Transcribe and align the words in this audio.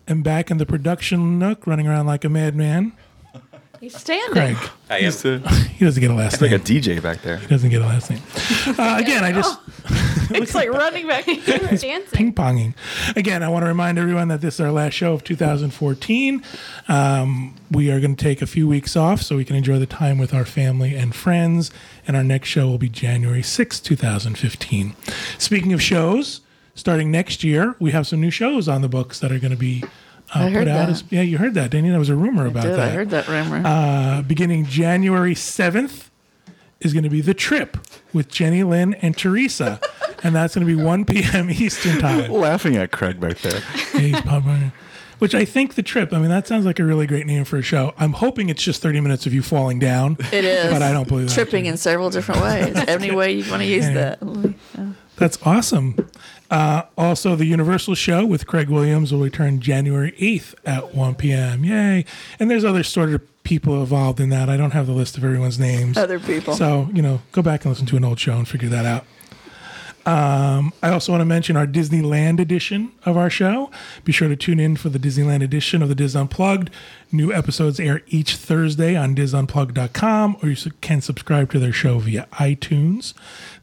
And 0.07 0.23
back 0.23 0.49
in 0.49 0.57
the 0.57 0.65
production 0.65 1.37
nook, 1.37 1.67
running 1.67 1.87
around 1.87 2.05
like 2.07 2.23
a 2.23 2.29
madman, 2.29 2.93
He's 3.81 3.95
standing. 3.95 4.31
Craig. 4.31 4.57
I 4.89 4.99
am. 4.99 5.03
Used 5.05 5.21
to 5.21 5.39
He 5.77 5.85
doesn't 5.85 6.01
get 6.01 6.09
a 6.09 6.13
last 6.15 6.41
like 6.41 6.49
name. 6.51 6.59
a 6.59 6.63
DJ 6.63 7.01
back 7.01 7.21
there. 7.21 7.37
he 7.37 7.47
doesn't 7.47 7.69
get 7.69 7.81
a 7.81 7.85
last 7.85 8.09
name. 8.09 8.21
Uh, 8.79 8.97
again, 8.99 9.23
I 9.23 9.31
just 9.31 9.59
It's 10.29 10.53
like 10.55 10.69
running 10.69 11.07
back 11.07 11.27
and 11.27 11.43
dancing. 11.45 12.01
ping 12.11 12.33
ponging. 12.33 12.73
Again, 13.15 13.43
I 13.43 13.49
want 13.49 13.63
to 13.63 13.67
remind 13.67 13.97
everyone 13.97 14.27
that 14.29 14.41
this 14.41 14.55
is 14.55 14.59
our 14.61 14.71
last 14.71 14.93
show 14.93 15.13
of 15.13 15.23
2014. 15.23 16.43
Um, 16.87 17.55
we 17.71 17.91
are 17.91 17.99
going 17.99 18.15
to 18.15 18.23
take 18.23 18.41
a 18.41 18.47
few 18.47 18.67
weeks 18.67 18.95
off 18.95 19.21
so 19.21 19.35
we 19.35 19.45
can 19.45 19.55
enjoy 19.55 19.79
the 19.79 19.85
time 19.85 20.17
with 20.17 20.33
our 20.33 20.45
family 20.45 20.95
and 20.95 21.13
friends. 21.15 21.71
And 22.07 22.15
our 22.15 22.23
next 22.23 22.49
show 22.49 22.67
will 22.67 22.77
be 22.77 22.89
January 22.89 23.43
6, 23.43 23.79
2015. 23.79 24.95
Speaking 25.37 25.73
of 25.73 25.81
shows, 25.81 26.41
starting 26.75 27.11
next 27.11 27.43
year, 27.43 27.75
we 27.79 27.91
have 27.91 28.07
some 28.07 28.21
new 28.21 28.31
shows 28.31 28.67
on 28.67 28.81
the 28.81 28.89
books 28.89 29.19
that 29.19 29.31
are 29.31 29.39
going 29.39 29.51
to 29.51 29.57
be. 29.57 29.83
Uh, 30.35 30.39
I 30.39 30.49
heard 30.49 30.59
put 30.59 30.67
out 30.67 30.87
that. 30.87 30.89
as, 30.89 31.03
yeah, 31.09 31.21
you 31.21 31.37
heard 31.37 31.53
that, 31.53 31.71
didn't 31.71 31.85
you? 31.85 31.91
There 31.91 31.99
was 31.99 32.09
a 32.09 32.15
rumor 32.15 32.45
about 32.47 32.63
Did, 32.63 32.73
that. 32.73 32.79
I 32.79 32.89
heard 32.89 33.09
that 33.11 33.27
rumor. 33.29 33.61
Uh, 33.65 34.21
beginning 34.23 34.65
January 34.65 35.33
7th 35.33 36.09
is 36.81 36.93
going 36.93 37.03
to 37.05 37.09
be 37.09 37.21
The 37.21 37.33
Trip 37.33 37.77
with 38.13 38.29
Jenny 38.29 38.63
Lynn 38.63 38.93
and 38.95 39.17
Teresa. 39.17 39.79
And 40.23 40.35
that's 40.35 40.55
going 40.55 40.65
to 40.67 40.75
be 40.77 40.81
1 40.81 41.05
p.m. 41.05 41.49
Eastern 41.51 41.99
Time. 41.99 42.31
Laughing 42.31 42.75
at 42.77 42.91
Craig 42.91 43.19
back 43.19 43.37
there. 43.39 43.61
Yeah, 43.93 43.99
he's 43.99 44.21
probably- 44.21 44.71
Which 45.19 45.33
I 45.33 45.45
think 45.45 45.75
The 45.75 45.83
Trip, 45.83 46.13
I 46.13 46.19
mean, 46.19 46.29
that 46.29 46.47
sounds 46.47 46.65
like 46.65 46.79
a 46.79 46.83
really 46.83 47.07
great 47.07 47.25
name 47.25 47.43
for 47.43 47.57
a 47.57 47.61
show. 47.63 47.93
I'm 47.97 48.13
hoping 48.13 48.49
it's 48.49 48.63
just 48.63 48.81
30 48.81 49.01
minutes 49.01 49.25
of 49.25 49.33
you 49.33 49.41
falling 49.41 49.79
down. 49.79 50.17
it 50.31 50.43
is. 50.45 50.71
But 50.71 50.81
I 50.83 50.91
don't 50.91 51.07
believe 51.07 51.27
that. 51.29 51.33
Tripping 51.33 51.65
in 51.65 51.77
several 51.77 52.09
different 52.09 52.41
ways. 52.41 52.75
Any 52.87 53.11
way 53.11 53.31
you 53.33 53.49
want 53.49 53.61
to 53.63 53.67
use 53.67 53.85
that. 53.87 54.19
That's 55.15 55.39
awesome. 55.43 55.95
Uh, 56.51 56.83
also, 56.95 57.35
the 57.35 57.45
Universal 57.45 57.95
show 57.95 58.23
with 58.25 58.45
Craig 58.45 58.69
Williams 58.69 59.11
will 59.11 59.19
return 59.21 59.59
January 59.59 60.11
8th 60.13 60.53
at 60.65 60.93
1 60.93 61.15
p.m. 61.15 61.63
Yay. 61.65 62.05
And 62.39 62.51
there's 62.51 62.63
other 62.63 62.83
sort 62.83 63.09
of 63.13 63.43
people 63.43 63.79
involved 63.79 64.19
in 64.19 64.29
that. 64.29 64.47
I 64.49 64.55
don't 64.57 64.71
have 64.71 64.85
the 64.85 64.93
list 64.93 65.17
of 65.17 65.23
everyone's 65.23 65.57
names. 65.57 65.97
Other 65.97 66.19
people. 66.19 66.53
So, 66.53 66.89
you 66.93 67.01
know, 67.01 67.21
go 67.31 67.41
back 67.41 67.65
and 67.65 67.71
listen 67.73 67.87
to 67.87 67.97
an 67.97 68.05
old 68.05 68.19
show 68.19 68.33
and 68.37 68.47
figure 68.47 68.69
that 68.69 68.85
out. 68.85 69.05
Um, 70.07 70.71
I 70.81 70.91
also 70.91 71.11
want 71.11 71.19
to 71.19 71.25
mention 71.25 71.57
our 71.57 71.67
Disneyland 71.67 72.39
edition 72.39 72.93
of 73.05 73.17
our 73.17 73.29
show. 73.29 73.69
Be 74.05 74.13
sure 74.13 74.29
to 74.29 74.37
tune 74.37 74.57
in 74.57 74.77
for 74.77 74.87
the 74.87 74.99
Disneyland 74.99 75.43
edition 75.43 75.81
of 75.81 75.89
the 75.89 75.95
DIS 75.95 76.15
Unplugged. 76.15 76.69
New 77.11 77.33
episodes 77.33 77.77
air 77.77 78.01
each 78.07 78.37
Thursday 78.37 78.95
on 78.95 79.13
DISUnplugged.com, 79.13 80.37
or 80.41 80.47
you 80.47 80.71
can 80.79 81.01
subscribe 81.01 81.51
to 81.51 81.59
their 81.59 81.73
show 81.73 81.99
via 81.99 82.25
iTunes. 82.31 83.13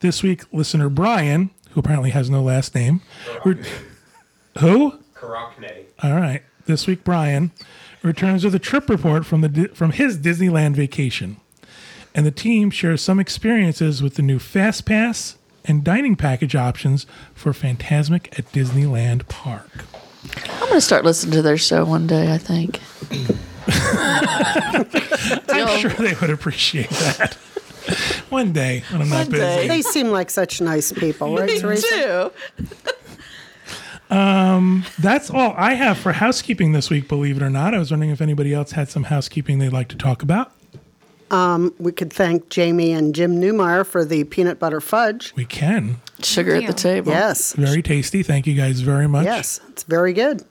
This 0.00 0.22
week, 0.22 0.42
listener 0.52 0.90
Brian, 0.90 1.48
who 1.70 1.80
apparently 1.80 2.10
has 2.10 2.28
no 2.28 2.42
last 2.42 2.74
name, 2.74 3.00
re- 3.42 3.64
who? 4.58 4.98
Karakne. 5.14 5.84
All 6.02 6.12
right. 6.12 6.42
This 6.66 6.86
week, 6.86 7.04
Brian 7.04 7.52
returns 8.02 8.44
with 8.44 8.54
a 8.54 8.58
trip 8.58 8.90
report 8.90 9.24
from 9.24 9.40
the 9.40 9.70
from 9.72 9.92
his 9.92 10.18
Disneyland 10.18 10.74
vacation, 10.74 11.38
and 12.14 12.26
the 12.26 12.30
team 12.30 12.70
shares 12.70 13.00
some 13.00 13.18
experiences 13.18 14.02
with 14.02 14.16
the 14.16 14.22
new 14.22 14.38
Fast 14.38 14.84
Pass 14.84 15.38
and 15.64 15.84
dining 15.84 16.16
package 16.16 16.54
options 16.54 17.06
for 17.34 17.52
Fantasmic 17.52 18.38
at 18.38 18.50
Disneyland 18.52 19.28
Park. 19.28 19.84
I'm 20.48 20.60
going 20.60 20.72
to 20.74 20.80
start 20.80 21.04
listening 21.04 21.32
to 21.34 21.42
their 21.42 21.58
show 21.58 21.84
one 21.84 22.06
day, 22.06 22.32
I 22.32 22.38
think. 22.38 22.80
I'm 25.48 25.78
sure 25.78 25.90
they 25.90 26.14
would 26.20 26.30
appreciate 26.30 26.90
that. 26.90 27.34
One 28.30 28.52
day 28.52 28.82
when 28.90 29.02
I'm 29.02 29.08
not 29.10 29.26
One 29.26 29.30
busy. 29.30 29.42
day. 29.42 29.68
They 29.68 29.82
seem 29.82 30.08
like 30.08 30.30
such 30.30 30.60
nice 30.60 30.92
people, 30.92 31.36
right, 31.36 31.46
Me 31.46 31.60
Teresa? 31.60 32.30
too. 32.50 32.64
Um, 34.14 34.84
that's 34.98 35.30
all 35.30 35.54
I 35.56 35.74
have 35.74 35.98
for 35.98 36.12
housekeeping 36.12 36.72
this 36.72 36.90
week. 36.90 37.08
Believe 37.08 37.36
it 37.36 37.42
or 37.42 37.50
not, 37.50 37.74
I 37.74 37.78
was 37.78 37.90
wondering 37.90 38.10
if 38.10 38.20
anybody 38.20 38.54
else 38.54 38.72
had 38.72 38.88
some 38.88 39.04
housekeeping 39.04 39.58
they'd 39.58 39.72
like 39.72 39.88
to 39.88 39.96
talk 39.96 40.22
about. 40.22 40.52
We 41.30 41.92
could 41.92 42.12
thank 42.12 42.48
Jamie 42.48 42.92
and 42.92 43.14
Jim 43.14 43.40
Newmeyer 43.40 43.84
for 43.86 44.04
the 44.04 44.24
peanut 44.24 44.58
butter 44.58 44.80
fudge. 44.80 45.32
We 45.36 45.44
can. 45.44 45.96
Sugar 46.22 46.54
at 46.54 46.66
the 46.66 46.72
table. 46.72 47.12
Yes, 47.12 47.52
Very 47.54 47.82
tasty. 47.82 48.22
Thank 48.22 48.46
you 48.46 48.54
guys 48.54 48.80
very 48.80 49.08
much. 49.08 49.24
yes, 49.24 49.60
it's 49.68 49.82
very 49.82 50.12
good. 50.12 50.44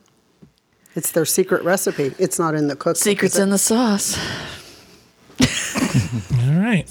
It's 0.95 1.11
their 1.11 1.25
secret 1.25 1.63
recipe. 1.63 2.13
It's 2.19 2.37
not 2.37 2.53
in 2.53 2.67
the 2.67 2.75
cookbook. 2.75 2.97
Secrets 2.97 3.33
is 3.35 3.39
it? 3.39 3.43
in 3.43 3.49
the 3.49 3.57
sauce. 3.57 4.17
All 5.41 6.59
right. 6.59 6.87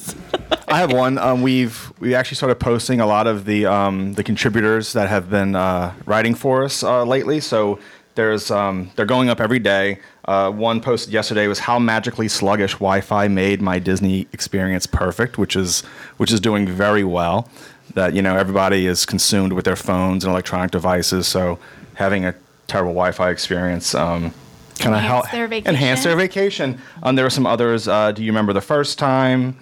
I 0.69 0.79
have 0.79 0.93
one. 0.93 1.19
Um, 1.19 1.43
we've 1.43 1.93
we 2.01 2.15
actually 2.15 2.37
started 2.37 2.57
posting 2.57 3.01
a 3.01 3.07
lot 3.07 3.27
of 3.27 3.45
the 3.45 3.67
um, 3.67 4.15
the 4.15 4.25
contributors 4.25 4.93
that 4.95 5.09
have 5.09 5.31
been 5.31 5.55
uh, 5.55 5.93
writing 6.07 6.35
for 6.35 6.65
us 6.65 6.83
uh, 6.83 7.05
lately. 7.05 7.41
So 7.41 7.79
there's 8.15 8.51
um, 8.51 8.91
they're 8.97 9.07
going 9.07 9.29
up 9.29 9.41
every 9.41 9.59
day. 9.59 9.99
Uh, 10.25 10.51
one 10.51 10.81
posted 10.81 11.13
yesterday 11.13 11.47
was 11.47 11.61
how 11.61 11.79
magically 11.79 12.29
sluggish 12.29 12.73
Wi-Fi 12.75 13.29
made 13.29 13.61
my 13.61 13.79
Disney 13.79 14.29
experience 14.33 14.87
perfect, 14.87 15.39
which 15.39 15.57
is 15.57 15.81
which 16.17 16.31
is 16.31 16.41
doing 16.41 16.67
very 16.67 17.05
well. 17.05 17.49
That 17.95 18.15
you 18.15 18.23
know 18.23 18.37
everybody 18.37 18.87
is 18.87 19.05
consumed 19.07 19.53
with 19.53 19.65
their 19.65 19.77
phones 19.77 20.25
and 20.25 20.31
electronic 20.31 20.71
devices, 20.71 21.27
so 21.27 21.59
having 21.95 22.25
a 22.25 22.35
terrible 22.67 22.93
Wi-Fi 22.93 23.31
experience 23.31 23.95
um, 23.95 24.33
kind 24.79 24.95
of 24.95 25.03
Enhance 25.03 25.27
help 25.27 25.31
their 25.31 25.53
enhance 25.53 26.05
their 26.05 26.17
vacation. 26.17 26.81
Um, 27.03 27.17
there 27.17 27.25
were 27.25 27.31
some 27.31 27.47
others. 27.47 27.89
Uh, 27.89 28.13
do 28.13 28.23
you 28.23 28.31
remember 28.31 28.53
the 28.53 28.61
first 28.61 28.99
time? 28.99 29.57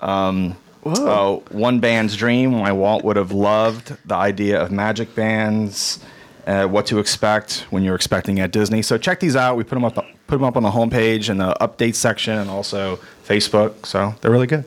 Um, 0.00 0.56
uh, 0.84 1.36
one 1.50 1.80
band's 1.80 2.16
dream. 2.16 2.52
My 2.52 2.72
Walt 2.72 3.04
would 3.04 3.16
have 3.16 3.32
loved 3.32 3.96
the 4.06 4.14
idea 4.14 4.60
of 4.60 4.70
magic 4.70 5.14
bands. 5.14 5.98
Uh, 6.46 6.66
what 6.66 6.84
to 6.86 6.98
expect 6.98 7.64
when 7.70 7.82
you're 7.82 7.94
expecting 7.94 8.38
at 8.38 8.50
Disney. 8.52 8.82
So 8.82 8.98
check 8.98 9.18
these 9.20 9.34
out. 9.34 9.56
We 9.56 9.64
put 9.64 9.76
them 9.76 9.84
up, 9.84 9.94
put 9.94 10.36
them 10.36 10.44
up 10.44 10.56
on 10.56 10.62
the 10.62 10.70
homepage 10.70 11.30
and 11.30 11.40
the 11.40 11.54
update 11.58 11.94
section, 11.94 12.36
and 12.36 12.50
also 12.50 12.96
Facebook. 13.26 13.86
So 13.86 14.14
they're 14.20 14.30
really 14.30 14.46
good. 14.46 14.64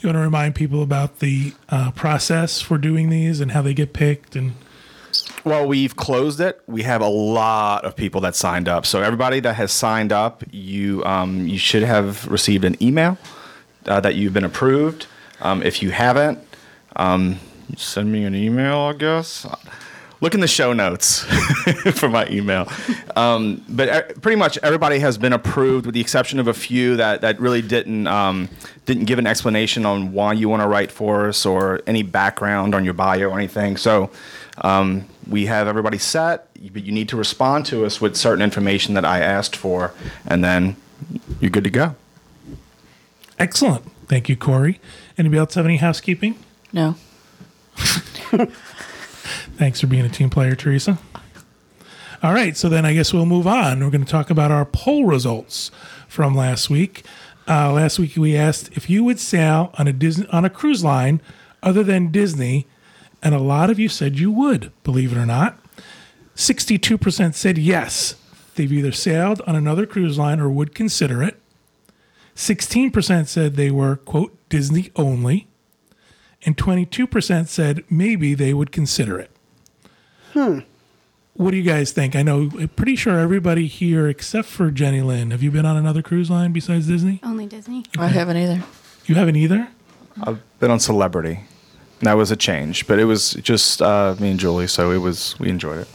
You 0.00 0.08
want 0.08 0.16
to 0.16 0.20
remind 0.20 0.54
people 0.54 0.82
about 0.82 1.18
the 1.18 1.52
uh, 1.68 1.90
process 1.90 2.60
for 2.60 2.78
doing 2.78 3.10
these 3.10 3.40
and 3.40 3.50
how 3.50 3.62
they 3.62 3.74
get 3.74 3.92
picked 3.92 4.36
and 4.36 4.54
Well, 5.44 5.66
we've 5.66 5.96
closed 5.96 6.40
it. 6.40 6.60
We 6.66 6.82
have 6.82 7.00
a 7.00 7.08
lot 7.08 7.84
of 7.84 7.96
people 7.96 8.20
that 8.22 8.34
signed 8.34 8.68
up. 8.68 8.86
So 8.86 9.02
everybody 9.02 9.40
that 9.40 9.54
has 9.54 9.72
signed 9.72 10.12
up, 10.12 10.44
you 10.50 11.04
um, 11.04 11.46
you 11.46 11.58
should 11.58 11.82
have 11.82 12.26
received 12.28 12.64
an 12.64 12.80
email 12.82 13.18
uh, 13.86 14.00
that 14.00 14.14
you've 14.14 14.32
been 14.32 14.44
approved. 14.44 15.06
Um, 15.40 15.62
if 15.62 15.82
you 15.82 15.90
haven't, 15.90 16.38
um, 16.94 17.38
send 17.76 18.10
me 18.12 18.24
an 18.24 18.34
email. 18.34 18.78
I 18.78 18.92
guess. 18.94 19.46
Look 20.20 20.34
in 20.34 20.40
the 20.40 20.48
show 20.48 20.72
notes 20.72 21.20
for 21.94 22.08
my 22.08 22.26
email. 22.28 22.68
Um, 23.14 23.62
but 23.68 23.88
uh, 23.88 24.02
pretty 24.22 24.36
much 24.36 24.58
everybody 24.62 24.98
has 25.00 25.18
been 25.18 25.34
approved, 25.34 25.84
with 25.84 25.94
the 25.94 26.00
exception 26.00 26.38
of 26.38 26.48
a 26.48 26.54
few 26.54 26.96
that, 26.96 27.20
that 27.20 27.38
really 27.38 27.60
didn't 27.60 28.06
um, 28.06 28.48
didn't 28.86 29.04
give 29.04 29.18
an 29.18 29.26
explanation 29.26 29.84
on 29.84 30.12
why 30.12 30.32
you 30.32 30.48
want 30.48 30.62
to 30.62 30.68
write 30.68 30.90
for 30.90 31.28
us 31.28 31.44
or 31.44 31.82
any 31.86 32.02
background 32.02 32.74
on 32.74 32.84
your 32.84 32.94
bio 32.94 33.28
or 33.28 33.38
anything. 33.38 33.76
So 33.76 34.10
um, 34.62 35.06
we 35.28 35.46
have 35.46 35.68
everybody 35.68 35.98
set, 35.98 36.48
but 36.72 36.84
you 36.84 36.92
need 36.92 37.10
to 37.10 37.16
respond 37.16 37.66
to 37.66 37.84
us 37.84 38.00
with 38.00 38.16
certain 38.16 38.42
information 38.42 38.94
that 38.94 39.04
I 39.04 39.20
asked 39.20 39.56
for, 39.56 39.92
and 40.26 40.42
then 40.42 40.76
you're 41.40 41.50
good 41.50 41.64
to 41.64 41.70
go. 41.70 41.94
Excellent. 43.38 43.84
Thank 44.08 44.28
you, 44.28 44.36
Corey. 44.36 44.80
Anybody 45.18 45.38
else 45.38 45.54
have 45.54 45.66
any 45.66 45.76
housekeeping? 45.76 46.38
No. 46.72 46.94
Thanks 49.56 49.80
for 49.80 49.86
being 49.86 50.04
a 50.04 50.10
team 50.10 50.28
player, 50.28 50.54
Teresa. 50.54 50.98
All 52.22 52.34
right, 52.34 52.56
so 52.56 52.68
then 52.68 52.84
I 52.84 52.92
guess 52.92 53.12
we'll 53.12 53.26
move 53.26 53.46
on. 53.46 53.82
We're 53.82 53.90
going 53.90 54.04
to 54.04 54.10
talk 54.10 54.30
about 54.30 54.50
our 54.50 54.64
poll 54.64 55.06
results 55.06 55.70
from 56.08 56.34
last 56.34 56.68
week. 56.68 57.04
Uh, 57.48 57.72
last 57.72 57.98
week 57.98 58.16
we 58.16 58.36
asked 58.36 58.70
if 58.76 58.90
you 58.90 59.02
would 59.04 59.18
sail 59.18 59.70
on 59.78 59.86
a 59.88 59.92
Disney 59.92 60.26
on 60.28 60.44
a 60.44 60.50
cruise 60.50 60.84
line 60.84 61.20
other 61.62 61.82
than 61.82 62.10
Disney, 62.10 62.66
and 63.22 63.34
a 63.34 63.38
lot 63.38 63.70
of 63.70 63.78
you 63.78 63.88
said 63.88 64.18
you 64.18 64.30
would. 64.30 64.72
Believe 64.82 65.12
it 65.12 65.18
or 65.18 65.26
not, 65.26 65.58
sixty-two 66.34 66.98
percent 66.98 67.34
said 67.34 67.56
yes. 67.56 68.16
They've 68.56 68.72
either 68.72 68.92
sailed 68.92 69.40
on 69.46 69.56
another 69.56 69.86
cruise 69.86 70.18
line 70.18 70.40
or 70.40 70.50
would 70.50 70.74
consider 70.74 71.22
it. 71.22 71.40
Sixteen 72.34 72.90
percent 72.90 73.28
said 73.28 73.54
they 73.54 73.70
were 73.70 73.96
quote 73.96 74.36
Disney 74.48 74.90
only, 74.96 75.46
and 76.44 76.58
twenty-two 76.58 77.06
percent 77.06 77.48
said 77.48 77.84
maybe 77.88 78.34
they 78.34 78.52
would 78.52 78.72
consider 78.72 79.18
it. 79.18 79.30
What 80.36 81.50
do 81.50 81.56
you 81.56 81.62
guys 81.62 81.92
think? 81.92 82.14
I 82.14 82.22
know, 82.22 82.50
pretty 82.76 82.94
sure 82.96 83.18
everybody 83.18 83.66
here 83.66 84.06
except 84.08 84.48
for 84.48 84.70
Jenny 84.70 85.00
Lynn. 85.00 85.30
Have 85.30 85.42
you 85.42 85.50
been 85.50 85.64
on 85.64 85.76
another 85.76 86.02
cruise 86.02 86.30
line 86.30 86.52
besides 86.52 86.86
Disney? 86.86 87.20
Only 87.22 87.46
Disney. 87.46 87.84
I 87.98 88.08
haven't 88.08 88.36
either. 88.36 88.62
You 89.06 89.14
haven't 89.14 89.36
either? 89.36 89.68
I've 90.22 90.40
been 90.60 90.70
on 90.70 90.80
Celebrity. 90.80 91.40
That 92.00 92.14
was 92.14 92.30
a 92.30 92.36
change, 92.36 92.86
but 92.86 92.98
it 92.98 93.04
was 93.04 93.32
just 93.34 93.80
uh, 93.80 94.14
me 94.20 94.30
and 94.30 94.40
Julie, 94.40 94.66
so 94.66 94.90
it 94.90 94.98
was 94.98 95.38
we 95.40 95.48
enjoyed 95.48 95.78
it. 95.80 95.88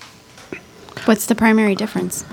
What's 1.06 1.28
the 1.28 1.36
primary 1.36 1.76
difference? 1.76 2.26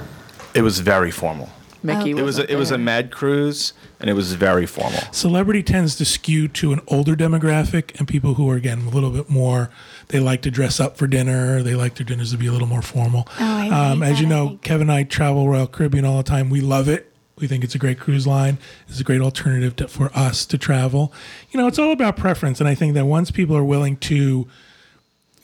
It 0.55 0.62
was 0.62 0.81
very 0.81 1.10
formal. 1.10 1.50
Mickey 1.82 2.10
It 2.10 2.22
was 2.22 2.38
a, 2.38 2.50
it 2.50 2.56
was 2.56 2.70
a 2.70 2.78
med 2.78 3.10
cruise, 3.10 3.72
and 4.00 4.10
it 4.10 4.14
was 4.14 4.32
very 4.34 4.66
formal. 4.66 5.00
Celebrity 5.12 5.62
tends 5.62 5.94
to 5.96 6.05
skew 6.05 6.49
to 6.49 6.72
an 6.72 6.81
older 6.88 7.14
demographic 7.14 7.96
and 7.99 8.08
people 8.08 8.34
who 8.34 8.50
are, 8.50 8.56
again, 8.56 8.87
a 8.87 8.90
little 8.90 9.10
bit 9.10 9.31
more, 9.31 9.70
they 10.08 10.20
like 10.20 10.43
to 10.43 10.50
dress 10.50 10.81
up 10.81 10.96
for 10.96 11.06
dinner. 11.06 11.62
They 11.62 11.75
like 11.75 11.96
their 11.96 12.06
dinners 12.06 12.32
to 12.32 12.38
be 12.38 12.46
a 12.46 12.52
little 12.52 12.69
more 12.69 12.82
formal. 12.82 13.28
Oh, 13.38 13.72
um, 13.72 14.02
as 14.02 14.20
you 14.20 14.26
know. 14.26 14.58
Kevin 14.62 14.90
and 14.90 14.93
I 14.93 15.02
travel 15.05 15.49
Royal 15.49 15.66
Caribbean 15.66 16.05
all 16.05 16.16
the 16.16 16.22
time. 16.22 16.50
We 16.50 16.60
love 16.60 16.88
it. 16.88 17.12
We 17.37 17.46
think 17.46 17.62
it's 17.62 17.75
a 17.75 17.78
great 17.78 18.00
cruise 18.00 18.26
line. 18.26 18.58
It's 18.88 19.00
a 19.00 19.05
great 19.05 19.20
alternative 19.20 19.76
to, 19.76 19.88
for 19.88 20.10
us 20.14 20.44
to 20.46 20.58
travel. 20.58 21.12
You 21.50 21.60
know, 21.60 21.66
it's 21.66 21.78
all 21.78 21.93
about 21.93 22.16
preference. 22.16 22.58
And 22.58 22.69
I 22.69 22.75
think 22.75 22.94
that 22.94 23.06
once 23.06 23.31
people 23.31 23.56
are 23.56 23.64
willing 23.64 23.96
to, 23.99 24.49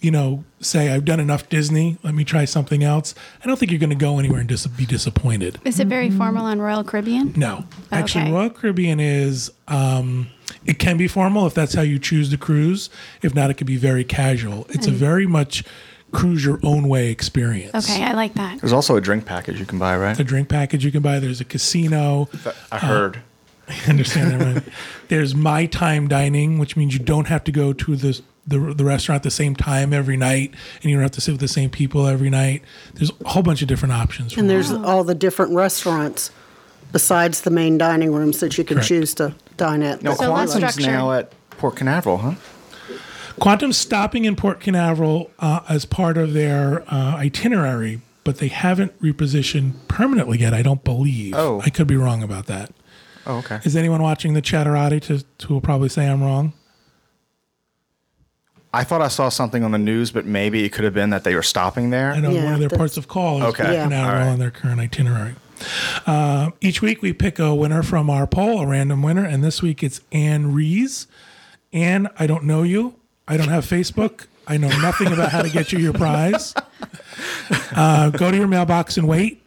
you 0.04 0.10
know, 0.10 0.44
say, 0.60 0.90
I've 0.92 1.04
done 1.06 1.18
enough 1.18 1.48
Disney, 1.48 1.96
let 2.02 2.14
me 2.14 2.24
try 2.24 2.44
something 2.44 2.84
else, 2.84 3.14
I 3.42 3.46
don't 3.46 3.58
think 3.58 3.72
you're 3.72 3.80
going 3.80 3.90
to 3.90 3.96
go 3.96 4.18
anywhere 4.18 4.40
and 4.40 4.48
dis- 4.48 4.66
be 4.66 4.84
disappointed. 4.84 5.58
Is 5.64 5.80
it 5.80 5.86
very 5.86 6.10
formal 6.10 6.44
on 6.44 6.60
Royal 6.60 6.84
Caribbean? 6.84 7.32
No, 7.36 7.64
actually, 7.90 8.24
Okay. 8.24 8.32
Royal 8.32 8.50
Caribbean 8.50 9.00
is. 9.00 9.50
Um, 9.66 10.28
it 10.66 10.78
can 10.78 10.96
be 10.98 11.08
formal 11.08 11.46
if 11.46 11.54
that's 11.54 11.74
how 11.74 11.82
you 11.82 11.98
choose 11.98 12.30
to 12.30 12.36
cruise. 12.38 12.90
If 13.22 13.34
not, 13.34 13.50
it 13.50 13.54
could 13.54 13.66
be 13.66 13.76
very 13.76 14.04
casual. 14.04 14.66
It's 14.70 14.86
a 14.86 14.90
very 14.90 15.26
much 15.26 15.64
cruise 16.12 16.44
your 16.44 16.60
own 16.62 16.88
way 16.88 17.10
experience. 17.10 17.74
Okay, 17.74 18.02
I 18.02 18.12
like 18.12 18.34
that. 18.34 18.60
There's 18.60 18.72
also 18.72 18.96
a 18.96 19.00
drink 19.00 19.24
package 19.26 19.58
you 19.58 19.66
can 19.66 19.78
buy, 19.78 19.96
right? 19.96 20.18
A 20.18 20.24
drink 20.24 20.48
package 20.48 20.84
you 20.84 20.92
can 20.92 21.02
buy. 21.02 21.18
There's 21.18 21.40
a 21.40 21.44
casino. 21.44 22.28
I 22.70 22.78
heard. 22.78 23.22
I 23.68 23.78
understand 23.88 24.40
that. 24.40 24.54
Right? 24.54 24.64
There's 25.08 25.34
my 25.34 25.66
time 25.66 26.08
dining, 26.08 26.58
which 26.58 26.76
means 26.76 26.92
you 26.94 27.00
don't 27.00 27.28
have 27.28 27.44
to 27.44 27.52
go 27.52 27.72
to 27.72 27.96
the, 27.96 28.20
the 28.46 28.58
the 28.58 28.84
restaurant 28.84 29.20
at 29.20 29.22
the 29.22 29.30
same 29.30 29.56
time 29.56 29.92
every 29.92 30.16
night, 30.16 30.52
and 30.82 30.90
you 30.90 30.96
don't 30.96 31.02
have 31.02 31.12
to 31.12 31.20
sit 31.20 31.32
with 31.32 31.40
the 31.40 31.48
same 31.48 31.70
people 31.70 32.06
every 32.06 32.30
night. 32.30 32.62
There's 32.94 33.10
a 33.24 33.28
whole 33.28 33.42
bunch 33.42 33.62
of 33.62 33.68
different 33.68 33.92
options. 33.94 34.36
And 34.36 34.48
there's 34.50 34.70
Royal. 34.70 34.86
all 34.86 35.04
the 35.04 35.14
different 35.14 35.54
restaurants 35.54 36.30
besides 36.92 37.40
the 37.40 37.50
main 37.50 37.76
dining 37.76 38.12
rooms 38.12 38.40
that 38.40 38.56
you 38.56 38.64
can 38.64 38.76
Correct. 38.76 38.88
choose 38.88 39.14
to 39.14 39.34
dine 39.56 39.82
at. 39.82 40.02
No, 40.02 40.14
So 40.14 40.32
less 40.32 40.52
Quantum's 40.52 40.78
now 40.78 41.12
at 41.12 41.32
Port 41.50 41.76
Canaveral, 41.76 42.18
huh? 42.18 42.34
Quantum's 43.40 43.76
stopping 43.76 44.24
in 44.24 44.36
Port 44.36 44.60
Canaveral 44.60 45.30
uh, 45.40 45.60
as 45.68 45.84
part 45.84 46.16
of 46.16 46.34
their 46.34 46.84
uh, 46.88 47.16
itinerary, 47.16 48.00
but 48.22 48.38
they 48.38 48.46
haven't 48.48 48.98
repositioned 49.00 49.74
permanently 49.88 50.38
yet. 50.38 50.54
I 50.54 50.62
don't 50.62 50.84
believe. 50.84 51.34
Oh. 51.34 51.60
I 51.64 51.70
could 51.70 51.88
be 51.88 51.96
wrong 51.96 52.22
about 52.22 52.46
that. 52.46 52.70
Oh, 53.26 53.38
okay. 53.38 53.60
Is 53.64 53.74
anyone 53.76 54.02
watching 54.02 54.34
the 54.34 54.42
Chatterati 54.42 55.00
to 55.02 55.46
who 55.46 55.54
will 55.54 55.60
probably 55.60 55.88
say 55.88 56.06
I'm 56.08 56.22
wrong? 56.22 56.52
I 58.72 58.82
thought 58.82 59.00
I 59.02 59.08
saw 59.08 59.28
something 59.28 59.62
on 59.62 59.70
the 59.70 59.78
news, 59.78 60.10
but 60.10 60.26
maybe 60.26 60.64
it 60.64 60.70
could 60.72 60.84
have 60.84 60.94
been 60.94 61.10
that 61.10 61.22
they 61.24 61.34
were 61.36 61.42
stopping 61.44 61.90
there. 61.90 62.12
I 62.12 62.18
know 62.20 62.30
Yeah, 62.30 62.44
one 62.44 62.54
of 62.54 62.58
their 62.58 62.68
that's- 62.68 62.76
ports 62.78 62.96
of 62.96 63.06
call 63.06 63.38
is 63.38 63.44
Okay. 63.50 63.62
Port 63.62 63.74
Yeah. 63.74 63.82
Canaveral 63.84 64.14
All 64.14 64.18
right. 64.26 64.32
on 64.32 64.38
their 64.40 64.50
current 64.50 64.80
itinerary. 64.80 65.34
Uh, 66.06 66.50
each 66.60 66.82
week 66.82 67.00
we 67.00 67.12
pick 67.12 67.38
a 67.38 67.54
winner 67.54 67.82
from 67.84 68.10
our 68.10 68.26
poll, 68.26 68.60
a 68.62 68.66
random 68.66 69.00
winner, 69.02 69.24
and 69.24 69.44
this 69.44 69.62
week 69.62 69.82
it's 69.84 70.00
Anne 70.10 70.52
Rees. 70.52 71.06
Anne, 71.72 72.08
I 72.18 72.26
don't 72.26 72.44
know 72.44 72.64
you. 72.64 72.96
I 73.28 73.36
don't 73.36 73.48
have 73.48 73.64
Facebook. 73.64 74.26
I 74.46 74.56
know 74.58 74.68
nothing 74.80 75.06
about 75.12 75.30
how 75.30 75.40
to 75.42 75.48
get 75.48 75.72
you 75.72 75.78
your 75.78 75.92
prize. 75.92 76.54
Uh, 77.76 78.10
go 78.10 78.30
to 78.30 78.36
your 78.36 78.46
mailbox 78.46 78.96
and 78.96 79.06
wait, 79.06 79.42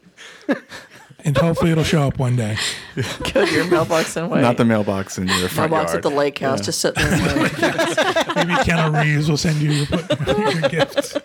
and 1.28 1.38
hopefully 1.38 1.72
it'll 1.72 1.84
show 1.84 2.08
up 2.08 2.18
one 2.18 2.38
day. 2.38 2.58
Go 3.34 3.46
to 3.46 3.52
your 3.54 3.66
mailbox 3.66 4.16
and 4.16 4.32
wait. 4.32 4.40
Not 4.40 4.56
the 4.56 4.64
mailbox 4.64 5.18
in 5.18 5.28
your 5.28 5.50
front 5.50 5.72
mailbox 5.72 5.92
yard. 5.92 6.06
at 6.06 6.10
the 6.10 6.16
lake 6.16 6.40
house. 6.40 6.62
Just 6.62 6.80
sitting 6.80 7.04
there. 7.04 7.20
and 7.20 7.42
wait. 7.42 7.52
Maybe 8.36 8.54
Keanu 8.64 9.04
Reeves 9.04 9.30
will 9.30 9.36
send 9.36 9.58
you 9.62 9.72
your, 9.72 9.88
your 10.52 10.70
gifts. 10.70 11.18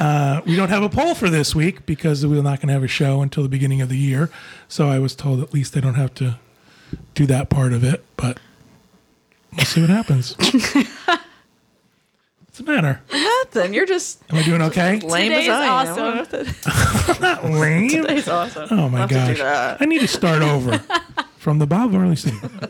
Uh, 0.00 0.40
we 0.44 0.56
don't 0.56 0.70
have 0.70 0.82
a 0.82 0.88
poll 0.88 1.14
for 1.14 1.30
this 1.30 1.54
week 1.54 1.86
because 1.86 2.26
we're 2.26 2.42
not 2.42 2.58
going 2.58 2.66
to 2.66 2.72
have 2.74 2.82
a 2.82 2.88
show 2.88 3.22
until 3.22 3.44
the 3.44 3.48
beginning 3.48 3.80
of 3.80 3.88
the 3.88 3.96
year. 3.96 4.28
So 4.66 4.88
I 4.88 4.98
was 4.98 5.14
told 5.14 5.40
at 5.40 5.54
least 5.54 5.76
I 5.76 5.80
don't 5.80 5.94
have 5.94 6.12
to 6.16 6.38
do 7.14 7.26
that 7.26 7.50
part 7.50 7.72
of 7.72 7.84
it, 7.84 8.04
but 8.16 8.40
we'll 9.56 9.66
see 9.66 9.82
what 9.82 9.90
happens. 9.90 10.36
What's 12.54 12.64
the 12.64 12.72
matter? 12.72 13.00
Nothing. 13.12 13.74
You're 13.74 13.84
just 13.84 14.22
Am 14.30 14.38
I 14.38 14.42
doing 14.44 14.62
okay? 14.62 15.00
lame 15.00 15.32
Today's 15.32 15.48
as 15.48 15.60
I 15.60 15.66
awesome. 15.66 17.16
am. 17.16 17.20
Not 17.20 17.44
lame. 17.50 17.88
Today's 17.88 18.28
awesome. 18.28 18.68
Oh 18.70 18.88
my 18.88 19.00
I'll 19.00 19.08
have 19.08 19.08
to 19.08 19.14
do 19.16 19.26
gosh. 19.26 19.38
that. 19.38 19.82
I 19.82 19.86
need 19.86 19.98
to 20.02 20.06
start 20.06 20.40
over 20.40 20.78
from 21.36 21.58
the 21.58 21.66
Bob 21.66 21.90
Marley 21.90 22.14
segment. 22.14 22.62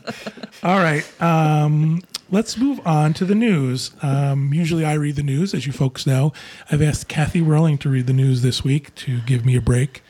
All 0.63 0.79
right. 0.79 1.05
Um, 1.21 2.01
let's 2.31 2.57
move 2.57 2.81
on 2.87 3.13
to 3.13 3.27
the 3.27 3.35
news. 3.35 3.91
Um, 4.01 4.55
usually 4.55 4.87
I 4.87 4.95
read 4.95 5.17
the 5.17 5.23
news, 5.23 5.53
as 5.53 5.67
you 5.67 5.73
folks 5.75 6.07
know. 6.07 6.33
I've 6.73 6.81
asked 6.81 7.09
Kathy 7.09 7.43
Werling 7.43 7.79
to 7.81 7.91
read 7.91 8.07
the 8.07 8.15
news 8.15 8.41
this 8.41 8.65
week 8.65 8.95
to 8.95 9.21
give 9.21 9.45
me 9.45 9.55
a 9.55 9.61
break 9.61 10.03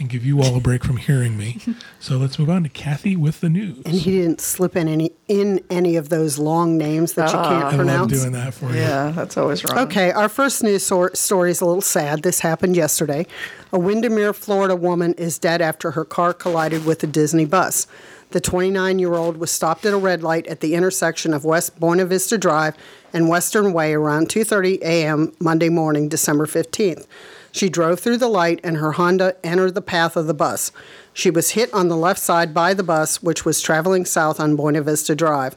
and 0.00 0.08
give 0.08 0.24
you 0.24 0.40
all 0.42 0.56
a 0.56 0.60
break 0.60 0.82
from 0.82 0.96
hearing 0.96 1.36
me. 1.36 1.58
So 2.02 2.16
let's 2.16 2.38
move 2.38 2.48
on 2.48 2.62
to 2.62 2.70
Kathy 2.70 3.14
with 3.14 3.40
the 3.40 3.50
news. 3.50 3.82
And 3.84 3.94
he 3.94 4.12
didn't 4.12 4.40
slip 4.40 4.74
in 4.74 4.88
any 4.88 5.12
in 5.28 5.62
any 5.68 5.96
of 5.96 6.08
those 6.08 6.38
long 6.38 6.78
names 6.78 7.12
that 7.12 7.28
you 7.28 7.36
can't 7.36 7.74
pronounce. 7.74 7.90
I 7.90 8.00
love 8.00 8.08
doing 8.08 8.32
that 8.32 8.54
for 8.54 8.70
you. 8.70 8.76
Yeah, 8.80 9.10
that's 9.10 9.36
always 9.36 9.62
wrong. 9.62 9.78
Okay, 9.80 10.10
our 10.10 10.30
first 10.30 10.62
news 10.62 10.82
sor- 10.82 11.14
story 11.14 11.50
is 11.50 11.60
a 11.60 11.66
little 11.66 11.82
sad. 11.82 12.22
This 12.22 12.40
happened 12.40 12.74
yesterday. 12.74 13.26
A 13.70 13.78
Windermere, 13.78 14.32
Florida 14.32 14.74
woman 14.74 15.12
is 15.14 15.38
dead 15.38 15.60
after 15.60 15.90
her 15.90 16.06
car 16.06 16.32
collided 16.32 16.86
with 16.86 17.04
a 17.04 17.06
Disney 17.06 17.44
bus. 17.44 17.86
The 18.30 18.40
29 18.40 18.98
year 18.98 19.14
old 19.14 19.36
was 19.36 19.50
stopped 19.50 19.84
at 19.84 19.92
a 19.92 19.98
red 19.98 20.22
light 20.22 20.46
at 20.46 20.60
the 20.60 20.74
intersection 20.74 21.34
of 21.34 21.44
West 21.44 21.78
Buena 21.78 22.06
Vista 22.06 22.38
Drive 22.38 22.76
and 23.12 23.28
Western 23.28 23.74
Way 23.74 23.92
around 23.92 24.30
2:30 24.30 24.80
a.m. 24.80 25.32
Monday 25.38 25.68
morning, 25.68 26.08
December 26.08 26.46
15th. 26.46 27.06
She 27.52 27.68
drove 27.68 28.00
through 28.00 28.18
the 28.18 28.28
light 28.28 28.60
and 28.62 28.76
her 28.76 28.92
Honda 28.92 29.36
entered 29.44 29.74
the 29.74 29.82
path 29.82 30.16
of 30.16 30.26
the 30.26 30.34
bus. 30.34 30.72
She 31.12 31.30
was 31.30 31.50
hit 31.50 31.72
on 31.74 31.88
the 31.88 31.96
left 31.96 32.20
side 32.20 32.54
by 32.54 32.74
the 32.74 32.82
bus, 32.82 33.22
which 33.22 33.44
was 33.44 33.60
traveling 33.60 34.04
south 34.04 34.38
on 34.38 34.56
Buena 34.56 34.82
Vista 34.82 35.14
Drive. 35.14 35.56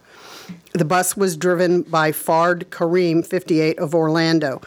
The 0.74 0.86
bus 0.86 1.16
was 1.16 1.38
driven 1.38 1.84
by 1.84 2.12
Fard 2.12 2.66
Kareem, 2.66 3.26
58, 3.26 3.78
of 3.78 3.94
Orlando. 3.94 4.62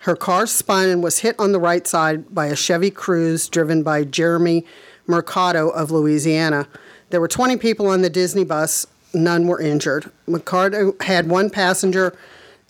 Her 0.00 0.14
car 0.14 0.46
spun 0.46 0.88
and 0.88 1.02
was 1.02 1.20
hit 1.20 1.34
on 1.38 1.52
the 1.52 1.58
right 1.58 1.86
side 1.86 2.34
by 2.34 2.46
a 2.46 2.56
Chevy 2.56 2.90
Cruze 2.90 3.50
driven 3.50 3.82
by 3.82 4.04
Jeremy 4.04 4.64
Mercado 5.06 5.70
of 5.70 5.90
Louisiana. 5.90 6.68
There 7.10 7.20
were 7.20 7.28
20 7.28 7.56
people 7.56 7.86
on 7.86 8.02
the 8.02 8.10
Disney 8.10 8.44
bus, 8.44 8.86
none 9.14 9.46
were 9.46 9.60
injured. 9.60 10.10
Mercado 10.26 10.94
had 11.00 11.28
one 11.28 11.50
passenger 11.50 12.16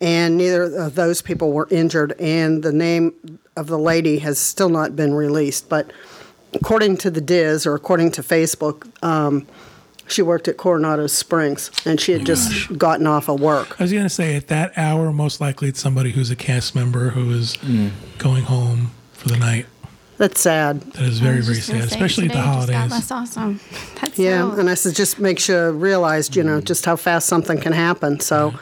and 0.01 0.37
neither 0.37 0.63
of 0.63 0.95
those 0.95 1.23
people 1.23 1.53
were 1.53 1.69
injured. 1.71 2.15
And 2.21 2.63
the 2.63 2.73
name 2.73 3.39
of 3.57 3.67
the 3.67 3.79
lady 3.79 4.19
has 4.19 4.39
still 4.39 4.69
not 4.69 4.97
been 4.97 5.15
released. 5.15 5.69
But 5.69 5.93
according 6.55 6.99
to 6.99 7.11
the 7.11 7.21
DIS, 7.21 7.67
or 7.67 7.75
according 7.75 8.13
to 8.13 8.23
Facebook, 8.23 8.91
um, 9.05 9.47
she 10.09 10.23
worked 10.23 10.47
at 10.47 10.57
Coronado 10.57 11.07
Springs, 11.09 11.71
and 11.85 12.01
she 12.01 12.13
had 12.13 12.25
just 12.25 12.77
gotten 12.79 13.07
off 13.07 13.29
of 13.29 13.41
work. 13.41 13.81
I 13.81 13.85
was 13.85 13.93
going 13.93 14.05
to 14.05 14.11
say 14.11 14.37
at 14.37 14.49
that 14.49 14.73
hour, 14.77 15.13
most 15.13 15.41
likely 15.41 15.69
it's 15.69 15.81
somebody 15.81 16.13
who's 16.13 16.31
a 16.31 16.37
cast 16.37 16.75
member 16.75 17.11
who 17.11 17.31
is 17.33 17.57
going 18.19 18.45
home 18.45 18.93
for 19.13 19.29
the 19.29 19.37
night. 19.37 19.67
That's 20.19 20.41
sad. 20.41 20.81
That 20.93 21.03
is 21.03 21.19
very, 21.19 21.43
very 21.43 21.61
sad, 21.61 21.83
especially 21.85 22.27
at 22.27 22.33
the 22.33 22.41
today 22.41 22.47
just 22.47 22.69
got 22.69 22.75
holidays. 22.75 22.91
less 22.91 23.11
awesome. 23.11 23.61
That's 24.01 24.19
Yeah, 24.19 24.51
so, 24.51 24.61
and 24.61 24.71
I 24.71 24.75
said 24.75 24.95
just 24.95 25.19
makes 25.19 25.49
you 25.49 25.71
realize, 25.73 26.35
you 26.35 26.43
know, 26.43 26.61
just 26.61 26.87
how 26.87 26.97
fast 26.97 27.27
something 27.27 27.61
can 27.61 27.73
happen. 27.73 28.21
So, 28.21 28.55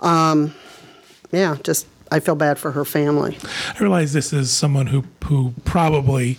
um, 0.00 0.54
yeah, 1.32 1.56
just 1.62 1.86
I 2.10 2.20
feel 2.20 2.34
bad 2.34 2.58
for 2.58 2.72
her 2.72 2.84
family. 2.84 3.38
I 3.74 3.78
realize 3.78 4.12
this 4.12 4.32
is 4.32 4.50
someone 4.50 4.88
who 4.88 5.04
who 5.24 5.54
probably 5.64 6.38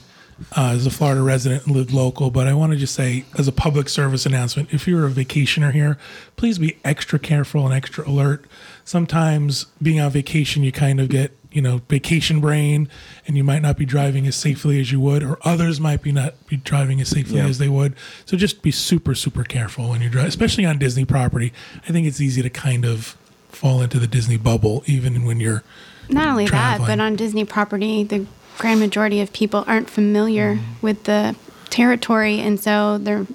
uh, 0.57 0.73
is 0.75 0.85
a 0.85 0.89
Florida 0.91 1.21
resident 1.21 1.65
and 1.67 1.75
lived 1.75 1.91
local, 1.91 2.31
but 2.31 2.47
I 2.47 2.53
want 2.55 2.71
to 2.73 2.77
just 2.77 2.95
say, 2.95 3.25
as 3.37 3.47
a 3.47 3.51
public 3.51 3.87
service 3.87 4.25
announcement, 4.25 4.73
if 4.73 4.87
you're 4.87 5.05
a 5.05 5.09
vacationer 5.11 5.71
here, 5.71 5.97
please 6.35 6.57
be 6.57 6.77
extra 6.83 7.19
careful 7.19 7.63
and 7.65 7.73
extra 7.75 8.07
alert. 8.09 8.45
Sometimes 8.83 9.67
being 9.81 9.99
on 9.99 10.09
vacation, 10.11 10.63
you 10.63 10.71
kind 10.71 10.99
of 10.99 11.09
get 11.09 11.37
you 11.51 11.61
know 11.61 11.81
vacation 11.89 12.41
brain, 12.41 12.89
and 13.27 13.37
you 13.37 13.43
might 13.43 13.61
not 13.61 13.77
be 13.77 13.85
driving 13.85 14.25
as 14.27 14.35
safely 14.35 14.79
as 14.81 14.91
you 14.91 14.99
would, 14.99 15.21
or 15.23 15.37
others 15.43 15.79
might 15.79 16.01
be 16.01 16.11
not 16.11 16.33
be 16.47 16.57
driving 16.57 16.99
as 16.99 17.07
safely 17.09 17.37
Yeah. 17.37 17.45
as 17.47 17.57
they 17.57 17.69
would. 17.69 17.93
So 18.25 18.35
just 18.35 18.61
be 18.61 18.71
super 18.71 19.13
super 19.15 19.43
careful 19.43 19.89
when 19.89 20.01
you're 20.01 20.09
driving, 20.09 20.29
especially 20.29 20.65
on 20.65 20.77
Disney 20.79 21.05
property. 21.05 21.53
I 21.87 21.91
think 21.91 22.07
it's 22.07 22.19
easy 22.19 22.41
to 22.41 22.49
kind 22.49 22.83
of 22.83 23.15
fall 23.51 23.81
into 23.81 24.00
the 24.00 24.08
Disney 24.08 24.38
bubble, 24.38 24.84
even 24.86 25.25
when 25.25 25.39
you're 25.39 25.63
not 26.10 26.27
only 26.27 26.48
that, 26.48 26.79
but 26.79 27.00
on 27.00 27.15
Disney 27.15 27.46
property, 27.46 28.03
the 28.03 28.25
grand 28.58 28.79
majority 28.79 29.22
of 29.22 29.31
people 29.34 29.63
aren't 29.67 29.89
familiar 29.89 30.55
Mm-hmm. 30.55 30.86
with 30.86 31.03
the 31.05 31.36
territory, 31.70 32.39
and 32.39 32.60
so 32.60 32.98
they're 32.98 33.25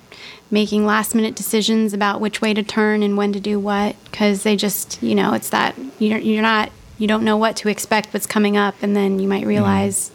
making 0.51 0.87
last 0.87 1.15
minute 1.15 1.35
decisions 1.35 1.93
about 1.93 2.21
which 2.21 2.41
way 2.41 2.55
to 2.55 2.63
turn 2.63 3.03
and 3.03 3.17
when 3.17 3.33
to 3.33 3.41
do 3.41 3.59
what 3.59 3.97
because 4.05 4.43
they 4.43 4.55
just, 4.57 5.03
you 5.03 5.15
know, 5.15 5.33
it's 5.33 5.51
that 5.51 5.75
you're, 5.99 6.19
you're 6.19 6.43
not, 6.43 6.71
you 6.99 7.09
don't 7.09 7.25
know 7.25 7.37
what 7.37 7.57
to 7.57 7.69
expect, 7.69 8.13
what's 8.13 8.27
coming 8.27 8.57
up, 8.57 8.75
and 8.83 8.95
then 8.95 9.19
you 9.19 9.27
might 9.27 9.45
realize 9.47 10.13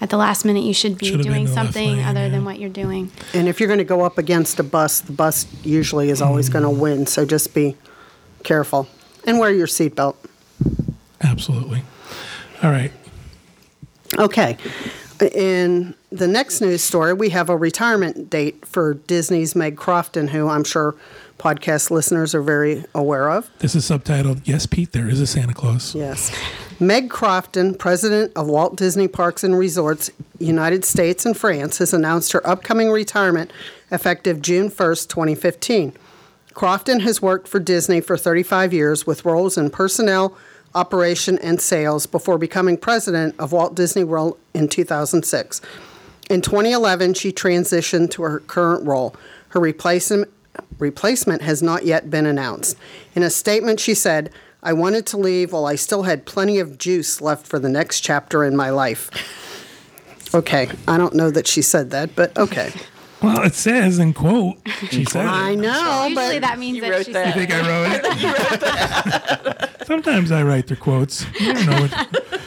at 0.00 0.10
the 0.10 0.16
last 0.16 0.44
minute 0.44 0.62
you 0.62 0.74
should 0.74 0.98
be 0.98 1.06
Mm-hmm. 1.06 1.16
Should've 1.16 1.26
doing 1.26 1.46
something 1.48 1.96
lane, 1.96 2.04
other 2.04 2.20
yeah. 2.20 2.28
than 2.28 2.44
what 2.44 2.58
you're 2.60 2.70
doing. 2.70 3.10
And 3.32 3.48
if 3.48 3.58
you're 3.58 3.66
going 3.66 3.78
to 3.78 3.84
go 3.84 4.02
up 4.02 4.18
against 4.18 4.60
a 4.60 4.62
bus, 4.62 5.00
the 5.00 5.12
bus 5.12 5.46
usually 5.64 6.10
is 6.10 6.20
always 6.22 6.48
going 6.48 6.64
to 6.64 6.70
win. 6.70 7.06
So 7.06 7.24
just 7.26 7.54
be 7.54 7.76
careful 8.42 8.88
and 9.26 9.38
wear 9.38 9.50
your 9.50 9.66
seatbelt. 9.66 10.16
absolutely 11.22 11.82
all 12.64 12.70
right. 12.70 12.92
Okay. 14.18 14.56
In 15.20 15.94
the 16.10 16.26
next 16.26 16.60
news 16.62 16.82
story, 16.82 17.12
we 17.12 17.28
have 17.28 17.50
a 17.50 17.56
retirement 17.56 18.30
date 18.30 18.64
for 18.64 18.94
Disney's 18.94 19.54
Meg 19.54 19.76
Crofton, 19.76 20.28
who 20.28 20.48
I'm 20.48 20.64
sure 20.64 20.94
podcast 21.38 21.90
listeners 21.90 22.34
are 22.34 22.40
very 22.40 22.84
aware 22.94 23.30
of. 23.30 23.50
This 23.58 23.74
is 23.74 23.84
subtitled 23.84 24.40
Yes, 24.44 24.66
Pete, 24.66 24.92
there 24.92 25.08
is 25.08 25.20
a 25.20 25.26
Santa 25.26 25.52
Claus. 25.52 25.94
Yes. 25.94 26.34
Meg 26.80 27.10
Crofton, 27.10 27.74
president 27.74 28.32
of 28.34 28.46
Walt 28.46 28.76
Disney 28.76 29.08
Parks 29.08 29.44
and 29.44 29.58
Resorts, 29.58 30.10
United 30.38 30.84
States 30.84 31.26
and 31.26 31.36
France, 31.36 31.78
has 31.78 31.92
announced 31.92 32.32
her 32.32 32.46
upcoming 32.46 32.90
retirement 32.90 33.52
effective 33.90 34.40
June 34.40 34.70
1st, 34.70 35.08
2015. 35.08 35.92
Crofton 36.54 37.00
has 37.00 37.20
worked 37.20 37.48
for 37.48 37.58
Disney 37.58 38.00
for 38.00 38.16
35 38.16 38.72
years 38.72 39.06
with 39.06 39.24
roles 39.24 39.58
in 39.58 39.70
personnel, 39.70 40.36
operation, 40.74 41.38
and 41.38 41.60
sales 41.60 42.06
before 42.06 42.38
becoming 42.38 42.76
president 42.76 43.34
of 43.38 43.52
Walt 43.52 43.74
Disney 43.74 44.04
World 44.04 44.38
in 44.54 44.68
2006. 44.68 45.60
In 46.30 46.40
2011, 46.40 47.14
she 47.14 47.32
transitioned 47.32 48.10
to 48.12 48.22
her 48.22 48.40
current 48.40 48.86
role. 48.86 49.14
Her 49.48 49.60
replacement, 49.60 50.30
replacement 50.78 51.42
has 51.42 51.62
not 51.62 51.84
yet 51.84 52.08
been 52.08 52.24
announced. 52.24 52.76
In 53.14 53.22
a 53.22 53.30
statement, 53.30 53.80
she 53.80 53.94
said, 53.94 54.30
I 54.62 54.72
wanted 54.72 55.06
to 55.06 55.18
leave 55.18 55.52
while 55.52 55.66
I 55.66 55.74
still 55.74 56.04
had 56.04 56.24
plenty 56.24 56.58
of 56.58 56.78
juice 56.78 57.20
left 57.20 57.46
for 57.46 57.58
the 57.58 57.68
next 57.68 58.00
chapter 58.00 58.44
in 58.44 58.56
my 58.56 58.70
life. 58.70 59.10
Okay, 60.34 60.68
I 60.88 60.96
don't 60.96 61.14
know 61.14 61.30
that 61.30 61.46
she 61.46 61.62
said 61.62 61.90
that, 61.90 62.16
but 62.16 62.36
okay. 62.38 62.72
Well, 63.24 63.42
it 63.42 63.54
says 63.54 63.98
in 63.98 64.14
quote, 64.14 64.56
she 64.90 65.04
said 65.04 65.26
I 65.26 65.54
know, 65.54 66.06
Usually 66.06 66.40
but 66.40 66.46
that 66.46 66.58
means 66.58 66.80
that 66.80 66.90
wrote 66.90 67.06
she 67.06 67.12
that. 67.12 67.26
I 67.26 67.32
said 67.32 67.48
think 67.48 67.52
I 67.52 67.68
wrote 67.68 68.00
it. 69.52 69.70
Sometimes 69.86 70.30
I 70.32 70.42
write 70.42 70.66
the 70.66 70.76
quotes. 70.76 71.24
I 71.40 71.52
don't 71.52 71.66
know 71.66 71.80
what. 71.82 72.40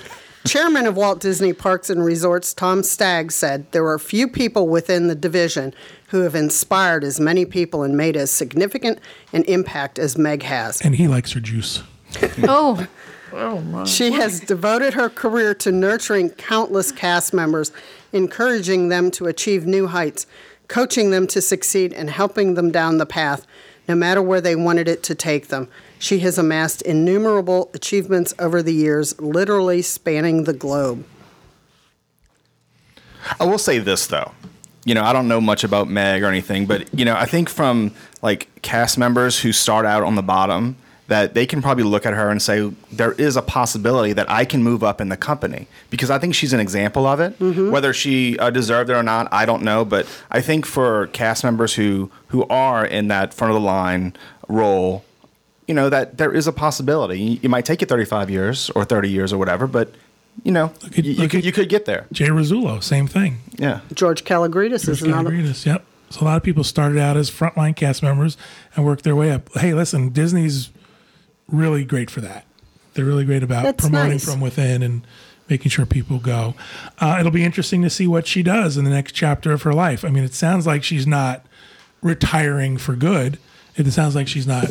Chairman 0.46 0.86
of 0.86 0.96
Walt 0.96 1.20
Disney 1.20 1.52
Parks 1.52 1.90
and 1.90 2.04
Resorts 2.06 2.54
Tom 2.54 2.82
Staggs 2.82 3.36
said 3.36 3.70
there 3.74 3.86
are 3.88 4.00
few 4.00 4.30
people 4.30 4.70
within 4.70 5.08
the 5.08 5.16
division 5.16 5.74
who 6.08 6.22
have 6.22 6.36
inspired 6.36 7.04
as 7.04 7.20
many 7.20 7.46
people 7.46 7.84
and 7.84 7.98
made 7.98 8.16
as 8.16 8.32
significant 8.32 9.00
an 9.34 9.44
impact 9.44 10.00
as 10.00 10.18
Meg 10.18 10.44
has. 10.44 10.82
And 10.82 10.96
he 10.96 11.08
likes 11.08 11.34
her 11.34 11.42
juice. 11.42 11.84
Oh, 12.44 12.88
Oh, 13.34 13.60
my. 13.62 13.84
She 13.84 14.12
has 14.14 14.40
devoted 14.40 14.94
her 14.94 15.10
career 15.10 15.54
to 15.56 15.72
nurturing 15.72 16.30
countless 16.32 16.92
cast 16.92 17.34
members, 17.34 17.72
encouraging 18.14 18.90
them 18.90 19.12
to 19.12 19.28
achieve 19.28 19.66
new 19.66 19.88
heights, 19.88 20.26
coaching 20.68 21.12
them 21.12 21.28
to 21.28 21.42
succeed, 21.42 21.94
and 21.94 22.10
helping 22.10 22.54
them 22.54 22.72
down 22.72 22.98
the 22.98 23.06
path, 23.06 23.46
no 23.88 23.96
matter 23.96 24.22
where 24.22 24.42
they 24.42 24.56
wanted 24.56 24.88
it 24.88 25.04
to 25.04 25.16
take 25.16 25.48
them. 25.48 25.68
She 26.00 26.20
has 26.20 26.38
amassed 26.38 26.82
innumerable 26.82 27.70
achievements 27.74 28.34
over 28.38 28.62
the 28.62 28.74
years, 28.74 29.20
literally 29.20 29.82
spanning 29.82 30.44
the 30.44 30.54
globe. 30.54 31.06
I 33.40 33.46
will 33.46 33.58
say 33.58 33.80
this 33.80 34.08
though. 34.08 34.32
You 34.86 34.94
know, 34.94 35.04
I 35.04 35.12
don't 35.12 35.28
know 35.28 35.42
much 35.42 35.64
about 35.64 35.90
Meg 35.90 36.24
or 36.24 36.28
anything, 36.28 36.66
but 36.66 36.94
you 36.94 37.04
know, 37.04 37.16
I 37.16 37.26
think 37.26 37.50
from 37.50 37.94
like 38.22 38.48
cast 38.62 38.98
members 38.98 39.40
who 39.40 39.52
start 39.52 39.86
out 39.86 40.04
on 40.04 40.16
the 40.16 40.24
bottom 40.24 40.78
that 41.08 41.34
they 41.34 41.46
can 41.46 41.62
probably 41.62 41.84
look 41.86 42.06
at 42.06 42.14
her 42.14 42.30
and 42.30 42.42
say 42.42 42.70
there 42.92 43.14
is 43.14 43.38
a 43.38 43.42
possibility 43.42 44.12
that 44.14 44.30
I 44.30 44.44
can 44.44 44.62
move 44.62 44.84
up 44.84 45.00
in 45.00 45.08
the 45.10 45.16
company 45.18 45.68
because 45.90 46.10
I 46.10 46.20
think 46.20 46.36
she's 46.36 46.52
an 46.54 46.60
example 46.60 47.06
of 47.06 47.20
it. 47.22 47.40
Whether 47.40 47.94
she 47.94 48.38
uh, 48.40 48.50
deserved 48.50 48.90
it 48.90 48.94
or 48.94 49.04
not, 49.04 49.28
I 49.32 49.46
don't 49.46 49.64
know, 49.64 49.86
but 49.86 50.06
I 50.32 50.42
think 50.42 50.66
for 50.66 51.08
cast 51.08 51.44
members 51.44 51.76
who 51.76 52.12
who 52.28 52.46
are 52.50 52.86
in 52.86 53.08
that 53.08 53.34
front 53.34 53.52
of 53.52 53.56
the 53.62 53.66
line 53.66 54.16
role, 54.50 55.06
you 55.68 55.74
know 55.74 55.90
that 55.90 56.18
there 56.18 56.34
is 56.34 56.46
a 56.48 56.52
possibility. 56.52 57.40
It 57.42 57.50
might 57.50 57.64
take 57.66 57.82
you 57.82 57.88
35 57.88 58.30
years 58.30 58.70
or 58.72 58.84
30 58.86 59.10
years 59.10 59.32
or 59.32 59.38
whatever, 59.38 59.66
but 59.68 59.94
you 60.44 60.52
know, 60.52 60.72
at- 60.86 60.98
you, 61.06 61.14
you 61.14 61.30
could 61.30 61.46
you 61.46 61.52
could 61.54 61.70
get 61.70 61.86
there. 61.86 62.06
Jay 62.12 62.28
Rasulo, 62.28 62.84
same 62.84 63.08
thing. 63.08 63.38
Yeah. 63.58 63.80
George 63.94 64.24
Kalogridis 64.26 64.88
is 64.90 65.02
another. 65.02 65.32
Kalogridis, 65.32 65.66
yep. 65.66 65.86
So 66.10 66.22
a 66.22 66.26
lot 66.26 66.38
of 66.38 66.44
people 66.44 66.64
started 66.64 66.98
out 67.00 67.18
as 67.18 67.30
frontline 67.32 67.76
cast 67.76 68.02
members 68.04 68.38
and 68.76 68.86
worked 68.86 69.04
their 69.04 69.16
way 69.16 69.32
up. 69.32 69.50
Hey, 69.58 69.74
listen, 69.74 70.10
Disney's 70.10 70.70
really 71.48 71.84
great 71.84 72.10
for 72.10 72.22
that. 72.22 72.46
They're 72.94 73.06
really 73.06 73.26
great 73.26 73.44
about 73.44 73.64
That's 73.64 73.84
promoting 73.84 74.12
nice. 74.14 74.26
from 74.26 74.42
within 74.42 74.82
and 74.82 75.06
making 75.50 75.70
sure 75.70 75.86
people 75.86 76.20
go. 76.20 76.56
Uh, 77.00 77.18
it'll 77.20 77.32
be 77.32 77.44
interesting 77.44 77.82
to 77.84 77.90
see 77.90 78.08
what 78.08 78.28
she 78.28 78.44
does 78.44 78.76
in 78.76 78.84
the 78.84 78.90
next 78.90 79.14
chapter 79.14 79.52
of 79.52 79.62
her 79.62 79.74
life. 79.74 80.04
I 80.04 80.10
mean, 80.10 80.24
it 80.24 80.34
sounds 80.34 80.66
like 80.68 80.84
she's 80.84 81.08
not 81.08 81.46
retiring 82.02 82.78
for 82.78 82.96
good. 82.96 83.38
It 83.76 83.90
sounds 83.92 84.16
like 84.16 84.28
she's 84.28 84.48
not, 84.48 84.66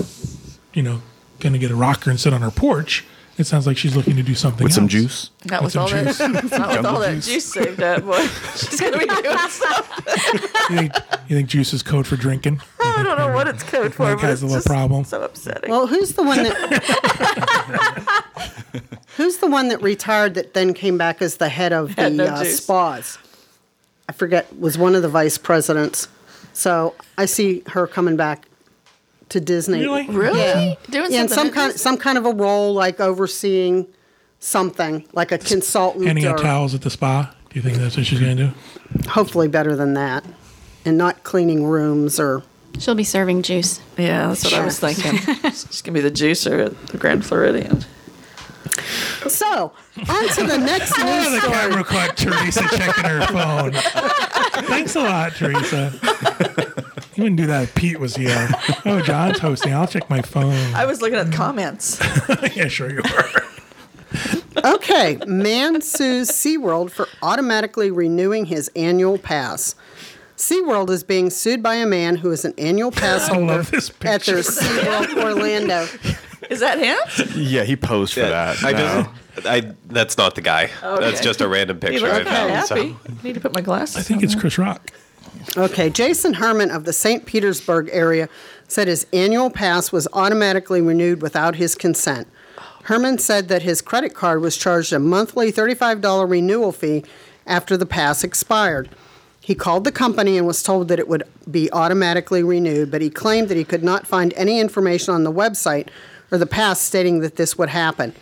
you 0.74 0.82
know, 0.82 1.02
going 1.40 1.52
to 1.52 1.58
get 1.58 1.70
a 1.70 1.76
rocker 1.76 2.10
and 2.10 2.18
sit 2.18 2.32
on 2.32 2.42
her 2.42 2.50
porch. 2.50 3.04
It 3.38 3.44
sounds 3.44 3.66
like 3.66 3.76
she's 3.76 3.94
looking 3.94 4.16
to 4.16 4.22
do 4.22 4.34
something 4.34 4.64
With 4.64 4.72
some 4.72 4.88
juice. 4.88 5.30
Not 5.44 5.62
With 5.62 5.66
with, 5.66 5.72
some 5.74 5.82
all 5.82 5.88
juice. 6.04 6.18
that, 6.18 6.30
not 6.32 6.42
with 6.44 6.52
all 6.54 6.72
Jungle 6.74 7.00
that 7.00 7.14
juice. 7.16 7.26
juice 7.26 7.44
saved 7.52 7.82
up, 7.82 8.02
boy. 8.04 8.18
She's 8.56 8.80
gonna 8.80 8.96
be 8.98 9.04
doing 9.06 9.38
something. 9.48 10.14
You 10.70 10.76
think, 10.78 10.92
you 11.28 11.36
think 11.36 11.48
juice 11.50 11.72
is 11.74 11.82
code 11.82 12.06
for 12.06 12.16
drinking? 12.16 12.60
I 12.80 13.02
don't 13.02 13.18
know 13.18 13.32
what 13.34 13.46
it's 13.46 13.62
code 13.62 13.92
for, 13.94 14.04
Meg 14.06 14.16
but 14.16 14.24
has 14.24 14.42
it's 14.42 14.50
a 14.50 14.54
little 14.56 14.62
problem. 14.74 15.04
so 15.04 15.20
upsetting. 15.22 15.68
Well, 15.70 15.86
who's 15.86 16.12
the 16.14 16.22
one 16.22 16.42
that? 16.44 18.14
who's 19.16 19.36
the 19.38 19.46
one 19.48 19.68
that 19.68 19.82
retired 19.82 20.34
that 20.34 20.54
then 20.54 20.72
came 20.74 20.96
back 20.98 21.20
as 21.22 21.36
the 21.36 21.48
head 21.48 21.72
of 21.72 21.90
Had 21.94 22.12
the 22.12 22.16
no 22.16 22.24
uh, 22.26 22.44
spas? 22.44 23.18
I 24.08 24.12
forget. 24.12 24.56
Was 24.58 24.78
one 24.78 24.94
of 24.94 25.02
the 25.02 25.08
vice 25.08 25.36
presidents. 25.38 26.08
So 26.52 26.94
I 27.18 27.26
see 27.26 27.62
her 27.68 27.86
coming 27.86 28.16
back 28.16 28.46
to 29.30 29.40
Disney. 29.40 29.80
Really? 29.80 30.08
really? 30.08 30.40
Yeah. 30.40 30.74
Doing 30.90 31.12
Yeah, 31.12 31.22
in 31.22 31.28
some 31.28 31.50
kind 31.50 31.72
some 31.72 31.96
kind 31.96 32.16
of 32.18 32.26
a 32.26 32.32
role 32.32 32.72
like 32.74 33.00
overseeing 33.00 33.86
something, 34.38 35.06
like 35.12 35.32
a 35.32 35.38
consultant. 35.38 36.06
Handing 36.06 36.26
out 36.26 36.40
or 36.40 36.42
towels 36.42 36.74
at 36.74 36.82
the 36.82 36.90
spa. 36.90 37.32
Do 37.50 37.56
you 37.58 37.62
think 37.62 37.76
that's 37.78 37.96
what 37.96 38.06
she's 38.06 38.20
going 38.20 38.36
to 38.36 38.46
do? 38.48 38.52
hopefully 39.08 39.48
better 39.48 39.74
than 39.74 39.94
that, 39.94 40.24
and 40.84 40.96
not 40.96 41.24
cleaning 41.24 41.64
rooms 41.64 42.20
or. 42.20 42.42
she'll 42.78 42.94
be 42.94 43.02
serving 43.04 43.42
juice. 43.42 43.80
Yeah, 43.98 44.28
that's 44.28 44.44
what 44.44 44.54
I 44.54 44.64
was 44.64 44.78
thinking. 44.78 45.16
She's 45.50 45.82
gonna 45.82 45.94
be 45.94 46.00
the 46.00 46.10
juicer 46.10 46.66
at 46.66 46.86
the 46.88 46.98
Grand 46.98 47.24
Floridian. 47.26 47.84
So 49.26 49.72
on 50.08 50.28
to 50.28 50.44
the 50.44 50.58
next 50.58 50.96
news 50.98 51.30
the 51.30 51.40
story. 51.40 51.52
camera 51.52 51.84
caught 51.84 52.16
Teresa 52.16 52.62
checking 52.76 53.04
her 53.04 53.26
phone. 53.26 53.72
Thanks 54.66 54.94
a 54.94 55.00
lot, 55.00 55.32
Teresa. 55.34 55.92
You 57.16 57.22
wouldn't 57.24 57.38
do 57.40 57.46
that 57.46 57.64
if 57.64 57.74
Pete 57.74 57.98
was 57.98 58.16
here. 58.16 58.48
Oh, 58.84 59.00
John's 59.02 59.38
hosting. 59.40 59.72
I'll 59.74 59.86
check 59.88 60.08
my 60.08 60.22
phone. 60.22 60.52
I 60.74 60.86
was 60.86 61.00
looking 61.02 61.18
at 61.18 61.30
the 61.30 61.36
comments. 61.36 61.98
yeah, 62.56 62.68
sure 62.68 62.90
you 62.90 63.02
were. 63.02 63.42
Okay, 64.64 65.18
man 65.26 65.80
sues 65.82 66.30
SeaWorld 66.30 66.90
for 66.90 67.06
automatically 67.22 67.90
renewing 67.90 68.46
his 68.46 68.70
annual 68.74 69.18
pass. 69.18 69.74
SeaWorld 70.36 70.88
is 70.90 71.04
being 71.04 71.28
sued 71.30 71.62
by 71.62 71.74
a 71.74 71.86
man 71.86 72.16
who 72.16 72.30
is 72.30 72.44
an 72.44 72.54
annual 72.56 72.90
pass 72.90 73.28
I 73.28 73.34
holder 73.34 73.56
love 73.56 73.70
this 73.70 73.90
at 73.90 74.00
their. 74.00 74.58
SeaWorld 74.58 75.22
Orlando. 75.22 75.86
Is 76.48 76.60
that 76.60 76.78
him? 76.78 76.96
Yeah, 77.36 77.64
he 77.64 77.76
posed 77.76 78.14
for 78.14 78.20
that. 78.20 78.62
I 78.64 78.72
No. 78.72 79.08
just, 79.34 79.46
I 79.46 79.72
that's 79.86 80.16
not 80.16 80.34
the 80.34 80.40
guy. 80.42 80.70
That's 80.80 81.20
just 81.20 81.40
a 81.42 81.48
random 81.48 81.76
He 81.80 81.88
picture 81.88 82.06
I 82.06 82.18
looked 82.18 82.26
kind. 82.28 82.66
So. 82.66 82.76
happy. 82.76 82.96
Need 83.22 83.34
to 83.34 83.40
put 83.40 83.52
my 83.52 83.60
glasses. 83.60 83.96
I 83.96 84.02
think 84.02 84.18
on 84.18 84.24
it's 84.24 84.34
there. 84.34 84.40
Chris 84.40 84.58
Rock. 84.58 84.90
Okay, 85.56 85.88
Jason 85.88 86.34
Herman 86.34 86.70
of 86.70 86.84
the 86.84 86.92
St. 86.92 87.24
Petersburg 87.24 87.88
area 87.92 88.28
said 88.68 88.88
his 88.88 89.06
annual 89.12 89.48
pass 89.48 89.90
was 89.92 90.08
automatically 90.12 90.82
renewed 90.82 91.22
without 91.22 91.56
his 91.56 91.74
consent. 91.74 92.28
Herman 92.84 93.18
said 93.18 93.48
that 93.48 93.62
his 93.62 93.80
credit 93.80 94.14
card 94.14 94.42
was 94.42 94.56
charged 94.56 94.92
a 94.92 94.98
monthly 94.98 95.50
$35 95.50 96.28
renewal 96.28 96.72
fee 96.72 97.04
after 97.46 97.76
the 97.76 97.86
pass 97.86 98.22
expired. 98.22 98.90
He 99.40 99.54
called 99.54 99.84
the 99.84 99.92
company 99.92 100.36
and 100.36 100.46
was 100.46 100.62
told 100.62 100.88
that 100.88 100.98
it 100.98 101.08
would 101.08 101.22
be 101.50 101.70
automatically 101.72 102.42
renewed, 102.42 102.90
but 102.90 103.00
he 103.00 103.08
claimed 103.10 103.48
that 103.48 103.56
he 103.56 103.64
could 103.64 103.84
not 103.84 104.06
find 104.06 104.34
any 104.34 104.60
information 104.60 105.14
on 105.14 105.24
the 105.24 105.32
website 105.32 105.88
or 106.30 106.38
the 106.38 106.46
pass 106.46 106.80
stating 106.80 107.20
that 107.20 107.36
this 107.36 107.56
would 107.56 107.68
happen. 107.68 108.14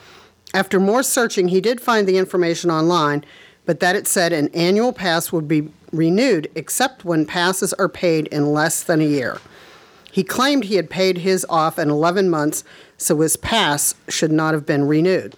After 0.53 0.79
more 0.79 1.03
searching, 1.03 1.49
he 1.49 1.61
did 1.61 1.81
find 1.81 2.07
the 2.07 2.19
information 2.19 2.71
online, 2.71 3.25
but 3.67 3.81
that 3.81 3.97
it 3.97 4.07
said 4.07 4.33
an 4.33 4.49
annual 4.55 4.93
pass 4.93 5.33
would 5.33 5.49
be 5.49 5.71
renewed 5.93 6.51
except 6.55 7.05
when 7.05 7.27
passes 7.27 7.73
are 7.75 7.89
paid 7.89 8.27
in 8.29 8.53
less 8.53 8.83
than 8.83 9.01
a 9.01 9.07
year. 9.07 9.41
He 10.11 10.23
claimed 10.23 10.65
he 10.65 10.77
had 10.77 10.91
paid 10.91 11.19
his 11.19 11.45
off 11.49 11.79
in 11.79 11.91
11 11.91 12.31
months, 12.31 12.63
so 12.97 13.21
his 13.21 13.37
pass 13.37 13.95
should 14.09 14.31
not 14.31 14.55
have 14.55 14.65
been 14.65 14.87
renewed. 14.87 15.35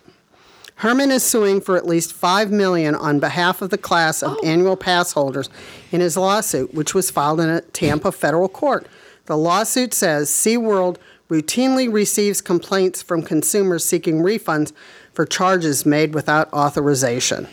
Herman 0.81 1.11
is 1.11 1.23
suing 1.23 1.63
for 1.63 1.79
at 1.79 1.87
least 1.87 2.13
5 2.13 2.51
million 2.51 2.95
on 2.95 3.19
behalf 3.19 3.63
of 3.63 3.71
the 3.71 3.79
class 3.79 4.23
of 4.23 4.37
oh. 4.37 4.47
annual 4.47 4.77
pass 4.77 5.13
holders 5.13 5.49
in 5.91 6.03
his 6.03 6.19
lawsuit, 6.19 6.75
which 6.75 6.95
was 6.95 7.11
filed 7.11 7.41
in 7.41 7.49
a 7.49 7.63
Tampa 7.63 8.13
federal 8.13 8.51
court. 8.51 8.87
The 9.25 9.39
lawsuit 9.39 9.95
says 9.95 10.29
SeaWorld 10.29 10.99
routinely 11.31 11.91
receives 11.91 12.43
complaints 12.43 13.03
from 13.03 13.23
consumers 13.23 13.85
seeking 13.85 14.19
refunds 14.19 14.73
for 15.15 15.25
charges 15.25 15.87
made 15.87 16.15
without 16.15 16.53
authorization. 16.53 17.49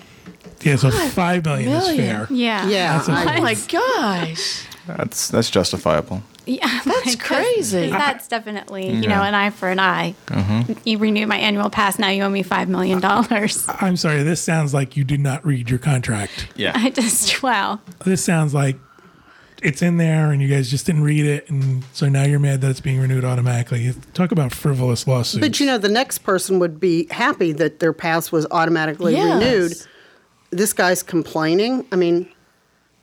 Yeah, 0.63 0.75
so 0.77 0.89
five 0.91 1.45
million, 1.45 1.71
is 1.71 1.95
fair. 1.95 2.27
Yeah. 2.29 2.67
Yeah, 2.67 2.97
That's 2.97 3.09
a- 3.09 3.11
I- 3.31 3.37
Oh 3.37 3.41
my 3.41 3.55
gosh. 3.67 4.65
That's 4.87 5.29
that's 5.29 5.49
justifiable. 5.49 6.23
Yeah, 6.45 6.81
That's 6.85 7.15
crazy. 7.15 7.89
That's 7.89 8.27
definitely, 8.27 8.89
you 8.89 9.07
know, 9.07 9.21
an 9.23 9.33
eye 9.33 9.49
for 9.49 9.69
an 9.69 9.79
eye. 9.79 10.13
Mm-hmm. 10.27 10.73
You 10.83 10.97
renew 10.97 11.25
my 11.25 11.37
annual 11.37 11.69
pass, 11.69 11.97
now 11.97 12.09
you 12.09 12.21
owe 12.23 12.29
me 12.29 12.43
$5 12.43 12.67
million. 12.67 12.99
I'm 13.81 13.95
sorry. 13.95 14.23
This 14.23 14.41
sounds 14.41 14.73
like 14.73 14.97
you 14.97 15.05
did 15.05 15.21
not 15.21 15.45
read 15.45 15.69
your 15.69 15.79
contract. 15.79 16.49
Yeah. 16.57 16.73
I 16.75 16.89
just, 16.89 17.41
wow. 17.41 17.79
This 18.03 18.21
sounds 18.25 18.53
like 18.53 18.77
it's 19.61 19.81
in 19.81 19.95
there 19.95 20.31
and 20.33 20.41
you 20.41 20.49
guys 20.49 20.69
just 20.69 20.85
didn't 20.85 21.03
read 21.03 21.25
it, 21.25 21.49
and 21.49 21.85
so 21.93 22.09
now 22.09 22.23
you're 22.25 22.39
mad 22.39 22.59
that 22.59 22.69
it's 22.71 22.81
being 22.81 22.99
renewed 22.99 23.23
automatically. 23.23 23.93
Talk 24.13 24.33
about 24.33 24.53
frivolous 24.53 25.07
lawsuits. 25.07 25.39
But 25.39 25.61
you 25.61 25.65
know, 25.65 25.77
the 25.77 25.87
next 25.87 26.19
person 26.19 26.59
would 26.59 26.77
be 26.81 27.07
happy 27.09 27.53
that 27.53 27.79
their 27.79 27.93
pass 27.93 28.33
was 28.33 28.45
automatically 28.51 29.13
Yes. 29.13 29.41
renewed. 29.41 29.73
This 30.57 30.73
guy's 30.73 31.03
complaining. 31.03 31.85
I 31.91 31.95
mean, 31.95 32.29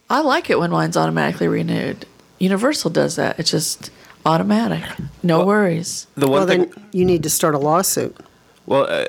I 0.08 0.20
like 0.20 0.50
it 0.50 0.58
when 0.58 0.70
mine's 0.70 0.96
automatically 0.96 1.48
renewed. 1.48 2.06
Universal 2.38 2.90
does 2.90 3.16
that. 3.16 3.38
It's 3.38 3.50
just 3.50 3.90
automatic. 4.24 4.84
No 5.22 5.44
worries. 5.44 6.06
The 6.14 6.26
one 6.26 6.40
well, 6.40 6.46
thing, 6.46 6.70
then 6.70 6.88
you 6.92 7.04
need 7.04 7.22
to 7.22 7.30
start 7.30 7.54
a 7.54 7.58
lawsuit. 7.58 8.16
well, 8.66 8.86
uh, 8.88 9.06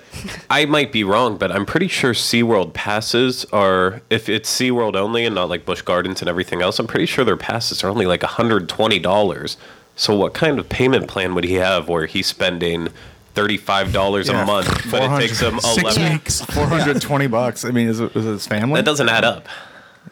I 0.50 0.66
might 0.66 0.92
be 0.92 1.04
wrong, 1.04 1.38
but 1.38 1.52
I'm 1.52 1.66
pretty 1.66 1.88
sure 1.88 2.14
SeaWorld 2.14 2.74
passes 2.74 3.46
are, 3.46 4.02
if 4.10 4.30
it's 4.30 4.50
SeaWorld 4.50 4.96
only 4.96 5.26
and 5.26 5.36
not 5.36 5.50
like 5.50 5.66
Busch 5.66 5.82
Gardens 5.82 6.22
and 6.22 6.30
everything 6.30 6.62
else, 6.62 6.80
I'm 6.80 6.88
pretty 6.88 7.06
sure 7.06 7.24
their 7.24 7.38
passes 7.38 7.84
are 7.84 7.90
only 7.90 8.06
like 8.06 8.22
$120. 8.22 9.58
So 9.96 10.16
what 10.16 10.34
kind 10.34 10.60
of 10.60 10.70
payment 10.70 11.08
plan 11.08 11.36
would 11.36 11.44
he 11.44 11.56
have 11.56 11.88
where 11.88 12.06
he's 12.06 12.28
spending 12.28 12.90
$35 13.34 14.28
Yeah, 14.28 14.44
a 14.44 14.46
month, 14.46 14.68
but 14.92 15.04
it 15.04 15.08
400 15.08 15.20
takes 15.22 15.40
him 15.40 15.60
Six 15.60 15.78
11 15.98 16.14
weeks. 16.14 16.42
420 16.42 17.28
bucks. 17.28 17.66
I 17.66 17.72
mean, 17.72 17.88
is 17.88 18.00
it, 18.00 18.16
is 18.16 18.26
it 18.26 18.30
his 18.30 18.48
family? 18.48 18.76
That 18.80 18.86
doesn't 18.86 19.10
add 19.10 19.24
up. 19.24 19.48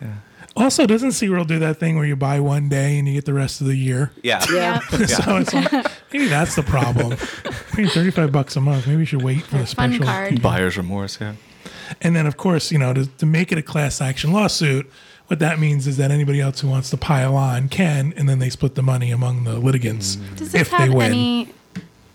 Yeah. 0.02 0.14
Also, 0.56 0.86
doesn't 0.86 1.12
SeaWorld 1.12 1.48
do 1.48 1.60
that 1.60 1.80
thing 1.80 1.96
where 1.96 2.06
you 2.06 2.16
buy 2.16 2.40
one 2.40 2.68
day 2.70 2.98
and 3.00 3.08
you 3.08 3.14
get 3.14 3.26
the 3.26 3.34
rest 3.34 3.62
of 3.62 3.68
the 3.68 3.76
year? 3.76 4.12
Yeah. 4.24 4.44
Yeah. 4.52 4.80
so 5.06 5.38
it's 5.38 5.54
like, 5.54 5.72
maybe 6.14 6.28
that's 6.28 6.56
the 6.56 6.64
problem. 6.64 7.18
Paying 7.74 7.88
35 7.90 8.32
bucks 8.32 8.56
a 8.56 8.62
month. 8.62 8.86
Maybe 8.88 8.98
we 8.98 9.06
should 9.06 9.22
wait 9.22 9.44
for 9.44 9.58
the 9.58 9.66
special. 9.68 10.04
card. 10.06 10.42
Buyer's 10.42 10.78
remorse, 10.78 11.20
yeah. 11.22 11.36
And 12.02 12.16
then, 12.16 12.26
of 12.26 12.36
course, 12.38 12.72
you 12.72 12.78
know, 12.78 12.94
to, 12.94 13.06
to 13.06 13.26
make 13.26 13.52
it 13.52 13.58
a 13.58 13.62
class 13.62 14.02
action 14.02 14.32
lawsuit, 14.34 14.90
what 15.28 15.40
that 15.40 15.60
means 15.60 15.88
is 15.88 15.98
that 15.98 16.12
anybody 16.12 16.42
else 16.42 16.60
who 16.60 16.68
wants 16.68 16.90
to 16.90 16.98
pile 16.98 17.36
on 17.36 17.70
can, 17.70 18.14
and 18.18 18.28
then 18.28 18.40
they 18.40 18.50
split 18.50 18.76
the 18.76 18.82
money 18.82 19.12
among 19.12 19.44
the 19.44 19.60
litigants 19.60 20.16
Does 20.36 20.52
this 20.52 20.62
if 20.62 20.78
they 20.78 20.90
win. 20.90 21.12
any 21.12 21.54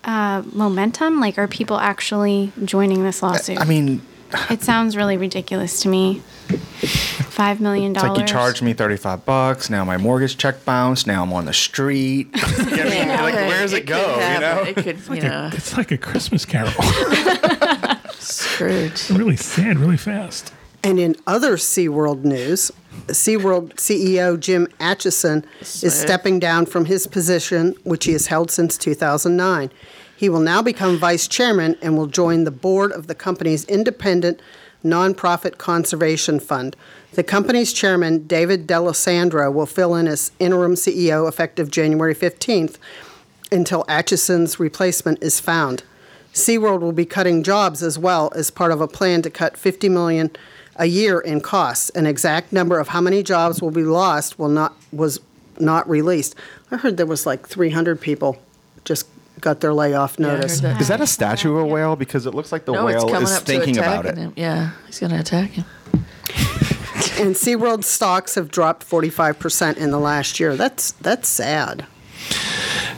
uh, 0.04 0.42
momentum? 0.52 1.20
Like, 1.20 1.38
are 1.38 1.48
people 1.48 1.78
actually 1.78 2.52
joining 2.64 3.02
this 3.04 3.22
lawsuit? 3.22 3.60
I 3.60 3.64
mean, 3.64 4.02
it 4.50 4.62
sounds 4.62 4.96
really 4.96 5.16
ridiculous 5.16 5.80
to 5.82 5.88
me. 5.88 6.22
$5 6.48 7.60
million. 7.60 7.92
it's 7.92 8.02
like 8.02 8.18
you 8.18 8.24
charged 8.26 8.62
me 8.62 8.74
35 8.74 9.24
bucks. 9.24 9.70
Now 9.70 9.84
my 9.84 9.96
mortgage 9.96 10.36
check 10.36 10.64
bounced. 10.64 11.06
Now 11.06 11.22
I'm 11.22 11.32
on 11.32 11.46
the 11.46 11.52
street. 11.52 12.28
You 12.74 12.76
know 12.76 12.84
what 12.84 12.96
I 12.96 13.06
mean? 13.06 13.08
like, 13.08 13.34
where 13.34 13.60
does 13.62 13.72
it, 13.72 13.80
could 13.80 13.88
go? 13.88 14.14
You 14.14 14.40
know? 14.40 14.62
It 14.62 14.76
could, 14.76 15.00
you 15.16 15.22
know, 15.22 15.50
It's 15.52 15.76
like 15.76 15.90
a 15.90 15.98
Christmas 15.98 16.44
carol. 16.44 16.70
Scrooge. 18.18 19.10
really 19.10 19.36
sad, 19.36 19.78
really 19.78 19.96
fast. 19.96 20.52
And 20.82 20.98
in 20.98 21.16
other 21.26 21.56
SeaWorld 21.56 22.24
news, 22.24 22.70
SeaWorld 23.06 23.74
CEO 23.76 24.38
Jim 24.38 24.68
Atchison 24.80 25.44
is 25.60 25.98
stepping 25.98 26.38
down 26.38 26.66
from 26.66 26.84
his 26.84 27.06
position, 27.06 27.74
which 27.84 28.04
he 28.04 28.12
has 28.12 28.26
held 28.26 28.50
since 28.50 28.76
2009. 28.76 29.70
He 30.24 30.30
will 30.30 30.40
now 30.40 30.62
become 30.62 30.96
vice 30.96 31.28
chairman 31.28 31.76
and 31.82 31.98
will 31.98 32.06
join 32.06 32.44
the 32.44 32.50
board 32.50 32.92
of 32.92 33.08
the 33.08 33.14
company's 33.14 33.66
independent 33.66 34.40
nonprofit 34.82 35.58
conservation 35.58 36.40
fund. 36.40 36.74
The 37.12 37.22
company's 37.22 37.74
chairman, 37.74 38.26
David 38.26 38.66
D'Alessandro, 38.66 39.50
will 39.50 39.66
fill 39.66 39.94
in 39.94 40.08
as 40.08 40.32
interim 40.38 40.76
CEO 40.76 41.28
effective 41.28 41.70
January 41.70 42.14
15th 42.14 42.78
until 43.52 43.84
Atchison's 43.86 44.58
replacement 44.58 45.22
is 45.22 45.40
found. 45.40 45.82
SeaWorld 46.32 46.80
will 46.80 46.92
be 46.92 47.04
cutting 47.04 47.42
jobs 47.42 47.82
as 47.82 47.98
well 47.98 48.32
as 48.34 48.50
part 48.50 48.72
of 48.72 48.80
a 48.80 48.88
plan 48.88 49.20
to 49.20 49.28
cut 49.28 49.58
50 49.58 49.90
million 49.90 50.30
a 50.76 50.86
year 50.86 51.20
in 51.20 51.42
costs. 51.42 51.90
An 51.90 52.06
exact 52.06 52.50
number 52.50 52.78
of 52.78 52.88
how 52.88 53.02
many 53.02 53.22
jobs 53.22 53.60
will 53.60 53.70
be 53.70 53.84
lost 53.84 54.38
will 54.38 54.48
not 54.48 54.74
was 54.90 55.20
not 55.60 55.86
released. 55.86 56.34
I 56.70 56.78
heard 56.78 56.96
there 56.96 57.04
was 57.04 57.26
like 57.26 57.46
300 57.46 58.00
people 58.00 58.40
got 59.44 59.60
their 59.60 59.72
layoff 59.72 60.18
I 60.18 60.24
heard 60.24 60.36
notice. 60.40 60.60
that. 60.60 60.80
Is 60.80 60.88
that 60.88 61.00
a 61.00 61.06
statue 61.06 61.56
of 61.56 61.62
a 61.62 61.66
whale? 61.66 61.94
Because 61.94 62.26
it 62.26 62.34
looks 62.34 62.50
like 62.50 62.64
the 62.64 62.72
No, 62.72 62.86
whale 62.86 63.14
is 63.22 63.32
up 63.32 63.44
to 63.44 63.52
thinking 63.52 63.78
about 63.78 64.06
it. 64.06 64.16
him. 64.16 64.32
Yeah, 64.36 64.72
he's 64.86 64.98
going 64.98 65.12
to 65.12 65.20
attack 65.20 65.50
him. 65.50 65.64
And 67.16 67.36
SeaWorld 67.36 67.84
stocks 67.84 68.34
have 68.34 68.50
dropped 68.50 68.88
45% 68.88 69.76
in 69.76 69.90
the 69.92 69.98
last 69.98 70.40
year. 70.40 70.56
That's 70.56 70.92
that's 70.92 71.28
sad. 71.28 71.86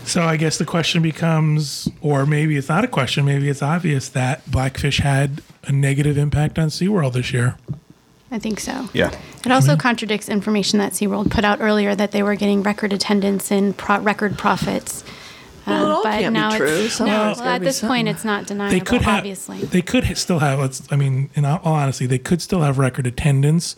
So 0.04 0.22
I 0.22 0.36
guess 0.36 0.56
the 0.56 0.64
question 0.64 1.02
becomes, 1.02 1.88
or 2.00 2.24
maybe 2.24 2.56
it's 2.56 2.68
not 2.68 2.84
a 2.84 2.88
question, 2.88 3.24
maybe 3.24 3.48
it's 3.48 3.62
obvious 3.62 4.08
that 4.10 4.48
Blackfish 4.50 4.98
had 5.00 5.42
a 5.64 5.72
negative 5.72 6.16
impact 6.16 6.58
on 6.58 6.68
SeaWorld 6.68 7.14
this 7.14 7.32
year. 7.32 7.58
I 8.30 8.38
think 8.38 8.60
so. 8.60 8.88
Yeah. 8.92 9.10
It 9.44 9.52
also 9.52 9.72
mm-hmm. 9.72 9.80
contradicts 9.80 10.28
information 10.28 10.78
that 10.78 10.92
SeaWorld 10.92 11.30
put 11.30 11.44
out 11.44 11.60
earlier 11.60 11.94
that 11.94 12.12
they 12.12 12.22
were 12.22 12.36
getting 12.36 12.62
record 12.62 12.92
attendance 12.92 13.50
and 13.50 13.76
pro- 13.76 14.00
record 14.00 14.38
profits. 14.38 15.04
Well, 15.66 15.76
it 15.76 15.84
Um, 15.84 15.90
all 15.96 16.02
but 16.02 16.10
can't 16.20 16.34
be 16.34 16.40
now 16.40 16.56
true. 16.56 16.66
It's, 16.66 16.94
Somewhere 16.94 17.16
no, 17.16 17.24
there's 17.26 17.36
well, 17.38 17.44
gotta 17.46 17.54
at 17.56 17.60
be 17.60 17.64
this 17.66 17.80
point, 17.80 17.90
something. 17.90 18.06
it's 18.08 18.24
not 18.24 18.46
deniable, 18.46 18.78
They 18.78 18.84
could 18.84 19.02
have, 19.02 19.18
obviously. 19.18 19.58
they 19.62 19.82
could 19.82 20.04
ha- 20.04 20.14
still 20.14 20.38
have. 20.38 20.58
Let's, 20.58 20.82
I 20.92 20.96
mean, 20.96 21.30
in 21.34 21.44
all 21.44 21.60
all 21.64 21.74
honesty, 21.74 22.06
they 22.06 22.18
could 22.18 22.40
still 22.42 22.60
have 22.62 22.78
record 22.78 23.06
attendance, 23.06 23.76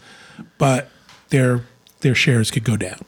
but 0.59 0.91
their 1.31 1.63
their 2.01 2.15
shares 2.15 2.51
could 2.51 2.65
go 2.65 2.77
down 2.77 3.01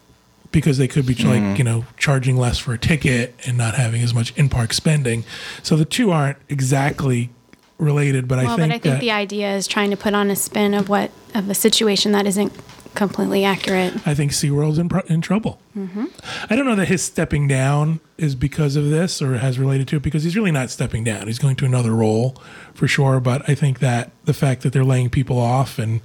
because 0.53 0.79
they 0.79 0.89
could 0.89 1.07
be 1.07 1.15
like 1.15 1.59
you 1.59 1.65
know 1.65 1.85
charging 1.97 2.37
less 2.37 2.59
for 2.59 2.73
a 2.73 2.79
ticket 2.79 3.35
and 3.47 3.57
not 3.57 3.75
having 3.75 4.03
as 4.03 4.13
much 4.15 4.37
in 4.37 4.49
park 4.49 4.73
spending. 4.73 5.25
So 5.63 5.77
the 5.77 5.85
two 5.85 6.11
aren't 6.11 6.39
exactly 6.49 7.31
related, 7.79 8.27
but 8.29 8.39
I 8.39 8.45
well, 8.45 8.57
think 8.57 8.69
but 8.69 8.75
I 8.75 8.79
think 8.79 8.83
that 8.95 9.01
the 9.01 9.11
idea 9.11 9.55
is 9.57 9.67
trying 9.67 9.91
to 9.91 9.97
put 9.97 10.13
on 10.15 10.31
a 10.31 10.37
spin 10.37 10.75
of 10.75 10.89
what 10.89 11.11
of 11.35 11.49
a 11.49 11.55
situation 11.55 12.13
that 12.13 12.27
isn't 12.27 12.53
completely 12.95 13.45
accurate. 13.45 13.95
I 14.07 14.15
think 14.15 14.33
SeaWorld's 14.33 14.79
in, 14.79 14.89
pro- 14.89 15.01
in 15.07 15.21
trouble. 15.21 15.59
I 15.77 16.57
don't 16.57 16.67
know 16.67 16.75
that 16.77 16.89
his 16.89 17.03
stepping 17.03 17.49
down 17.49 18.01
is 18.19 18.35
because 18.35 18.77
of 18.77 18.91
this 18.91 19.23
or 19.23 19.39
has 19.39 19.59
related 19.59 19.89
to 19.89 19.97
it 19.97 20.03
because 20.03 20.25
he's 20.25 20.37
really 20.37 20.51
not 20.51 20.71
stepping 20.71 21.05
down. 21.05 21.27
He's 21.27 21.39
going 21.39 21.57
to 21.57 21.65
another 21.65 21.95
role 21.95 22.37
for 22.75 22.87
sure. 22.89 23.21
But 23.21 23.49
I 23.49 23.55
think 23.55 23.79
that 23.79 24.11
the 24.25 24.35
fact 24.35 24.63
that 24.63 24.73
they're 24.73 24.85
laying 24.85 25.09
people 25.11 25.39
off 25.39 25.79
and 25.79 26.01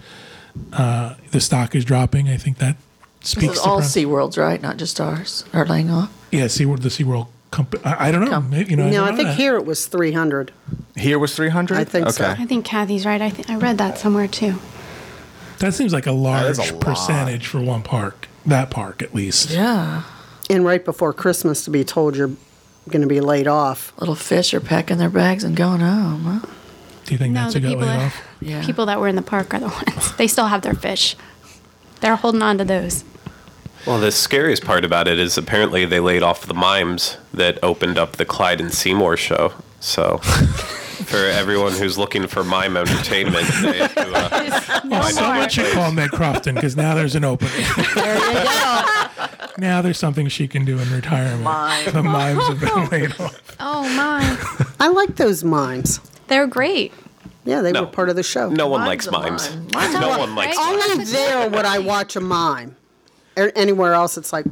uh, 0.73 1.15
the 1.31 1.41
stock 1.41 1.75
is 1.75 1.83
dropping, 1.83 2.29
I 2.29 2.37
think 2.37 2.57
that 2.59 2.77
This 3.21 3.31
speaks 3.31 3.53
is 3.55 3.61
to 3.61 3.69
all 3.69 3.77
Pres- 3.79 3.93
SeaWorld's, 3.95 4.37
right? 4.37 4.61
Not 4.61 4.77
just 4.77 5.01
ours. 5.01 5.43
Are 5.53 5.65
laying 5.65 5.89
off. 5.89 6.11
Yeah, 6.31 6.45
SeaWorld, 6.45 6.81
the 6.81 6.89
SeaWorld 6.89 7.27
company. 7.51 7.83
I, 7.83 8.07
I 8.07 8.11
don't 8.11 8.21
know. 8.25 8.31
Com- 8.31 8.49
Maybe, 8.49 8.71
you 8.71 8.77
know, 8.77 8.85
No, 8.89 9.05
don't 9.05 9.13
I 9.13 9.15
think 9.17 9.29
that. 9.29 9.37
here 9.37 9.55
it 9.55 9.65
was 9.65 9.85
300. 9.87 10.51
Here 10.95 11.19
was 11.19 11.35
300? 11.35 11.77
I 11.77 11.83
think 11.83 12.09
so. 12.11 12.23
okay. 12.25 12.41
I 12.41 12.45
think 12.45 12.63
Kathy's 12.65 13.05
right. 13.05 13.21
I 13.21 13.29
th- 13.29 13.49
I 13.49 13.55
read 13.57 13.77
that 13.79 13.97
somewhere 13.97 14.27
too. 14.27 14.55
That 15.59 15.73
seems 15.73 15.93
like 15.93 16.05
a 16.05 16.11
large 16.11 16.51
is 16.51 16.59
a 16.59 16.73
lot. 16.73 16.81
percentage 16.81 17.47
for 17.47 17.61
one 17.61 17.81
park. 17.83 18.27
That 18.45 18.69
park, 18.69 19.01
at 19.01 19.15
least. 19.15 19.49
Yeah. 19.49 20.03
And 20.49 20.63
right 20.65 20.83
before 20.83 21.13
Christmas 21.13 21.63
to 21.65 21.71
be 21.71 21.83
told 21.83 22.15
you're 22.15 22.31
going 22.89 23.01
to 23.01 23.07
be 23.07 23.19
laid 23.21 23.47
off. 23.47 23.93
Little 23.97 24.15
fish 24.15 24.53
are 24.53 24.59
packing 24.59 24.97
their 24.97 25.09
bags 25.09 25.43
and 25.43 25.55
going 25.55 25.79
home. 25.79 26.23
Huh? 26.41 26.47
Do 27.05 27.13
you 27.13 27.17
think 27.17 27.33
No, 27.33 27.41
that's 27.41 27.53
the 27.55 27.59
who 27.61 27.69
got 27.69 27.77
laid 27.79 27.87
that, 27.87 28.05
off? 28.07 28.21
Yeah. 28.41 28.65
people 28.65 28.85
that 28.87 28.99
were 28.99 29.07
in 29.07 29.15
the 29.15 29.21
park 29.23 29.53
are 29.53 29.59
the 29.59 29.67
ones. 29.69 30.15
They 30.17 30.27
still 30.27 30.47
have 30.47 30.61
their 30.61 30.73
fish. 30.75 31.15
They're 32.01 32.15
holding 32.15 32.41
on 32.43 32.57
to 32.59 32.65
those. 32.65 33.03
Well, 33.87 33.99
the 33.99 34.11
scariest 34.11 34.63
part 34.65 34.83
about 34.83 35.07
it 35.07 35.17
is 35.19 35.37
apparently 35.37 35.85
they 35.85 35.99
laid 35.99 36.21
off 36.23 36.45
the 36.45 36.53
mimes 36.55 37.17
that 37.33 37.57
opened 37.63 37.97
up 37.97 38.13
the 38.13 38.25
Clyde 38.25 38.59
and 38.59 38.73
Seymour 38.73 39.15
show. 39.17 39.53
So, 39.79 40.19
for 41.15 41.25
everyone 41.31 41.71
who's 41.73 41.97
looking 41.97 42.27
for 42.27 42.43
mime 42.43 42.75
entertainment, 42.77 43.47
they 43.61 43.77
have 43.77 43.95
to, 43.95 44.01
uh, 44.13 44.81
Well, 44.85 45.01
find 45.03 45.13
someone 45.15 45.37
out 45.67 45.73
call 45.73 45.91
Meg 45.91 46.09
Crofton 46.11 46.55
because 46.55 46.75
now 46.75 46.93
there's 46.95 47.15
an 47.15 47.23
opening. 47.23 47.53
There 47.95 48.15
you 48.17 48.43
go. 48.43 48.83
now 49.57 49.81
there's 49.81 49.97
something 49.97 50.27
she 50.27 50.47
can 50.47 50.65
do 50.65 50.77
in 50.79 50.91
retirement. 50.91 51.43
Mime. 51.43 51.91
The 51.93 52.03
mimes 52.03 52.47
have 52.47 52.59
been 52.59 52.89
laid 52.91 53.19
off. 53.19 53.55
Oh 53.59 53.83
my, 53.95 54.65
I 54.79 54.89
like 54.89 55.15
those 55.15 55.43
mimes. 55.43 55.99
they're 56.27 56.47
great. 56.47 56.93
Yeah, 57.45 57.61
they 57.61 57.71
No. 57.71 57.81
were 57.81 57.87
part 57.87 58.09
of 58.09 58.15
the 58.15 58.23
show. 58.23 58.49
no 58.49 58.67
one 58.67 58.81
Mime's 58.81 58.87
likes 59.07 59.11
mimes. 59.11 59.49
mime. 59.55 59.67
Mime's 59.73 59.95
a 59.95 59.99
No 59.99 60.17
one 60.19 60.35
likes 60.35 60.57
right? 60.57 60.75
mimes. 60.87 60.91
Only 60.91 61.05
there 61.05 61.49
would 61.49 61.65
I 61.65 61.79
watch 61.79 62.15
a 62.15 62.21
mime. 62.21 62.75
Er- 63.37 63.51
Anywhere 63.55 63.93
else, 63.93 64.17
it's 64.17 64.33
like, 64.33 64.45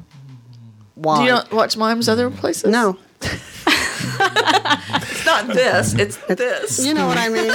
why? 0.96 1.24
You 1.24 1.30
don't 1.32 1.52
watch 1.52 1.76
mimes 1.76 2.08
other 2.08 2.30
places? 2.30 2.72
no. 2.72 2.98
It's 5.40 5.48
not 5.48 5.56
this. 5.56 5.94
It's 5.94 6.18
this. 6.28 6.86
You 6.86 6.94
know 6.94 7.08
what 7.08 7.18
I 7.18 7.30
mean? 7.30 7.52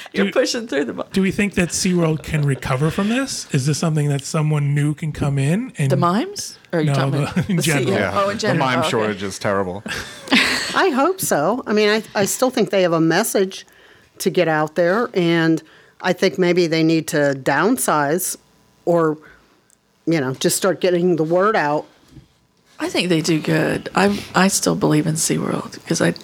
You're 0.12 0.30
pushing 0.32 0.66
through 0.68 0.84
the, 0.86 0.92
mi- 0.94 1.02
Do 1.12 1.22
we 1.22 1.30
think 1.30 1.54
that 1.54 1.70
SeaWorld 1.70 2.22
can 2.22 2.42
recover 2.42 2.90
from 2.90 3.08
this? 3.08 3.52
Is 3.54 3.66
this 3.66 3.78
something 3.78 4.08
that 4.08 4.22
someone 4.24 4.74
new 4.74 4.94
can 4.94 5.12
come 5.12 5.38
in 5.38 5.72
and 5.78 5.90
the 5.90 5.96
mimes? 5.96 6.58
Or 6.72 6.78
are 6.78 6.82
you 6.82 6.88
No, 6.88 6.94
talking 6.94 7.12
the- 7.12 7.22
about 7.32 7.50
in 7.50 7.56
the 7.56 7.62
general. 7.62 7.86
CEO? 7.86 7.98
Yeah. 7.98 8.12
Oh, 8.22 8.28
in 8.28 8.38
general. 8.38 8.58
The 8.58 8.64
mime 8.64 8.76
Oh, 8.78 8.80
okay. 8.80 8.90
shortage 8.90 9.22
is 9.22 9.38
terrible. 9.38 9.82
I 10.74 10.90
hope 10.90 11.20
so. 11.20 11.62
I 11.66 11.72
mean, 11.72 11.88
I, 11.88 12.02
I 12.14 12.24
still 12.26 12.50
think 12.50 12.70
they 12.70 12.82
have 12.82 12.92
a 12.92 13.00
message 13.00 13.66
to 14.18 14.30
get 14.30 14.48
out 14.48 14.74
there, 14.74 15.08
and 15.14 15.62
I 16.00 16.12
think 16.12 16.38
maybe 16.38 16.66
they 16.66 16.82
need 16.82 17.08
to 17.08 17.34
downsize 17.42 18.36
or, 18.84 19.16
you 20.06 20.20
know, 20.20 20.34
just 20.34 20.56
start 20.56 20.80
getting 20.80 21.16
the 21.16 21.24
word 21.24 21.56
out. 21.56 21.86
I 22.78 22.88
think 22.88 23.08
they 23.08 23.20
do 23.20 23.40
good. 23.40 23.88
I 23.94 24.22
I 24.34 24.48
still 24.48 24.74
believe 24.74 25.06
in 25.06 25.14
SeaWorld 25.14 25.74
because 25.74 26.00
I 26.02 26.14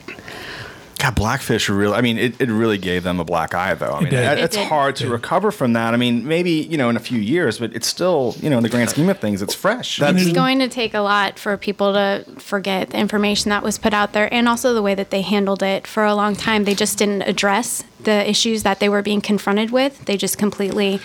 God, 0.99 1.15
Blackfish 1.15 1.69
really, 1.69 1.95
I 1.95 2.01
mean, 2.01 2.19
it, 2.19 2.41
it 2.41 2.49
really 2.49 2.77
gave 2.77 3.05
them 3.05 3.21
a 3.21 3.25
black 3.25 3.55
eye, 3.55 3.75
though. 3.75 3.93
I 3.93 4.01
mean, 4.01 4.09
it- 4.13 4.39
It 4.39 4.39
it's 4.45 4.57
did. 4.57 4.67
hard 4.67 4.97
to 4.97 5.09
recover 5.09 5.53
from 5.53 5.75
that. 5.75 5.95
I 5.95 5.97
mean, 5.97 6.27
maybe, 6.27 6.51
you 6.51 6.77
know, 6.77 6.89
in 6.91 6.97
a 6.97 7.01
few 7.01 7.21
years, 7.21 7.59
but 7.59 7.73
it's 7.75 7.87
still, 7.87 8.35
you 8.43 8.51
know, 8.51 8.57
in 8.57 8.63
the 8.65 8.69
grand 8.69 8.91
scheme 8.91 9.09
of 9.09 9.19
things, 9.21 9.41
it's 9.41 9.55
fresh. 9.55 9.99
That's- 9.99 10.21
It's 10.23 10.33
going 10.33 10.59
to 10.59 10.69
take 10.69 10.95
a 10.95 11.01
lot 11.01 11.39
for 11.39 11.57
people 11.57 11.93
to 11.93 12.25
forget 12.39 12.91
the 12.91 12.99
information 12.99 13.51
that 13.51 13.63
was 13.63 13.79
put 13.79 13.95
out 13.95 14.13
there 14.13 14.33
and 14.35 14.49
also 14.49 14.75
the 14.75 14.83
way 14.83 14.97
that 14.97 15.11
they 15.11 15.23
handled 15.23 15.63
it 15.63 15.87
for 15.87 16.05
a 16.05 16.15
long 16.17 16.35
time. 16.35 16.65
They 16.65 16.75
just 16.75 16.99
didn't 16.99 17.23
address 17.23 17.85
the 18.03 18.29
issues 18.29 18.65
that 18.65 18.81
they 18.81 18.89
were 18.89 19.03
being 19.03 19.21
confronted 19.21 19.71
with. 19.71 20.05
They 20.07 20.17
just 20.17 20.37
completely 20.37 21.01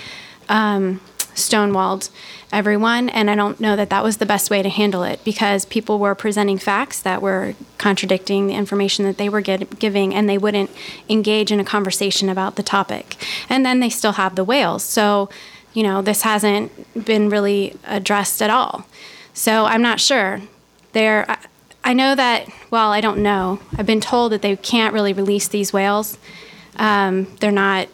um, 0.49 0.99
stonewalled 1.35 2.09
everyone. 2.51 3.09
And 3.09 3.29
I 3.29 3.35
don't 3.35 3.59
know 3.59 3.75
that 3.75 3.89
that 3.89 4.03
was 4.03 4.17
the 4.17 4.25
best 4.25 4.49
way 4.49 4.61
to 4.61 4.69
handle 4.69 5.03
it 5.03 5.23
because 5.23 5.65
people 5.65 5.99
were 5.99 6.15
presenting 6.15 6.57
facts 6.57 6.99
that 7.01 7.21
were 7.21 7.55
contradicting 7.77 8.47
the 8.47 8.53
information 8.53 9.05
that 9.05 9.17
they 9.17 9.29
were 9.29 9.41
get, 9.41 9.79
giving 9.79 10.13
and 10.13 10.29
they 10.29 10.37
wouldn't 10.37 10.69
engage 11.09 11.51
in 11.51 11.59
a 11.59 11.65
conversation 11.65 12.29
about 12.29 12.55
the 12.55 12.63
topic. 12.63 13.15
And 13.49 13.65
then 13.65 13.79
they 13.79 13.89
still 13.89 14.13
have 14.13 14.35
the 14.35 14.43
whales. 14.43 14.83
So, 14.83 15.29
you 15.73 15.83
know, 15.83 16.01
this 16.01 16.21
hasn't 16.21 17.05
been 17.05 17.29
really 17.29 17.75
addressed 17.85 18.41
at 18.41 18.49
all. 18.49 18.85
So 19.33 19.65
I'm 19.65 19.81
not 19.81 19.99
sure. 19.99 20.41
There, 20.91 21.29
I- 21.29 21.37
I 21.85 21.91
know 21.91 22.15
that. 22.15 22.47
Well, 22.71 22.91
I 22.93 23.01
don't 23.01 23.17
know. 23.17 23.59
I've 23.77 23.85
been 23.85 23.99
told 23.99 24.31
that 24.31 24.41
they 24.41 24.55
can't 24.55 24.93
really 24.93 25.11
release 25.11 25.49
these 25.49 25.73
whales. 25.73 26.17
Um, 26.77 27.27
they're 27.41 27.51
not 27.51 27.89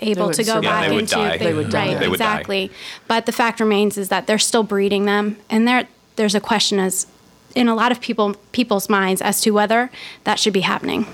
able 0.00 0.26
would 0.26 0.34
to 0.36 0.44
go. 0.44 0.54
Yeah, 0.56 0.60
back 0.60 0.88
they 0.88 0.94
would 0.94 1.00
into. 1.02 1.14
die. 1.14 1.38
They 1.38 1.54
would 1.54 1.70
die. 1.70 1.88
Right, 1.88 1.98
They 2.00 2.08
would 2.08 2.18
die. 2.18 2.24
exactly. 2.38 2.70
But 3.08 3.26
the 3.26 3.32
fact 3.32 3.60
remains 3.60 3.96
is 3.98 4.08
that 4.08 4.26
they're 4.26 4.38
still 4.38 4.62
breeding 4.62 5.04
them, 5.04 5.36
and 5.48 5.66
there 5.68 5.86
there's 6.16 6.34
a 6.34 6.40
question 6.40 6.78
as 6.78 7.06
in 7.54 7.68
a 7.68 7.74
lot 7.74 7.90
of 7.92 8.00
people 8.00 8.34
people's 8.52 8.88
minds 8.88 9.20
as 9.22 9.40
to 9.40 9.50
whether 9.50 9.90
that 10.24 10.38
should 10.38 10.52
be 10.52 10.60
happening. 10.60 11.06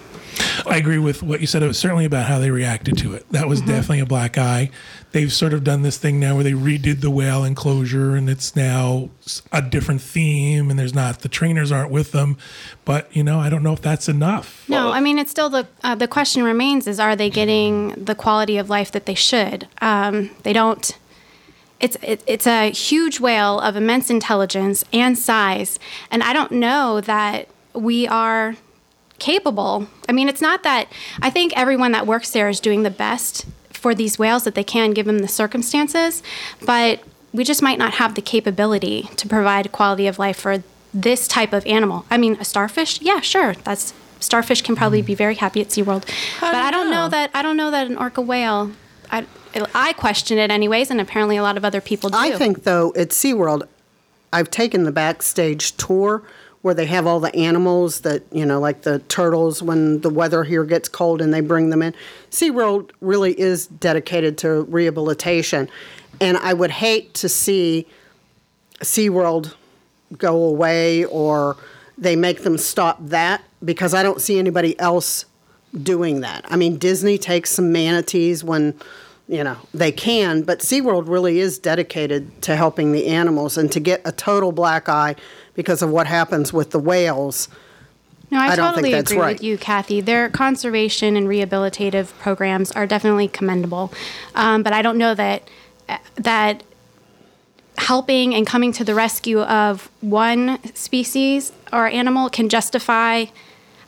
I 0.66 0.76
agree 0.76 0.98
with 0.98 1.22
what 1.22 1.40
you 1.40 1.46
said. 1.46 1.62
It 1.62 1.66
was 1.68 1.78
certainly 1.78 2.04
about 2.04 2.26
how 2.26 2.38
they 2.38 2.50
reacted 2.50 2.98
to 2.98 3.14
it. 3.14 3.24
That 3.30 3.48
was 3.48 3.60
Mm-hmm. 3.60 3.70
definitely 3.70 4.00
a 4.00 4.06
black 4.06 4.36
eye. 4.38 4.70
They've 5.12 5.32
sort 5.32 5.54
of 5.54 5.64
done 5.64 5.82
this 5.82 5.96
thing 5.96 6.20
now 6.20 6.34
where 6.34 6.44
they 6.44 6.52
redid 6.52 7.00
the 7.00 7.10
whale 7.10 7.42
enclosure 7.44 8.14
and 8.16 8.28
it's 8.28 8.54
now 8.54 9.08
a 9.50 9.62
different 9.62 10.02
theme 10.02 10.68
and 10.70 10.78
there's 10.78 10.94
not, 10.94 11.20
the 11.20 11.28
trainers 11.28 11.72
aren't 11.72 11.90
with 11.90 12.12
them. 12.12 12.36
But, 12.84 13.14
you 13.16 13.22
know, 13.24 13.38
I 13.38 13.48
don't 13.48 13.62
know 13.62 13.72
if 13.72 13.80
that's 13.80 14.08
enough. 14.08 14.64
No, 14.68 14.90
I 14.90 15.00
mean 15.00 15.18
it's 15.18 15.30
still 15.30 15.48
the 15.48 15.66
uh, 15.82 15.94
the 15.94 16.08
question 16.08 16.42
remains 16.42 16.86
is 16.86 17.00
are 17.00 17.16
they 17.16 17.30
getting 17.30 17.90
the 18.04 18.14
quality 18.14 18.58
of 18.58 18.68
life 18.68 18.92
that 18.92 19.06
they 19.06 19.14
should? 19.14 19.68
Um, 19.80 20.30
they 20.42 20.52
don't. 20.52 20.96
It's 21.80 21.96
it, 22.02 22.22
it's 22.26 22.46
a 22.46 22.70
huge 22.70 23.20
whale 23.20 23.60
of 23.60 23.76
immense 23.76 24.08
intelligence 24.10 24.84
and 24.92 25.18
size, 25.18 25.78
and 26.10 26.22
I 26.22 26.32
don't 26.32 26.52
know 26.52 27.00
that 27.02 27.48
we 27.74 28.06
are 28.08 28.56
capable. 29.18 29.86
I 30.08 30.12
mean, 30.12 30.28
it's 30.28 30.40
not 30.40 30.62
that 30.62 30.90
I 31.20 31.30
think 31.30 31.52
everyone 31.56 31.92
that 31.92 32.06
works 32.06 32.30
there 32.30 32.48
is 32.48 32.60
doing 32.60 32.82
the 32.82 32.90
best 32.90 33.46
for 33.70 33.94
these 33.94 34.18
whales 34.18 34.44
that 34.44 34.54
they 34.54 34.64
can 34.64 34.92
given 34.92 35.18
the 35.18 35.28
circumstances, 35.28 36.22
but 36.64 37.00
we 37.32 37.44
just 37.44 37.62
might 37.62 37.78
not 37.78 37.94
have 37.94 38.14
the 38.14 38.22
capability 38.22 39.08
to 39.16 39.28
provide 39.28 39.70
quality 39.72 40.06
of 40.06 40.18
life 40.18 40.38
for 40.38 40.62
this 40.94 41.28
type 41.28 41.52
of 41.52 41.66
animal. 41.66 42.06
I 42.10 42.16
mean, 42.16 42.36
a 42.40 42.44
starfish, 42.44 43.00
yeah, 43.02 43.20
sure, 43.20 43.54
that's 43.64 43.92
starfish 44.20 44.62
can 44.62 44.74
probably 44.74 45.02
be 45.02 45.14
very 45.14 45.34
happy 45.34 45.60
at 45.60 45.68
SeaWorld. 45.68 46.08
How 46.38 46.52
but 46.52 46.58
do 46.58 46.66
I 46.66 46.70
don't 46.70 46.90
know? 46.90 47.04
know? 47.04 47.08
that 47.10 47.30
I 47.34 47.42
don't 47.42 47.56
know 47.56 47.70
that 47.70 47.86
an 47.86 47.98
orca 47.98 48.22
whale 48.22 48.72
I 49.10 49.26
I 49.74 49.92
question 49.92 50.38
it 50.38 50.50
anyways 50.50 50.90
and 50.90 51.00
apparently 51.00 51.36
a 51.36 51.42
lot 51.42 51.56
of 51.56 51.64
other 51.64 51.80
people 51.80 52.10
do. 52.10 52.16
I 52.16 52.32
think, 52.32 52.64
though, 52.64 52.92
at 52.96 53.10
SeaWorld, 53.10 53.66
I've 54.32 54.50
taken 54.50 54.84
the 54.84 54.92
backstage 54.92 55.76
tour 55.76 56.22
where 56.66 56.74
they 56.74 56.86
have 56.86 57.06
all 57.06 57.20
the 57.20 57.32
animals 57.36 58.00
that, 58.00 58.24
you 58.32 58.44
know, 58.44 58.58
like 58.58 58.82
the 58.82 58.98
turtles 58.98 59.62
when 59.62 60.00
the 60.00 60.10
weather 60.10 60.42
here 60.42 60.64
gets 60.64 60.88
cold 60.88 61.22
and 61.22 61.32
they 61.32 61.40
bring 61.40 61.70
them 61.70 61.80
in. 61.80 61.94
SeaWorld 62.32 62.90
really 63.00 63.38
is 63.38 63.68
dedicated 63.68 64.36
to 64.38 64.62
rehabilitation. 64.62 65.70
And 66.20 66.36
I 66.38 66.54
would 66.54 66.72
hate 66.72 67.14
to 67.14 67.28
see 67.28 67.86
SeaWorld 68.80 69.54
go 70.18 70.42
away 70.42 71.04
or 71.04 71.56
they 71.96 72.16
make 72.16 72.42
them 72.42 72.58
stop 72.58 72.98
that 73.00 73.44
because 73.64 73.94
I 73.94 74.02
don't 74.02 74.20
see 74.20 74.36
anybody 74.36 74.76
else 74.80 75.24
doing 75.84 76.22
that. 76.22 76.44
I 76.48 76.56
mean, 76.56 76.78
Disney 76.78 77.16
takes 77.16 77.50
some 77.50 77.70
manatees 77.70 78.42
when, 78.42 78.76
you 79.28 79.42
know, 79.42 79.56
they 79.74 79.90
can, 79.90 80.42
but 80.42 80.60
SeaWorld 80.60 81.08
really 81.08 81.40
is 81.40 81.58
dedicated 81.58 82.42
to 82.42 82.54
helping 82.54 82.92
the 82.92 83.06
animals 83.06 83.58
and 83.58 83.70
to 83.72 83.80
get 83.80 84.00
a 84.04 84.12
total 84.12 84.52
black 84.52 84.88
eye 84.88 85.16
because 85.54 85.82
of 85.82 85.90
what 85.90 86.06
happens 86.06 86.52
with 86.52 86.70
the 86.70 86.78
whales. 86.78 87.48
No, 88.30 88.40
I, 88.40 88.52
I 88.52 88.56
totally 88.56 88.92
agree 88.92 89.18
right. 89.18 89.34
with 89.34 89.42
you, 89.42 89.58
Kathy. 89.58 90.00
Their 90.00 90.28
conservation 90.28 91.16
and 91.16 91.28
rehabilitative 91.28 92.16
programs 92.18 92.72
are 92.72 92.86
definitely 92.86 93.28
commendable, 93.28 93.92
um, 94.34 94.62
but 94.62 94.72
I 94.72 94.82
don't 94.82 94.98
know 94.98 95.14
that 95.14 95.48
that 96.16 96.62
helping 97.78 98.34
and 98.34 98.46
coming 98.46 98.72
to 98.72 98.84
the 98.84 98.94
rescue 98.94 99.40
of 99.42 99.90
one 100.00 100.58
species 100.74 101.52
or 101.72 101.86
animal 101.86 102.28
can 102.28 102.48
justify. 102.48 103.26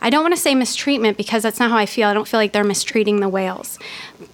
I 0.01 0.11
don't 0.11 0.23
want 0.23 0.35
to 0.35 0.41
say 0.41 0.55
mistreatment 0.55 1.17
because 1.17 1.43
that's 1.43 1.59
not 1.59 1.71
how 1.71 1.77
I 1.77 1.87
feel. 1.87 2.09
I 2.09 2.15
don't 2.15 2.29
feel 2.29 2.39
like 2.39 2.53
they're 2.53 2.63
mistreating 2.65 3.21
the 3.21 3.29
whales. 3.29 3.79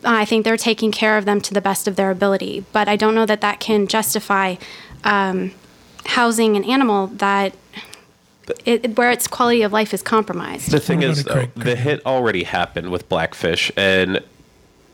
I 0.05 0.25
think 0.25 0.45
they're 0.45 0.57
taking 0.59 0.93
care 0.93 1.17
of 1.17 1.25
them 1.25 1.41
to 1.41 1.55
the 1.55 1.61
best 1.63 1.89
of 1.89 1.97
their 1.97 2.11
ability, 2.11 2.65
but 2.73 2.87
I 2.89 2.97
don't 2.97 3.15
know 3.15 3.27
that 3.27 3.41
that 3.41 3.61
can 3.61 3.87
justify 3.87 4.57
um, 5.05 5.53
housing 6.07 6.57
an 6.57 6.65
animal 6.65 7.07
that 7.09 7.55
it, 8.67 8.85
it- 8.85 8.99
where 8.99 9.11
its 9.11 9.27
quality 9.27 9.63
of 9.63 9.73
life 9.73 9.95
is 9.95 10.03
compromised. 10.03 10.71
The 10.71 10.81
thing 10.81 11.03
is, 11.03 11.25
though, 11.25 11.47
the 11.57 11.77
hit 11.77 12.05
already 12.05 12.43
happened 12.45 12.91
with 12.91 13.09
Blackfish, 13.09 13.73
and 13.77 14.21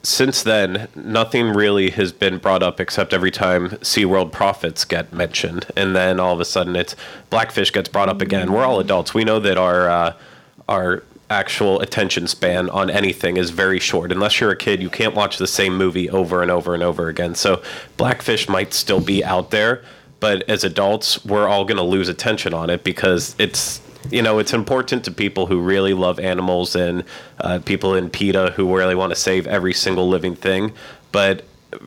since 0.02 0.42
then, 0.44 0.88
nothing 0.94 1.50
really 1.50 1.90
has 1.90 2.11
been 2.12 2.38
brought 2.38 2.62
up 2.62 2.80
except 2.80 3.12
every 3.12 3.30
time 3.33 3.70
SeaWorld 3.83 4.33
profits 4.33 4.85
get 4.85 5.12
mentioned, 5.12 5.66
and 5.76 5.94
then 5.96 6.18
all 6.20 6.33
of 6.33 6.40
a 6.40 6.44
sudden 6.44 6.74
it's 6.76 6.94
Blackfish 7.28 7.72
gets 7.72 7.88
brought 7.88 8.09
up 8.09 8.22
again. 8.22 8.52
We're 8.52 8.64
all 8.64 8.78
adults. 8.80 9.12
We 9.12 9.24
know 9.24 9.40
that 9.40 9.59
our 9.59 9.90
uh, 9.90 10.12
our 10.70 11.02
actual 11.28 11.80
attention 11.80 12.26
span 12.26 12.70
on 12.70 12.88
anything 12.90 13.37
is 13.37 13.50
very 13.50 13.78
short. 13.78 14.11
Unless 14.11 14.40
you're 14.40 14.50
a 14.50 14.56
kid, 14.56 14.80
you 14.80 14.88
can't 14.88 15.14
watch 15.14 15.38
the 15.38 15.46
same 15.46 15.76
movie 15.76 16.09
over 16.09 16.42
and 16.42 16.50
over 16.50 16.74
and 16.74 16.83
over 16.83 17.09
again. 17.09 17.35
So 17.35 17.62
Blackfish 17.96 18.48
might 18.48 18.72
still 18.72 19.00
be 19.00 19.24
out 19.24 19.50
there, 19.50 19.83
but 20.18 20.42
as 20.48 20.64
adults, 20.64 21.24
we're 21.24 21.48
all 21.48 21.64
going 21.64 21.76
to 21.76 21.83
lose 21.83 22.09
attention 22.09 22.54
on 22.54 22.70
it 22.70 22.85
because 22.85 23.37
it's 23.38 23.80
you 24.11 24.22
know 24.22 24.38
it's 24.38 24.54
important 24.54 25.04
to 25.04 25.11
people 25.11 25.46
who 25.46 25.61
really 25.61 25.92
love 25.92 26.18
animals 26.18 26.74
and 26.74 27.04
uh, 27.40 27.59
people 27.64 27.94
in 27.94 28.09
PETA 28.09 28.52
who 28.56 28.74
really 28.74 28.94
want 28.94 29.11
to 29.11 29.16
save 29.16 29.46
every 29.46 29.74
single 29.74 30.09
living 30.09 30.35
thing, 30.35 30.72
but 31.12 31.44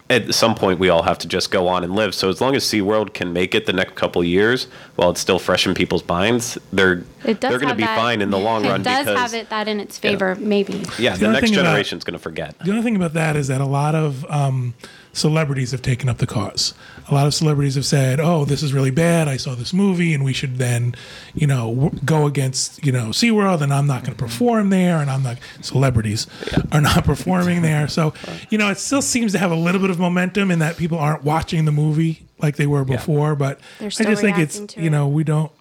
at 0.10 0.34
some 0.34 0.56
point 0.56 0.80
we 0.80 0.90
all 0.90 1.04
have 1.04 1.18
to 1.20 1.28
just 1.28 1.52
go 1.52 1.68
on 1.68 1.84
and 1.84 1.94
live. 1.96 2.16
So 2.16 2.30
as 2.30 2.40
long 2.40 2.56
as 2.56 2.64
SeaWorld 2.64 3.14
can 3.14 3.34
make 3.34 3.54
it 3.54 3.66
the 3.66 3.74
next 3.74 3.96
couple 3.96 4.22
of 4.22 4.28
years 4.28 4.68
while 4.96 5.10
it's 5.10 5.20
still 5.20 5.40
fresh 5.40 5.68
in 5.68 5.74
people's 5.74 6.08
minds, 6.08 6.58
they're 6.72 7.04
It 7.26 7.40
does 7.40 7.50
they're 7.52 7.60
going 7.60 7.70
to 7.70 7.76
be 7.76 7.84
that- 7.84 7.98
fine 7.98 8.22
in 8.22 8.30
the 8.30 8.40
long 8.40 8.64
it 8.66 8.70
run 8.70 8.82
It 8.82 8.84
does 8.86 9.06
because 9.06 9.20
have 9.20 9.34
it 9.34 9.50
that 9.50 9.68
in 9.68 9.80
its 9.80 9.98
favor, 9.98 10.36
maybe. 10.36 10.84
yeah, 10.98 11.14
The 11.16 11.26
the 11.26 11.32
next 11.34 11.50
thing 11.50 11.60
about- 11.60 11.66
generation's 11.66 12.04
going 12.04 12.14
to 12.14 12.20
forget. 12.20 12.58
The 12.60 12.72
other 12.72 12.82
thing 12.82 12.96
about 12.96 13.14
that 13.14 13.36
is 13.36 13.48
that 13.50 13.60
a 13.62 13.66
lot 13.66 13.94
of 13.96 14.26
um, 14.30 14.74
celebrities 15.14 15.72
have 15.72 15.82
taken 15.82 16.10
up 16.10 16.18
the 16.18 16.28
cause. 16.28 16.74
A 17.10 17.14
lot 17.14 17.28
of 17.28 17.34
celebrities 17.34 17.76
have 17.76 17.86
said, 17.86 18.20
"Oh, 18.20 18.46
this 18.46 18.62
is 18.64 18.74
really 18.74 18.92
bad. 18.92 19.28
I 19.28 19.38
saw 19.38 19.56
this 19.56 19.74
movie, 19.74 20.14
and 20.14 20.24
we 20.24 20.34
should 20.34 20.58
then, 20.58 20.96
you 21.34 21.48
know, 21.48 21.74
w- 21.74 22.00
go 22.04 22.26
against, 22.26 22.84
you 22.86 22.92
know, 22.92 23.08
SeaWorld, 23.10 23.62
and 23.62 23.74
I'm 23.74 23.88
not 23.88 24.04
going 24.04 24.16
to 24.18 24.22
perform 24.24 24.70
there, 24.70 24.98
and 24.98 25.10
I'm 25.10 25.24
not." 25.24 25.38
Celebrities 25.62 26.28
are 26.72 26.82
not 26.82 27.04
performing 27.06 27.62
there, 27.62 27.88
so 27.88 28.14
you 28.50 28.58
know, 28.58 28.70
it 28.70 28.78
still 28.80 29.02
seems 29.02 29.32
to 29.34 29.38
have 29.40 29.52
a 29.52 29.56
little 29.56 29.80
bit 29.82 29.90
of 29.90 30.00
momentum 30.00 30.50
in 30.52 30.60
that 30.60 30.78
people 30.78 30.98
aren't 30.98 31.24
watching 31.24 31.66
the 31.66 31.72
movie 31.72 32.26
like 32.40 32.56
they 32.58 32.68
were 32.68 32.84
before. 32.84 33.36
But 33.36 33.60
I 33.80 33.90
still 33.90 34.08
just 34.08 34.22
think 34.22 34.38
it's, 34.38 34.76
you 34.76 34.90
know, 34.90 35.08
we 35.08 35.24
don't. 35.24 35.52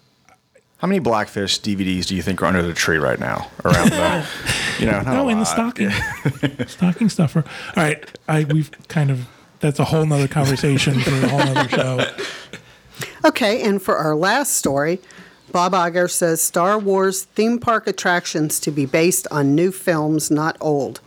How 0.77 0.87
many 0.87 0.99
Blackfish 0.99 1.61
DVDs 1.61 2.07
do 2.07 2.15
you 2.15 2.21
think 2.21 2.41
are 2.41 2.45
under 2.45 2.61
the 2.61 2.73
tree 2.73 2.97
right 2.97 3.17
now 3.19 3.49
around 3.63 3.89
the, 3.91 4.27
you 4.79 4.85
know, 4.85 4.99
not 5.01 5.05
No, 5.13 5.27
a 5.29 5.31
in 5.31 5.37
the 5.39 5.45
lot. 5.45 5.47
stocking, 5.47 5.91
stocking 6.67 7.07
stuffer. 7.07 7.45
All 7.77 7.83
right, 7.83 8.03
I 8.27 8.43
we've 8.43 8.69
kind 8.89 9.09
of 9.09 9.27
that's 9.63 9.79
a 9.79 9.85
whole 9.85 10.05
nother 10.05 10.27
conversation 10.27 10.99
for 10.99 11.09
a 11.09 11.29
whole 11.29 11.39
nother 11.39 11.69
show. 11.69 12.05
Okay, 13.25 13.61
and 13.63 13.81
for 13.81 13.97
our 13.97 14.15
last 14.15 14.53
story, 14.53 14.99
Bob 15.51 15.71
Iger 15.71 16.11
says 16.11 16.41
Star 16.41 16.77
Wars 16.77 17.23
theme 17.23 17.57
park 17.57 17.87
attractions 17.87 18.59
to 18.59 18.69
be 18.69 18.85
based 18.85 19.27
on 19.31 19.55
new 19.55 19.71
films, 19.71 20.29
not 20.29 20.57
old. 20.59 20.99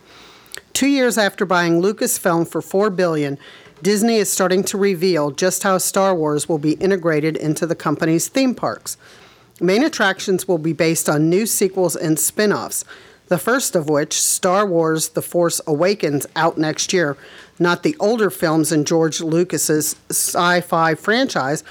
Two 0.73 0.87
years 0.87 1.17
after 1.17 1.45
buying 1.45 1.81
Lucasfilm 1.81 2.47
for 2.47 2.61
four 2.61 2.89
billion, 2.89 3.37
Disney 3.83 4.15
is 4.15 4.31
starting 4.31 4.63
to 4.63 4.77
reveal 4.77 5.29
just 5.29 5.61
how 5.61 5.77
Star 5.77 6.15
Wars 6.15 6.49
will 6.49 6.57
be 6.57 6.73
integrated 6.73 7.37
into 7.37 7.67
the 7.67 7.75
company's 7.75 8.27
theme 8.27 8.55
parks. 8.55 8.97
Main 9.61 9.83
attractions 9.83 10.47
will 10.47 10.57
be 10.57 10.73
based 10.73 11.07
on 11.07 11.29
new 11.29 11.45
sequels 11.45 11.95
and 11.95 12.19
spin 12.19 12.51
offs, 12.51 12.83
the 13.27 13.37
first 13.37 13.75
of 13.75 13.89
which, 13.89 14.19
Star 14.19 14.65
Wars 14.65 15.09
The 15.09 15.21
Force 15.21 15.59
Awakens, 15.67 16.25
out 16.35 16.57
next 16.57 16.93
year, 16.93 17.17
not 17.59 17.83
the 17.83 17.95
older 17.99 18.29
films 18.29 18.71
in 18.71 18.85
George 18.85 19.21
Lucas's 19.21 19.95
sci 20.09 20.61
fi 20.61 20.95
franchise, 20.95 21.63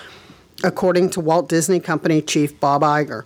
according 0.64 1.10
to 1.10 1.20
Walt 1.20 1.48
Disney 1.48 1.80
Company 1.80 2.20
chief 2.20 2.58
Bob 2.60 2.82
Iger. 2.82 3.24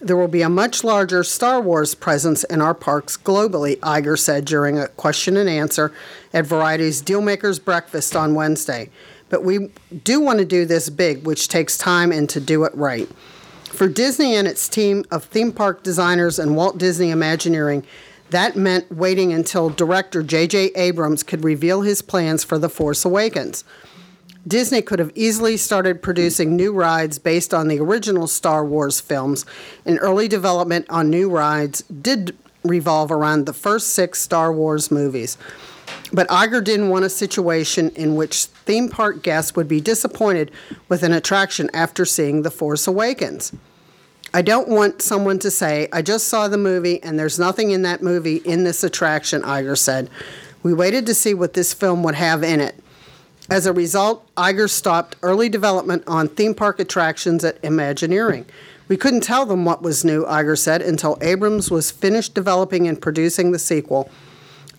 There 0.00 0.16
will 0.16 0.28
be 0.28 0.42
a 0.42 0.50
much 0.50 0.84
larger 0.84 1.24
Star 1.24 1.60
Wars 1.60 1.94
presence 1.94 2.44
in 2.44 2.60
our 2.60 2.74
parks 2.74 3.16
globally, 3.16 3.76
Iger 3.78 4.18
said 4.18 4.44
during 4.44 4.78
a 4.78 4.88
question 4.88 5.36
and 5.36 5.48
answer 5.48 5.92
at 6.32 6.46
Variety's 6.46 7.02
Dealmakers 7.02 7.64
Breakfast 7.64 8.14
on 8.14 8.34
Wednesday. 8.34 8.90
But 9.30 9.44
we 9.44 9.70
do 10.02 10.20
want 10.20 10.40
to 10.40 10.44
do 10.44 10.66
this 10.66 10.90
big, 10.90 11.24
which 11.24 11.48
takes 11.48 11.78
time 11.78 12.12
and 12.12 12.28
to 12.28 12.40
do 12.40 12.64
it 12.64 12.74
right. 12.74 13.08
For 13.74 13.88
Disney 13.88 14.36
and 14.36 14.46
its 14.46 14.68
team 14.68 15.04
of 15.10 15.24
theme 15.24 15.50
park 15.50 15.82
designers 15.82 16.38
and 16.38 16.54
Walt 16.54 16.78
Disney 16.78 17.10
Imagineering, 17.10 17.84
that 18.30 18.54
meant 18.54 18.90
waiting 18.90 19.32
until 19.32 19.68
director 19.68 20.22
J.J. 20.22 20.66
Abrams 20.76 21.24
could 21.24 21.42
reveal 21.42 21.82
his 21.82 22.00
plans 22.00 22.44
for 22.44 22.56
The 22.56 22.68
Force 22.68 23.04
Awakens. 23.04 23.64
Disney 24.46 24.80
could 24.80 25.00
have 25.00 25.10
easily 25.16 25.56
started 25.56 26.02
producing 26.02 26.54
new 26.54 26.72
rides 26.72 27.18
based 27.18 27.52
on 27.52 27.66
the 27.66 27.80
original 27.80 28.28
Star 28.28 28.64
Wars 28.64 29.00
films, 29.00 29.44
and 29.84 29.98
early 30.00 30.28
development 30.28 30.86
on 30.88 31.10
new 31.10 31.28
rides 31.28 31.82
did 31.82 32.36
revolve 32.62 33.10
around 33.10 33.46
the 33.46 33.52
first 33.52 33.88
six 33.88 34.20
Star 34.20 34.52
Wars 34.52 34.92
movies. 34.92 35.36
But 36.14 36.28
Iger 36.28 36.62
didn't 36.62 36.90
want 36.90 37.04
a 37.04 37.10
situation 37.10 37.90
in 37.96 38.14
which 38.14 38.44
theme 38.44 38.88
park 38.88 39.24
guests 39.24 39.56
would 39.56 39.66
be 39.66 39.80
disappointed 39.80 40.52
with 40.88 41.02
an 41.02 41.12
attraction 41.12 41.68
after 41.74 42.04
seeing 42.04 42.42
The 42.42 42.52
Force 42.52 42.86
Awakens. 42.86 43.52
I 44.32 44.40
don't 44.40 44.68
want 44.68 45.02
someone 45.02 45.40
to 45.40 45.50
say, 45.50 45.88
I 45.92 46.02
just 46.02 46.28
saw 46.28 46.46
the 46.46 46.56
movie 46.56 47.02
and 47.02 47.18
there's 47.18 47.38
nothing 47.38 47.72
in 47.72 47.82
that 47.82 48.00
movie 48.00 48.36
in 48.36 48.62
this 48.62 48.84
attraction, 48.84 49.42
Iger 49.42 49.76
said. 49.76 50.08
We 50.62 50.72
waited 50.72 51.04
to 51.06 51.14
see 51.14 51.34
what 51.34 51.54
this 51.54 51.74
film 51.74 52.04
would 52.04 52.14
have 52.14 52.44
in 52.44 52.60
it. 52.60 52.76
As 53.50 53.66
a 53.66 53.72
result, 53.72 54.24
Iger 54.36 54.70
stopped 54.70 55.16
early 55.20 55.48
development 55.48 56.04
on 56.06 56.28
theme 56.28 56.54
park 56.54 56.78
attractions 56.78 57.44
at 57.44 57.58
Imagineering. 57.64 58.46
We 58.86 58.96
couldn't 58.96 59.22
tell 59.22 59.46
them 59.46 59.64
what 59.64 59.82
was 59.82 60.04
new, 60.04 60.24
Iger 60.26 60.56
said, 60.56 60.80
until 60.80 61.18
Abrams 61.20 61.72
was 61.72 61.90
finished 61.90 62.34
developing 62.34 62.86
and 62.86 63.02
producing 63.02 63.50
the 63.50 63.58
sequel. 63.58 64.08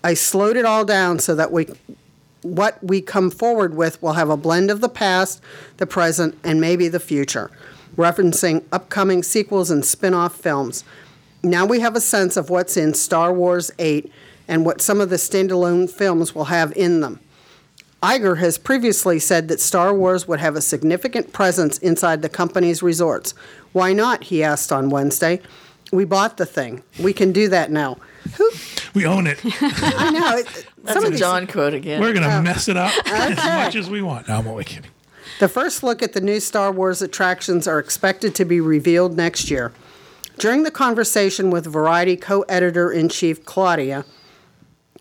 I 0.06 0.14
slowed 0.14 0.56
it 0.56 0.64
all 0.64 0.84
down 0.84 1.18
so 1.18 1.34
that 1.34 1.50
we 1.50 1.66
what 2.42 2.78
we 2.80 3.00
come 3.00 3.28
forward 3.28 3.74
with 3.74 4.00
will 4.00 4.12
have 4.12 4.30
a 4.30 4.36
blend 4.36 4.70
of 4.70 4.80
the 4.80 4.88
past, 4.88 5.42
the 5.78 5.86
present, 5.86 6.38
and 6.44 6.60
maybe 6.60 6.86
the 6.86 7.00
future, 7.00 7.50
referencing 7.96 8.62
upcoming 8.70 9.24
sequels 9.24 9.68
and 9.68 9.84
spin-off 9.84 10.36
films. 10.36 10.84
Now 11.42 11.66
we 11.66 11.80
have 11.80 11.96
a 11.96 12.00
sense 12.00 12.36
of 12.36 12.50
what's 12.50 12.76
in 12.76 12.94
Star 12.94 13.32
Wars 13.32 13.72
8 13.80 14.08
and 14.46 14.64
what 14.64 14.80
some 14.80 15.00
of 15.00 15.10
the 15.10 15.16
standalone 15.16 15.90
films 15.90 16.36
will 16.36 16.44
have 16.44 16.72
in 16.76 17.00
them. 17.00 17.18
Iger 18.00 18.38
has 18.38 18.58
previously 18.58 19.18
said 19.18 19.48
that 19.48 19.60
Star 19.60 19.92
Wars 19.92 20.28
would 20.28 20.38
have 20.38 20.54
a 20.54 20.60
significant 20.60 21.32
presence 21.32 21.78
inside 21.78 22.22
the 22.22 22.28
company's 22.28 22.80
resorts. 22.80 23.34
Why 23.72 23.92
not? 23.92 24.22
He 24.22 24.44
asked 24.44 24.70
on 24.70 24.88
Wednesday. 24.88 25.40
We 25.90 26.04
bought 26.04 26.36
the 26.36 26.46
thing. 26.46 26.84
We 27.00 27.12
can 27.12 27.32
do 27.32 27.48
that 27.48 27.72
now. 27.72 27.96
Who? 28.36 28.50
We 28.94 29.06
own 29.06 29.26
it. 29.26 29.40
I 29.44 30.10
know. 30.10 30.36
it- 30.38 30.66
That's 30.82 30.94
some 30.94 31.04
a 31.04 31.06
of 31.06 31.12
these- 31.12 31.20
John 31.20 31.46
quote 31.46 31.74
again. 31.74 32.00
We're 32.00 32.12
gonna 32.12 32.28
oh. 32.38 32.42
mess 32.42 32.68
it 32.68 32.76
up 32.76 32.92
as 33.06 33.36
much 33.36 33.74
as 33.76 33.90
we 33.90 34.02
want. 34.02 34.28
No, 34.28 34.36
I'm 34.38 34.46
only 34.46 34.64
kidding. 34.64 34.90
The 35.38 35.48
first 35.48 35.82
look 35.82 36.02
at 36.02 36.12
the 36.14 36.20
new 36.20 36.40
Star 36.40 36.72
Wars 36.72 37.02
attractions 37.02 37.66
are 37.68 37.78
expected 37.78 38.34
to 38.36 38.44
be 38.44 38.60
revealed 38.60 39.16
next 39.16 39.50
year. 39.50 39.72
During 40.38 40.62
the 40.62 40.70
conversation 40.70 41.50
with 41.50 41.66
Variety 41.66 42.16
co-editor 42.16 42.90
in 42.90 43.08
chief 43.08 43.44
Claudia, 43.44 44.04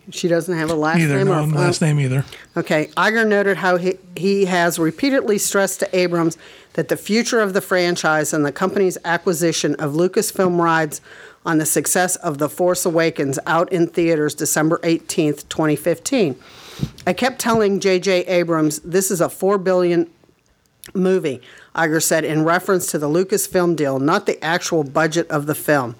she 0.09 0.27
doesn't 0.27 0.55
have 0.55 0.69
a 0.69 0.75
last 0.75 0.99
Either 0.99 1.17
name 1.17 1.27
no 1.27 1.43
or 1.43 1.47
last 1.47 1.81
name 1.81 1.99
either. 1.99 2.25
Okay, 2.55 2.87
Iger 2.97 3.27
noted 3.27 3.57
how 3.57 3.77
he, 3.77 3.97
he 4.15 4.45
has 4.45 4.77
repeatedly 4.77 5.37
stressed 5.37 5.79
to 5.79 5.97
Abrams 5.97 6.37
that 6.73 6.89
the 6.89 6.97
future 6.97 7.39
of 7.39 7.53
the 7.53 7.61
franchise 7.61 8.33
and 8.33 8.45
the 8.45 8.51
company's 8.51 8.97
acquisition 9.03 9.73
of 9.75 9.93
Lucasfilm 9.93 10.59
rides 10.59 11.01
on 11.45 11.57
the 11.59 11.65
success 11.65 12.15
of 12.17 12.37
The 12.37 12.49
Force 12.49 12.85
Awakens 12.85 13.37
out 13.45 13.71
in 13.71 13.87
theaters 13.87 14.33
December 14.33 14.79
18th, 14.83 15.47
2015. 15.47 16.35
I 17.05 17.13
kept 17.13 17.39
telling 17.39 17.79
J.J. 17.79 18.25
Abrams 18.25 18.79
this 18.79 19.11
is 19.11 19.21
a 19.21 19.29
4 19.29 19.57
billion 19.57 20.09
movie, 20.93 21.41
Iger 21.75 22.01
said 22.01 22.25
in 22.25 22.43
reference 22.43 22.87
to 22.91 22.97
the 22.97 23.07
Lucasfilm 23.07 23.75
deal, 23.75 23.99
not 23.99 24.25
the 24.25 24.43
actual 24.43 24.83
budget 24.83 25.29
of 25.29 25.45
the 25.45 25.55
film. 25.55 25.95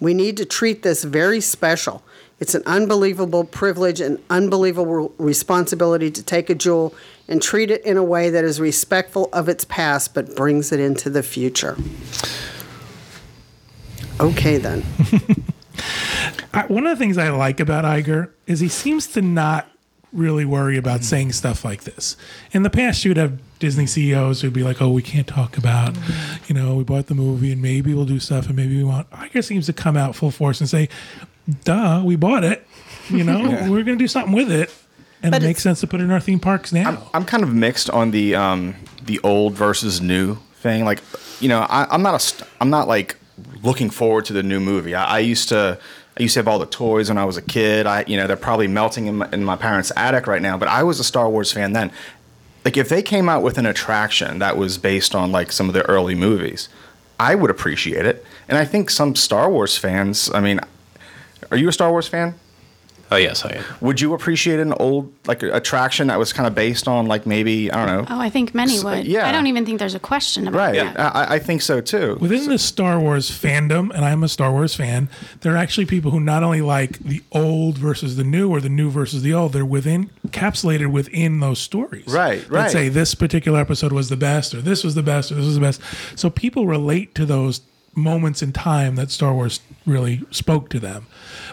We 0.00 0.14
need 0.14 0.36
to 0.38 0.44
treat 0.44 0.82
this 0.82 1.04
very 1.04 1.40
special. 1.40 2.02
It's 2.38 2.54
an 2.54 2.62
unbelievable 2.66 3.44
privilege 3.44 4.00
and 4.00 4.22
unbelievable 4.28 5.14
responsibility 5.16 6.10
to 6.10 6.22
take 6.22 6.50
a 6.50 6.54
jewel 6.54 6.94
and 7.28 7.40
treat 7.40 7.70
it 7.70 7.84
in 7.84 7.96
a 7.96 8.04
way 8.04 8.28
that 8.28 8.44
is 8.44 8.60
respectful 8.60 9.30
of 9.32 9.48
its 9.48 9.64
past 9.64 10.12
but 10.12 10.36
brings 10.36 10.70
it 10.70 10.80
into 10.80 11.08
the 11.08 11.22
future. 11.22 11.76
Okay, 14.20 14.56
then. 14.58 14.84
I, 16.54 16.66
one 16.66 16.86
of 16.86 16.96
the 16.96 17.02
things 17.02 17.18
I 17.18 17.28
like 17.30 17.60
about 17.60 17.84
Iger 17.84 18.30
is 18.46 18.60
he 18.60 18.68
seems 18.68 19.06
to 19.08 19.22
not 19.22 19.68
really 20.12 20.44
worry 20.46 20.78
about 20.78 21.04
saying 21.04 21.32
stuff 21.32 21.64
like 21.64 21.84
this. 21.84 22.16
In 22.52 22.62
the 22.62 22.70
past, 22.70 23.04
you'd 23.04 23.18
have 23.18 23.38
Disney 23.58 23.86
CEOs 23.86 24.40
who'd 24.40 24.52
be 24.52 24.62
like, 24.62 24.80
"Oh, 24.80 24.90
we 24.90 25.02
can't 25.02 25.26
talk 25.26 25.58
about, 25.58 25.94
you 26.46 26.54
know, 26.54 26.76
we 26.76 26.84
bought 26.84 27.06
the 27.06 27.14
movie 27.14 27.52
and 27.52 27.60
maybe 27.60 27.92
we'll 27.92 28.06
do 28.06 28.18
stuff 28.18 28.46
and 28.46 28.56
maybe 28.56 28.76
we 28.76 28.84
won't." 28.84 29.10
Iger 29.10 29.44
seems 29.44 29.66
to 29.66 29.72
come 29.72 29.96
out 29.96 30.16
full 30.16 30.30
force 30.30 30.60
and 30.60 30.68
say, 30.68 30.88
"Duh, 31.64 32.02
we 32.04 32.16
bought 32.16 32.44
it. 32.44 32.66
You 33.10 33.24
know, 33.24 33.42
we're 33.70 33.84
going 33.84 33.98
to 33.98 34.02
do 34.02 34.08
something 34.08 34.32
with 34.32 34.50
it." 34.50 34.72
And 35.22 35.32
But 35.32 35.42
it 35.42 35.46
makes 35.46 35.62
sense 35.62 35.80
to 35.80 35.86
put 35.86 36.00
it 36.00 36.04
in 36.04 36.10
our 36.10 36.20
theme 36.20 36.40
parks 36.40 36.72
now. 36.72 36.88
I'm, 36.88 36.98
I'm 37.12 37.24
kind 37.24 37.42
of 37.42 37.52
mixed 37.52 37.90
on 37.90 38.10
the 38.12 38.34
um, 38.34 38.76
the 39.02 39.20
old 39.22 39.54
versus 39.54 40.00
new 40.00 40.36
thing. 40.56 40.84
Like, 40.84 41.02
you 41.40 41.48
know, 41.48 41.60
I, 41.68 41.86
I'm 41.90 42.02
not 42.02 42.14
a 42.14 42.18
st- 42.20 42.48
I'm 42.60 42.70
not 42.70 42.88
like 42.88 43.16
looking 43.66 43.90
forward 43.90 44.24
to 44.26 44.32
the 44.32 44.42
new 44.42 44.60
movie. 44.60 44.94
I, 44.94 45.16
I 45.16 45.18
used 45.18 45.50
to 45.50 45.78
I 46.18 46.22
used 46.22 46.34
to 46.34 46.40
have 46.40 46.48
all 46.48 46.58
the 46.58 46.64
toys 46.64 47.10
when 47.10 47.18
I 47.18 47.26
was 47.26 47.36
a 47.36 47.42
kid. 47.42 47.86
I 47.86 48.04
you 48.06 48.16
know 48.16 48.26
they're 48.26 48.36
probably 48.36 48.68
melting 48.68 49.06
in 49.06 49.16
my, 49.16 49.28
in 49.32 49.44
my 49.44 49.56
parents' 49.56 49.92
attic 49.96 50.26
right 50.26 50.40
now. 50.40 50.56
But 50.56 50.68
I 50.68 50.82
was 50.82 50.98
a 51.00 51.04
Star 51.04 51.28
Wars 51.28 51.52
fan 51.52 51.72
then. 51.72 51.92
Like, 52.64 52.76
if 52.76 52.88
they 52.88 53.00
came 53.00 53.28
out 53.28 53.44
with 53.44 53.58
an 53.58 53.66
attraction 53.66 54.40
that 54.40 54.56
was 54.56 54.76
based 54.76 55.14
on 55.14 55.30
like 55.30 55.52
some 55.52 55.68
of 55.68 55.74
the 55.74 55.88
early 55.88 56.16
movies, 56.16 56.68
I 57.20 57.36
would 57.36 57.50
appreciate 57.50 58.06
it. 58.06 58.24
And 58.48 58.58
I 58.58 58.64
think 58.64 58.90
some 58.90 59.14
Star 59.14 59.48
Wars 59.50 59.76
fans. 59.76 60.30
I 60.32 60.40
mean, 60.40 60.58
are 61.50 61.56
you 61.56 61.68
a 61.68 61.72
Star 61.72 61.90
Wars 61.90 62.08
fan? 62.08 62.34
Oh 63.10 63.16
yes, 63.16 63.44
I 63.44 63.50
am. 63.56 63.64
Would 63.82 64.00
you 64.00 64.14
appreciate 64.14 64.58
an 64.58 64.72
old 64.72 65.12
like 65.26 65.42
attraction 65.42 66.08
that 66.08 66.18
was 66.18 66.32
kind 66.32 66.46
of 66.46 66.54
based 66.54 66.88
on 66.88 67.06
like 67.06 67.24
maybe 67.24 67.70
I 67.70 67.86
don't 67.86 67.96
know? 68.08 68.14
Oh, 68.14 68.20
I 68.20 68.30
think 68.30 68.54
many 68.54 68.78
uh, 68.78 68.84
would. 68.84 69.06
yeah. 69.06 69.28
I 69.28 69.32
don't 69.32 69.46
even 69.46 69.64
think 69.64 69.78
there's 69.78 69.94
a 69.94 70.00
question 70.00 70.48
about 70.48 70.58
Right, 70.58 70.74
that. 70.74 70.98
I, 70.98 71.34
I 71.34 71.38
think 71.38 71.62
so 71.62 71.80
too. 71.80 72.16
Within 72.20 72.48
the 72.48 72.58
Star 72.58 72.98
Wars 72.98 73.30
fandom, 73.30 73.90
and 73.94 74.04
I'm 74.04 74.24
a 74.24 74.28
Star 74.28 74.50
Wars 74.50 74.74
fan, 74.74 75.08
there 75.42 75.54
are 75.54 75.56
actually 75.56 75.86
people 75.86 76.10
who 76.10 76.18
not 76.20 76.42
only 76.42 76.62
like 76.62 76.98
the 76.98 77.22
old 77.30 77.78
versus 77.78 78.16
the 78.16 78.24
new 78.24 78.50
or 78.50 78.60
the 78.60 78.68
new 78.68 78.90
versus 78.90 79.22
the 79.22 79.32
old, 79.32 79.52
they're 79.52 79.64
within 79.64 80.10
encapsulated 80.26 80.90
within 80.90 81.38
those 81.40 81.60
stories. 81.60 82.06
Right, 82.08 82.40
right. 82.48 82.62
Let's 82.62 82.72
say 82.72 82.88
this 82.88 83.14
particular 83.14 83.60
episode 83.60 83.92
was 83.92 84.08
the 84.08 84.16
best, 84.16 84.52
or 84.54 84.60
this 84.60 84.82
was 84.82 84.94
the 84.96 85.02
best, 85.04 85.30
or 85.30 85.36
this 85.36 85.44
was 85.46 85.54
the 85.54 85.60
best. 85.60 85.80
So 86.16 86.28
people 86.28 86.66
relate 86.66 87.14
to 87.14 87.24
those 87.24 87.60
moments 87.94 88.42
in 88.42 88.52
time 88.52 88.96
that 88.96 89.10
Star 89.10 89.32
Wars 89.32 89.60
really 89.86 90.22
spoke 90.30 90.68
to 90.70 90.78
them. 90.80 91.06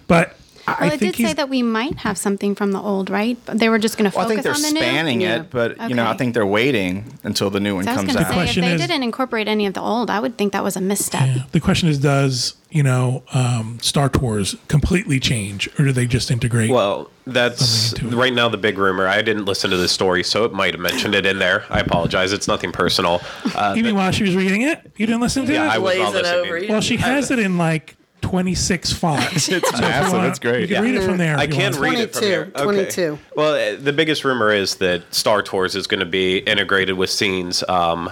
But 0.08 0.30
I, 0.30 0.34
Well, 0.68 0.78
I 0.80 0.88
it 0.88 1.00
think 1.00 1.16
did 1.18 1.28
say 1.28 1.34
that 1.34 1.50
we 1.50 1.62
might 1.62 1.98
have 2.00 2.18
something 2.18 2.56
from 2.56 2.72
the 2.72 2.80
old, 2.80 3.10
right? 3.10 3.38
But 3.46 3.60
they 3.60 3.68
were 3.70 3.80
just 3.80 3.98
going 3.98 4.10
to 4.10 4.16
Well, 4.16 4.26
I 4.26 4.30
focus 4.30 4.44
think 4.44 4.56
they're 4.56 4.68
on 4.70 4.74
the 4.74 4.80
new. 4.80 4.86
spanning 4.86 5.22
Yeah. 5.22 5.36
it, 5.42 5.50
but 5.50 5.90
you 5.90 5.96
know, 5.96 6.06
I 6.08 6.16
think 6.16 6.34
they're 6.34 6.46
waiting 6.46 7.18
until 7.24 7.50
the 7.50 7.60
new 7.60 7.76
one 7.76 7.84
So 7.84 7.92
I 7.92 7.94
was 7.96 8.00
comes 8.06 8.14
going 8.14 8.24
to 8.26 8.28
out. 8.30 8.34
say, 8.34 8.40
if 8.40 8.44
question 8.46 8.62
they 8.64 8.74
is- 8.76 8.82
didn't 8.82 9.04
incorporate 9.04 9.48
any 9.48 9.66
of 9.66 9.74
the 9.74 9.82
old, 9.82 10.10
I 10.10 10.20
would 10.22 10.38
think 10.38 10.54
that 10.54 10.64
was 10.64 10.76
a 10.78 10.82
misstep. 10.82 11.22
Yeah. 11.28 11.44
The 11.52 11.60
question 11.60 11.90
is, 11.90 11.98
does 12.00 12.56
you 12.72 12.82
know 12.82 13.24
um, 13.34 13.78
Star 13.82 14.08
Tours 14.10 14.56
completely 14.70 15.20
change, 15.20 15.68
or 15.78 15.86
do 15.86 15.92
they 15.92 16.06
just 16.08 16.32
integrate? 16.32 16.70
Well, 16.72 17.10
that's 17.28 17.64
Something 17.66 18.06
into 18.06 18.18
it. 18.18 18.22
right 18.22 18.34
now 18.34 18.48
the 18.50 18.58
big 18.58 18.78
rumor. 18.78 19.08
I 19.08 19.22
didn't 19.22 19.46
listen 19.46 19.70
to 19.70 19.78
the 19.78 19.88
story, 19.90 20.24
so 20.24 20.46
it 20.46 20.54
might 20.54 20.74
have 20.74 20.82
mentioned 20.82 21.14
it 21.14 21.26
in 21.26 21.40
there. 21.40 21.66
I 21.70 21.80
apologize. 21.82 22.32
It's 22.34 22.48
nothing 22.48 22.72
personal. 22.72 23.22
Uh, 23.54 23.74
you 23.78 23.84
mean 23.84 23.96
while 23.96 24.12
she 24.12 24.24
was 24.24 24.36
reading 24.36 24.62
it, 24.62 24.92
you 24.98 25.06
didn't 25.06 25.22
listen 25.22 25.46
to 25.46 25.54
Yeah, 25.54 25.66
it? 25.66 25.72
I 25.72 25.78
was 25.78 25.98
not 25.98 26.16
it 26.16 26.22
listening. 26.24 26.40
over. 26.40 26.62
well, 26.70 26.82
she 26.82 26.96
has 26.98 27.32
it 27.32 27.40
in 27.40 27.58
like 27.58 27.96
26 28.24 28.94
fonts. 28.94 29.50
It's 29.50 29.72
massive. 29.80 30.24
It's 30.24 30.40
great. 30.40 30.70
You 30.70 30.76
can 30.76 30.84
read 30.84 30.96
it 30.96 31.04
from 31.04 31.18
there. 31.18 31.38
I 31.38 31.46
can 31.46 31.74
want. 31.74 31.84
read 31.84 32.00
it 32.00 32.14
from 32.14 32.22
22, 32.22 32.26
here. 32.26 32.52
Okay. 32.56 32.64
22. 32.64 33.20
Well, 33.36 33.78
the 33.78 33.94
biggest 33.94 34.24
rumor 34.24 34.52
is 34.52 34.76
that 34.76 35.04
Star 35.14 35.44
Tours 35.44 35.76
is 35.76 35.86
going 35.86 36.00
to 36.00 36.06
be 36.06 36.38
integrated 36.38 36.96
with 36.96 37.10
scenes 37.10 37.64
um, 37.70 38.10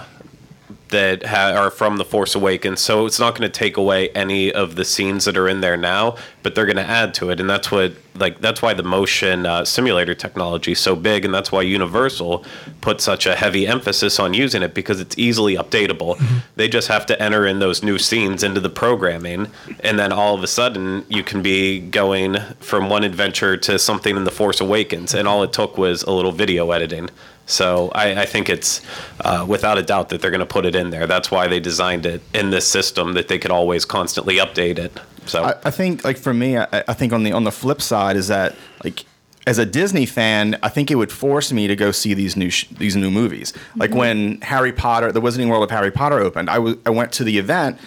that 0.92 1.26
ha- 1.26 1.52
are 1.52 1.70
from 1.70 1.96
The 1.96 2.04
Force 2.04 2.34
Awakens. 2.34 2.80
So 2.80 3.04
it's 3.04 3.18
not 3.18 3.36
going 3.36 3.50
to 3.50 3.58
take 3.58 3.76
away 3.76 4.08
any 4.10 4.52
of 4.52 4.76
the 4.76 4.84
scenes 4.84 5.24
that 5.24 5.36
are 5.36 5.48
in 5.48 5.60
there 5.60 5.76
now, 5.76 6.16
but 6.42 6.54
they're 6.54 6.66
going 6.66 6.76
to 6.76 6.82
add 6.82 7.12
to 7.14 7.30
it, 7.30 7.40
and 7.40 7.50
that's 7.50 7.70
what 7.70 7.92
like 8.14 8.40
that's 8.40 8.60
why 8.60 8.74
the 8.74 8.82
motion 8.82 9.46
uh, 9.46 9.64
simulator 9.64 10.14
technology 10.14 10.72
is 10.72 10.78
so 10.78 10.94
big, 10.94 11.24
and 11.24 11.34
that's 11.34 11.50
why 11.50 11.62
Universal 11.62 12.44
put 12.80 13.00
such 13.00 13.26
a 13.26 13.34
heavy 13.34 13.66
emphasis 13.66 14.18
on 14.20 14.34
using 14.34 14.62
it 14.62 14.74
because 14.74 15.00
it's 15.00 15.16
easily 15.18 15.56
updatable. 15.56 16.22
They 16.56 16.68
just 16.68 16.88
have 16.88 17.06
to 17.06 17.20
enter 17.20 17.46
in 17.46 17.58
those 17.58 17.82
new 17.82 17.98
scenes 17.98 18.42
into 18.42 18.60
the 18.60 18.70
programming, 18.70 19.48
and 19.80 19.98
then 19.98 20.12
all 20.12 20.34
of 20.34 20.42
a 20.42 20.46
sudden 20.46 21.04
you 21.08 21.22
can 21.22 21.42
be 21.42 21.80
going 21.80 22.36
from 22.60 22.88
one 22.90 23.02
adventure 23.02 23.56
to 23.56 23.78
something 23.78 24.16
in 24.16 24.24
The 24.24 24.30
Force 24.30 24.60
Awakens, 24.60 25.14
and 25.14 25.26
all 25.26 25.42
it 25.42 25.52
took 25.52 25.78
was 25.78 26.02
a 26.02 26.10
little 26.10 26.32
video 26.32 26.70
editing. 26.70 27.08
So 27.46 27.90
I, 27.94 28.22
I 28.22 28.24
think 28.24 28.48
it's 28.48 28.80
uh, 29.20 29.44
without 29.48 29.78
a 29.78 29.82
doubt 29.82 30.08
that 30.10 30.20
they're 30.20 30.30
going 30.30 30.40
to 30.40 30.46
put 30.46 30.64
it 30.64 30.74
in 30.74 30.90
there. 30.90 31.06
That's 31.06 31.30
why 31.30 31.48
they 31.48 31.60
designed 31.60 32.06
it 32.06 32.22
in 32.32 32.50
this 32.50 32.66
system 32.66 33.14
that 33.14 33.28
they 33.28 33.38
could 33.38 33.50
always 33.50 33.84
constantly 33.84 34.36
update 34.36 34.78
it. 34.78 34.98
So 35.26 35.44
I, 35.44 35.54
I 35.64 35.70
think 35.70 36.04
like 36.04 36.18
for 36.18 36.32
me, 36.32 36.56
I, 36.56 36.66
I 36.72 36.94
think 36.94 37.12
on 37.12 37.22
the 37.24 37.32
on 37.32 37.44
the 37.44 37.52
flip 37.52 37.82
side 37.82 38.16
is 38.16 38.28
that 38.28 38.54
like 38.84 39.04
as 39.46 39.58
a 39.58 39.66
Disney 39.66 40.06
fan, 40.06 40.58
I 40.62 40.68
think 40.68 40.90
it 40.90 40.94
would 40.94 41.10
force 41.10 41.52
me 41.52 41.66
to 41.66 41.74
go 41.74 41.90
see 41.90 42.14
these 42.14 42.36
new 42.36 42.50
sh- 42.50 42.68
these 42.78 42.96
new 42.96 43.10
movies. 43.10 43.52
Like 43.76 43.94
when 43.94 44.40
Harry 44.42 44.72
Potter, 44.72 45.10
the 45.10 45.20
Wizarding 45.20 45.48
World 45.48 45.64
of 45.64 45.70
Harry 45.70 45.90
Potter 45.90 46.18
opened, 46.18 46.48
I 46.48 46.58
was 46.58 46.76
I 46.86 46.90
went 46.90 47.12
to 47.12 47.24
the 47.24 47.38
event. 47.38 47.78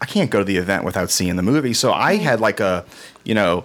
I 0.00 0.04
can't 0.04 0.30
go 0.30 0.38
to 0.38 0.44
the 0.44 0.56
event 0.56 0.84
without 0.84 1.10
seeing 1.10 1.36
the 1.36 1.42
movie. 1.42 1.74
So 1.74 1.92
I 1.92 2.16
had 2.16 2.40
like 2.40 2.60
a, 2.60 2.84
you 3.24 3.34
know, 3.34 3.64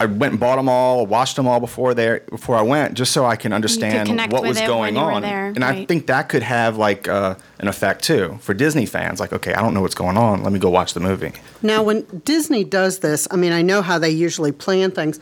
I 0.00 0.06
went 0.06 0.32
and 0.32 0.40
bought 0.40 0.56
them 0.56 0.68
all, 0.68 1.04
watched 1.06 1.36
them 1.36 1.46
all 1.46 1.60
before 1.60 1.92
there 1.92 2.20
before 2.30 2.56
I 2.56 2.62
went, 2.62 2.94
just 2.94 3.12
so 3.12 3.26
I 3.26 3.36
can 3.36 3.52
understand 3.52 4.08
what 4.32 4.42
was 4.42 4.58
going 4.58 4.94
when 4.94 4.96
you 4.96 5.00
were 5.00 5.12
on. 5.12 5.22
there, 5.22 5.46
and 5.48 5.62
I 5.62 5.84
think 5.84 6.06
that 6.06 6.30
could 6.30 6.42
have 6.42 6.78
like 6.78 7.06
uh, 7.06 7.34
an 7.58 7.68
effect 7.68 8.02
too 8.02 8.38
for 8.40 8.54
Disney 8.54 8.86
fans. 8.86 9.20
Like, 9.20 9.32
okay, 9.32 9.52
I 9.52 9.60
don't 9.60 9.74
know 9.74 9.82
what's 9.82 9.94
going 9.94 10.16
on. 10.16 10.42
Let 10.42 10.52
me 10.52 10.58
go 10.58 10.70
watch 10.70 10.94
the 10.94 11.00
movie. 11.00 11.32
Now, 11.60 11.82
when 11.82 12.02
Disney 12.24 12.64
does 12.64 13.00
this, 13.00 13.28
I 13.30 13.36
mean, 13.36 13.52
I 13.52 13.60
know 13.60 13.82
how 13.82 13.98
they 13.98 14.10
usually 14.10 14.52
plan 14.52 14.90
things, 14.90 15.20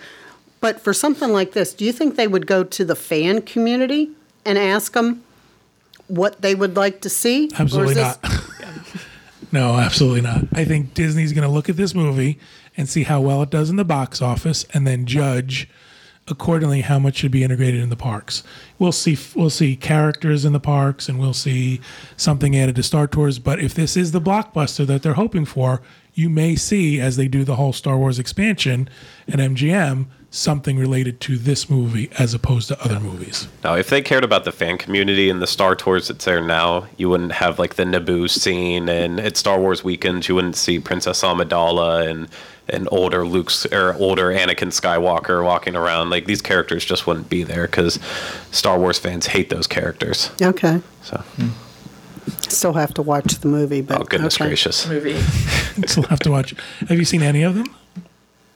but 0.60 0.80
for 0.80 0.92
something 0.92 1.32
like 1.32 1.52
this, 1.52 1.74
do 1.74 1.84
you 1.84 1.92
think 1.92 2.14
they 2.14 2.28
would 2.28 2.46
go 2.46 2.62
to 2.62 2.84
the 2.84 2.96
fan 2.96 3.42
community 3.42 4.10
and 4.44 4.58
ask 4.58 4.92
them 4.92 5.24
what 6.06 6.40
they 6.42 6.54
would 6.54 6.76
like 6.76 7.00
to 7.00 7.08
see? 7.08 7.50
Absolutely 7.58 7.94
this- 7.94 8.18
not. 8.22 8.34
no, 9.52 9.74
absolutely 9.76 10.20
not. 10.20 10.44
I 10.52 10.64
think 10.64 10.94
Disney's 10.94 11.32
going 11.32 11.46
to 11.46 11.52
look 11.52 11.68
at 11.68 11.76
this 11.76 11.94
movie 11.96 12.38
and 12.76 12.88
see 12.88 13.04
how 13.04 13.20
well 13.20 13.42
it 13.42 13.50
does 13.50 13.70
in 13.70 13.76
the 13.76 13.84
box 13.84 14.20
office, 14.20 14.64
and 14.72 14.86
then 14.86 15.06
judge 15.06 15.68
accordingly 16.28 16.80
how 16.80 16.98
much 16.98 17.16
should 17.16 17.30
be 17.30 17.44
integrated 17.44 17.80
in 17.80 17.88
the 17.88 17.96
parks. 17.96 18.42
We'll 18.78 18.92
see. 18.92 19.16
We'll 19.34 19.50
see 19.50 19.76
characters 19.76 20.44
in 20.44 20.52
the 20.52 20.60
parks, 20.60 21.08
and 21.08 21.18
we'll 21.18 21.34
see 21.34 21.80
something 22.16 22.56
added 22.56 22.76
to 22.76 22.82
Star 22.82 23.06
Tours. 23.06 23.38
But 23.38 23.60
if 23.60 23.74
this 23.74 23.96
is 23.96 24.12
the 24.12 24.20
blockbuster 24.20 24.86
that 24.86 25.02
they're 25.02 25.14
hoping 25.14 25.44
for, 25.44 25.82
you 26.14 26.28
may 26.28 26.56
see 26.56 27.00
as 27.00 27.16
they 27.16 27.28
do 27.28 27.44
the 27.44 27.56
whole 27.56 27.72
Star 27.72 27.98
Wars 27.98 28.18
expansion 28.18 28.88
at 29.28 29.38
MGM 29.38 30.06
something 30.30 30.76
related 30.76 31.20
to 31.20 31.38
this 31.38 31.70
movie 31.70 32.10
as 32.18 32.34
opposed 32.34 32.68
to 32.68 32.82
other 32.82 33.00
movies. 33.00 33.48
Now, 33.64 33.74
if 33.74 33.88
they 33.88 34.02
cared 34.02 34.24
about 34.24 34.44
the 34.44 34.52
fan 34.52 34.76
community 34.76 35.30
and 35.30 35.40
the 35.40 35.46
Star 35.46 35.74
Tours 35.74 36.08
that's 36.08 36.24
there 36.24 36.40
now, 36.40 36.86
you 36.96 37.08
wouldn't 37.08 37.32
have 37.32 37.58
like 37.58 37.76
the 37.76 37.84
Naboo 37.84 38.28
scene, 38.28 38.88
and 38.88 39.20
at 39.20 39.36
Star 39.36 39.58
Wars 39.58 39.82
weekends, 39.84 40.28
you 40.28 40.34
wouldn't 40.34 40.56
see 40.56 40.78
Princess 40.78 41.22
Amidala 41.22 42.08
and 42.08 42.28
and 42.68 42.88
older 42.90 43.26
Luke's 43.26 43.64
or 43.66 43.94
older 43.94 44.26
Anakin 44.32 44.68
Skywalker 44.72 45.44
walking 45.44 45.76
around. 45.76 46.10
Like 46.10 46.26
these 46.26 46.42
characters 46.42 46.84
just 46.84 47.06
wouldn't 47.06 47.28
be 47.28 47.42
there 47.42 47.66
because 47.66 47.98
Star 48.50 48.78
Wars 48.78 48.98
fans 48.98 49.26
hate 49.26 49.50
those 49.50 49.66
characters. 49.66 50.30
Okay. 50.42 50.80
So, 51.02 51.22
Still 52.48 52.72
have 52.72 52.92
to 52.94 53.02
watch 53.02 53.34
the 53.40 53.48
movie, 53.48 53.82
but 53.82 54.00
oh 54.00 54.04
goodness 54.04 54.36
okay. 54.36 54.46
gracious! 54.48 54.86
movie. 54.88 55.20
Still 55.86 56.02
have 56.04 56.18
to 56.20 56.30
watch. 56.30 56.54
Have 56.88 56.98
you 56.98 57.04
seen 57.04 57.22
any 57.22 57.42
of 57.42 57.54
them? 57.54 57.66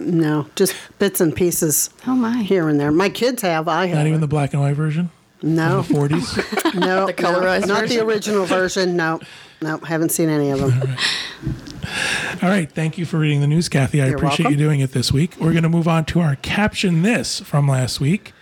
No, 0.01 0.47
just 0.57 0.75
bits 0.99 1.21
and 1.21 1.35
pieces 1.37 1.91
Oh 2.07 2.15
my! 2.15 2.43
here 2.43 2.69
and 2.69 2.81
there. 2.81 2.91
My 2.91 3.09
kids 3.11 3.43
have. 3.43 3.69
I 3.69 3.87
have. 3.87 3.99
Not 3.99 4.07
even 4.07 4.21
the 4.21 4.27
black 4.27 4.53
and 4.55 4.63
white 4.63 4.75
version. 4.75 5.11
no, 5.43 5.83
The 5.83 5.95
40s. 5.95 6.75
no, 6.81 7.07
The 7.07 7.13
colorized 7.15 7.63
no, 7.63 7.75
not 7.75 7.81
version? 7.83 7.97
the 7.99 8.05
original 8.05 8.45
version. 8.47 8.97
No, 8.97 9.21
no, 9.63 9.79
haven't 9.79 10.11
seen 10.11 10.29
any 10.29 10.51
of 10.51 10.59
them. 10.61 10.97
All 12.43 12.49
right. 12.49 12.71
Thank 12.71 12.99
you 12.99 13.05
for 13.07 13.19
reading 13.19 13.41
the 13.41 13.47
news, 13.47 13.69
Kathy. 13.69 14.01
I 14.01 14.07
You're 14.07 14.17
appreciate 14.17 14.45
welcome. 14.45 14.59
you 14.61 14.65
doing 14.67 14.81
it 14.81 14.93
this 14.93 15.13
week. 15.13 15.35
We're 15.41 15.53
going 15.53 15.63
to 15.65 15.69
move 15.69 15.89
on 15.89 16.05
to 16.07 16.21
our 16.21 16.37
caption 16.37 17.03
this 17.03 17.41
from 17.41 17.69
last 17.69 18.01
week. 18.01 18.33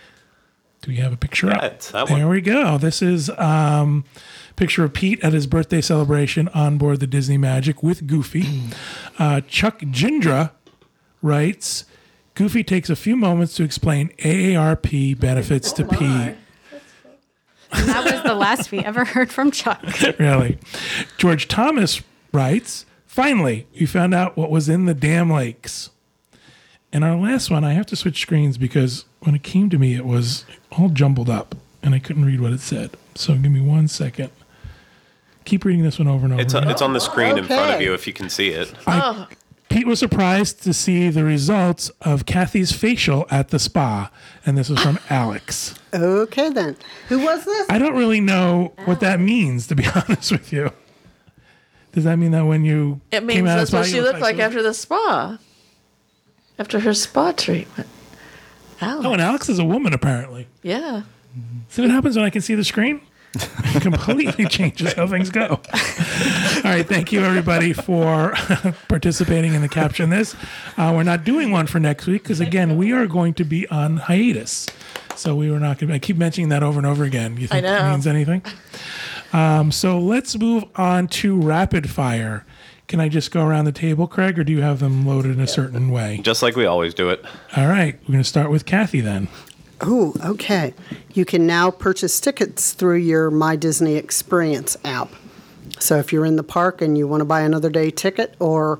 Do 0.81 0.91
we 0.91 0.97
have 0.97 1.11
a 1.11 1.17
picture 1.17 1.47
Yeah, 1.47 1.57
up? 1.57 1.79
there 1.91 2.05
one. 2.05 2.29
we 2.29 2.41
go. 2.41 2.77
This 2.77 3.01
is 3.01 3.29
um, 3.31 4.05
picture 4.55 4.83
of 4.85 4.93
Pete 4.93 5.21
at 5.23 5.33
his 5.33 5.45
birthday 5.47 5.81
celebration 5.81 6.47
on 6.49 6.77
board 6.77 6.99
the 7.01 7.07
Disney 7.07 7.37
Magic 7.37 7.83
with 7.83 8.07
Goofy. 8.07 8.45
Uh, 9.19 9.41
Chuck 9.41 9.79
Gindra 9.81 10.51
writes, 11.21 11.83
Goofy 12.35 12.63
takes 12.63 12.89
a 12.89 12.95
few 12.95 13.17
moments 13.17 13.53
to 13.55 13.63
explain 13.63 14.11
AARP 14.19 15.19
benefits 15.19 15.73
to 15.73 15.83
Pete. 15.85 16.37
That 17.71 18.03
was 18.03 18.23
the 18.23 18.33
last 18.35 18.71
we 18.71 18.79
ever 18.79 19.05
heard 19.05 19.31
from 19.31 19.51
Chuck. 19.51 19.83
really. 20.19 20.57
George 21.17 21.47
Thomas 21.47 22.01
writes, 22.31 22.85
finally, 23.05 23.67
we 23.79 23.85
found 23.85 24.13
out 24.13 24.37
what 24.37 24.49
was 24.49 24.69
in 24.69 24.85
the 24.85 24.93
dam 24.93 25.31
lakes. 25.31 25.89
And 26.91 27.03
our 27.03 27.15
last 27.15 27.51
one, 27.51 27.63
I 27.63 27.73
have 27.73 27.85
to 27.87 27.95
switch 27.95 28.21
screens 28.21 28.57
because 28.57 29.05
when 29.19 29.35
it 29.35 29.43
came 29.43 29.69
to 29.69 29.77
me, 29.77 29.93
it 29.93 30.05
was 30.05 30.45
all 30.71 30.89
jumbled 30.89 31.29
up 31.29 31.55
and 31.83 31.93
I 31.93 31.99
couldn't 31.99 32.25
read 32.25 32.41
what 32.41 32.51
it 32.51 32.61
said. 32.61 32.97
So 33.15 33.35
give 33.35 33.51
me 33.51 33.61
one 33.61 33.87
second. 33.87 34.31
Keep 35.45 35.65
reading 35.65 35.83
this 35.83 35.99
one 35.99 36.07
over 36.07 36.25
and 36.25 36.33
over. 36.33 36.41
It's 36.41 36.53
again. 36.53 36.69
it's 36.69 36.81
on 36.81 36.93
the 36.93 36.99
screen 36.99 37.37
in 37.37 37.45
front 37.45 37.71
of 37.75 37.81
you 37.81 37.93
if 37.93 38.05
you 38.05 38.13
can 38.13 38.29
see 38.29 38.49
it. 38.49 38.73
Oh. 38.85 39.27
Pete 39.69 39.85
was 39.87 39.99
surprised 39.99 40.63
to 40.63 40.73
see 40.73 41.09
the 41.09 41.23
results 41.23 41.89
of 42.01 42.25
Kathy's 42.25 42.71
facial 42.71 43.25
at 43.29 43.49
the 43.49 43.59
spa. 43.59 44.11
And 44.45 44.57
this 44.57 44.69
is 44.69 44.79
from 44.79 44.99
Alex. 45.09 45.75
Okay, 45.93 46.49
then. 46.49 46.75
Who 47.09 47.19
was 47.19 47.45
this? 47.45 47.67
I 47.69 47.77
don't 47.77 47.95
really 47.95 48.19
know 48.19 48.73
what 48.85 48.99
that 49.01 49.19
means, 49.19 49.67
to 49.67 49.75
be 49.75 49.85
honest 49.95 50.31
with 50.31 50.51
you. 50.51 50.71
Does 51.91 52.03
that 52.03 52.17
mean 52.17 52.31
that 52.31 52.45
when 52.45 52.65
you 52.65 53.01
It 53.11 53.19
came 53.19 53.27
means 53.27 53.47
out 53.49 53.53
of 53.59 53.69
that's 53.69 53.71
the 53.71 53.77
what 53.77 53.85
spa, 53.85 53.91
she 53.95 54.01
looked 54.01 54.19
like 54.21 54.35
Susan? 54.35 54.45
after 54.45 54.63
the 54.63 54.73
spa. 54.73 55.37
After 56.57 56.79
her 56.81 56.93
spa 56.93 57.31
treatment. 57.31 57.87
Alex. 58.81 59.05
Oh, 59.05 59.13
and 59.13 59.21
Alex 59.21 59.49
is 59.49 59.59
a 59.59 59.65
woman, 59.65 59.93
apparently. 59.93 60.47
yeah. 60.63 61.03
See 61.69 61.81
what 61.83 61.91
happens 61.91 62.15
when 62.15 62.25
I 62.25 62.31
can 62.31 62.41
see 62.41 62.55
the 62.55 62.63
screen? 62.63 63.01
It 63.33 63.81
completely 63.81 64.45
changes 64.45 64.93
how 64.93 65.07
things 65.07 65.29
go. 65.29 65.47
All 65.49 65.59
right, 66.63 66.85
thank 66.87 67.11
you 67.11 67.21
everybody 67.21 67.73
for 67.73 68.33
participating 68.87 69.53
in 69.53 69.61
the 69.61 69.69
caption. 69.69 70.09
This 70.09 70.35
uh, 70.77 70.91
we're 70.95 71.03
not 71.03 71.23
doing 71.23 71.51
one 71.51 71.67
for 71.67 71.79
next 71.79 72.07
week 72.07 72.23
because 72.23 72.39
again 72.39 72.77
we 72.77 72.91
are 72.91 73.05
going 73.07 73.33
to 73.35 73.43
be 73.43 73.67
on 73.69 73.97
hiatus, 73.97 74.67
so 75.15 75.35
we 75.35 75.51
were 75.51 75.59
not 75.59 75.77
going. 75.77 75.89
to 75.89 75.95
I 75.95 75.99
keep 75.99 76.17
mentioning 76.17 76.49
that 76.49 76.63
over 76.63 76.79
and 76.79 76.87
over 76.87 77.03
again. 77.03 77.37
You 77.37 77.47
think 77.47 77.63
know. 77.63 77.87
it 77.87 77.91
means 77.91 78.07
anything? 78.07 78.41
Um, 79.31 79.71
so 79.71 79.99
let's 79.99 80.37
move 80.37 80.65
on 80.75 81.07
to 81.07 81.39
rapid 81.39 81.89
fire. 81.89 82.45
Can 82.87 82.99
I 82.99 83.07
just 83.07 83.29
go 83.29 83.45
around 83.45 83.65
the 83.65 83.71
table, 83.71 84.07
Craig, 84.07 84.39
or 84.39 84.43
do 84.43 84.51
you 84.51 84.61
have 84.61 84.79
them 84.79 85.05
loaded 85.05 85.33
in 85.33 85.39
a 85.39 85.45
certain 85.47 85.91
way? 85.91 86.19
Just 86.23 86.41
like 86.41 86.55
we 86.55 86.65
always 86.65 86.95
do 86.95 87.11
it. 87.11 87.23
All 87.55 87.67
right, 87.67 87.99
we're 88.01 88.13
going 88.13 88.23
to 88.23 88.23
start 88.23 88.49
with 88.49 88.65
Kathy 88.65 88.99
then. 88.99 89.27
Ooh, 89.85 90.13
okay. 90.23 90.73
You 91.13 91.25
can 91.25 91.47
now 91.47 91.71
purchase 91.71 92.19
tickets 92.19 92.73
through 92.73 92.97
your 92.97 93.31
My 93.31 93.55
Disney 93.55 93.95
Experience 93.95 94.77
app. 94.83 95.09
So 95.79 95.97
if 95.97 96.11
you're 96.11 96.25
in 96.25 96.35
the 96.35 96.43
park 96.43 96.81
and 96.81 96.97
you 96.97 97.07
want 97.07 97.21
to 97.21 97.25
buy 97.25 97.41
another 97.41 97.69
day 97.69 97.89
ticket, 97.89 98.35
or 98.39 98.79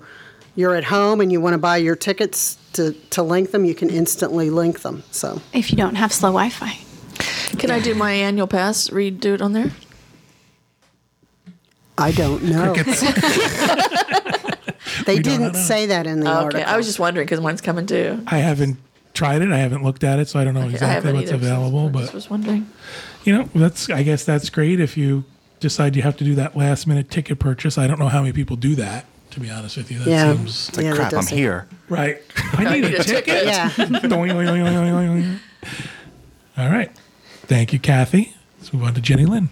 you're 0.56 0.76
at 0.76 0.86
home 0.86 1.22
and 1.22 1.32
you 1.32 1.39
want 1.39 1.54
to 1.54 1.58
buy 1.58 1.78
your 1.78 1.95
tickets 1.95 2.58
to, 2.74 2.91
to 3.12 3.24
link 3.24 3.52
them, 3.52 3.64
you 3.64 3.74
can 3.74 3.89
instantly 3.89 4.50
link 4.50 4.82
them. 4.82 5.04
So 5.12 5.41
If 5.54 5.72
you 5.72 5.78
don't 5.78 5.95
have 5.95 6.12
slow 6.12 6.30
Wi-Fi. 6.30 6.78
Can 7.58 7.72
I 7.72 7.80
do 7.80 7.95
my 7.95 8.12
annual 8.12 8.47
pass? 8.47 8.91
Read, 8.91 9.20
do 9.22 9.34
it 9.34 9.41
on 9.41 9.54
there? 9.54 9.72
I 11.97 12.12
don't 12.12 12.43
know. 12.43 12.74
they 15.06 15.16
We 15.16 15.22
didn't 15.22 15.54
know. 15.54 15.60
say 15.60 15.88
that 15.88 16.08
in 16.08 16.20
the 16.22 16.28
Okay, 16.30 16.43
article. 16.43 16.64
I 16.68 16.78
was 16.78 16.86
just 16.86 17.00
wondering 17.00 17.26
because 17.26 17.41
mine's 17.41 17.62
coming 17.62 17.86
too. 17.86 18.24
I 18.28 18.38
haven't 18.38 18.78
tried 19.20 19.41
it. 19.41 19.51
I 19.51 19.57
haven't 19.57 19.84
looked 19.84 20.03
at 20.03 20.17
it, 20.20 20.28
so 20.30 20.39
I 20.39 20.43
don't 20.43 20.53
know 20.53 20.61
I 20.61 20.65
exactly 20.70 20.88
haven't 20.95 21.15
what's 21.15 21.32
either, 21.32 21.43
so 21.45 21.53
available. 21.53 21.80
I 21.88 21.91
just 22.01 22.07
But 22.07 22.13
was 22.15 22.30
wondering. 22.30 22.70
you 23.26 23.34
know, 23.38 23.49
that's 23.53 23.89
I 23.89 24.03
guess 24.03 24.24
that's 24.26 24.49
great 24.49 24.80
if 24.80 24.97
you 24.97 25.24
decide 25.59 25.95
you 25.95 26.01
have 26.03 26.17
to 26.17 26.24
do 26.24 26.36
that 26.36 26.55
last 26.57 26.88
minute 26.88 27.11
ticket 27.11 27.38
purchase. 27.39 27.78
I 27.78 27.86
don't 27.88 27.99
know 27.99 28.07
how 28.07 28.22
many 28.22 28.34
people 28.34 28.55
do 28.55 28.76
that. 28.76 29.05
To 29.32 29.39
be 29.39 29.49
honest 29.51 29.78
with 29.78 29.91
you, 29.91 29.99
that 29.99 30.07
Yeah. 30.09 30.34
seems 30.36 30.70
It's 30.70 30.78
like 30.78 30.86
Yeah, 30.86 30.95
crap. 30.95 31.13
I'm 31.13 31.22
seem- 31.22 31.38
here. 31.38 31.67
right. 31.88 32.20
I 32.53 32.63
need, 32.63 32.82
need 32.84 32.95
a, 32.95 33.01
a 33.01 33.03
ticket. 33.03 33.26
ticket. 33.26 33.45
yeah. 33.45 35.38
All 36.57 36.70
right. 36.70 36.91
Thank 37.43 37.74
you, 37.74 37.80
Kathy. 37.80 38.34
Let's 38.57 38.74
move 38.74 38.84
on 38.84 38.93
to 38.95 39.01
Jenny 39.01 39.26
Lynn. 39.26 39.49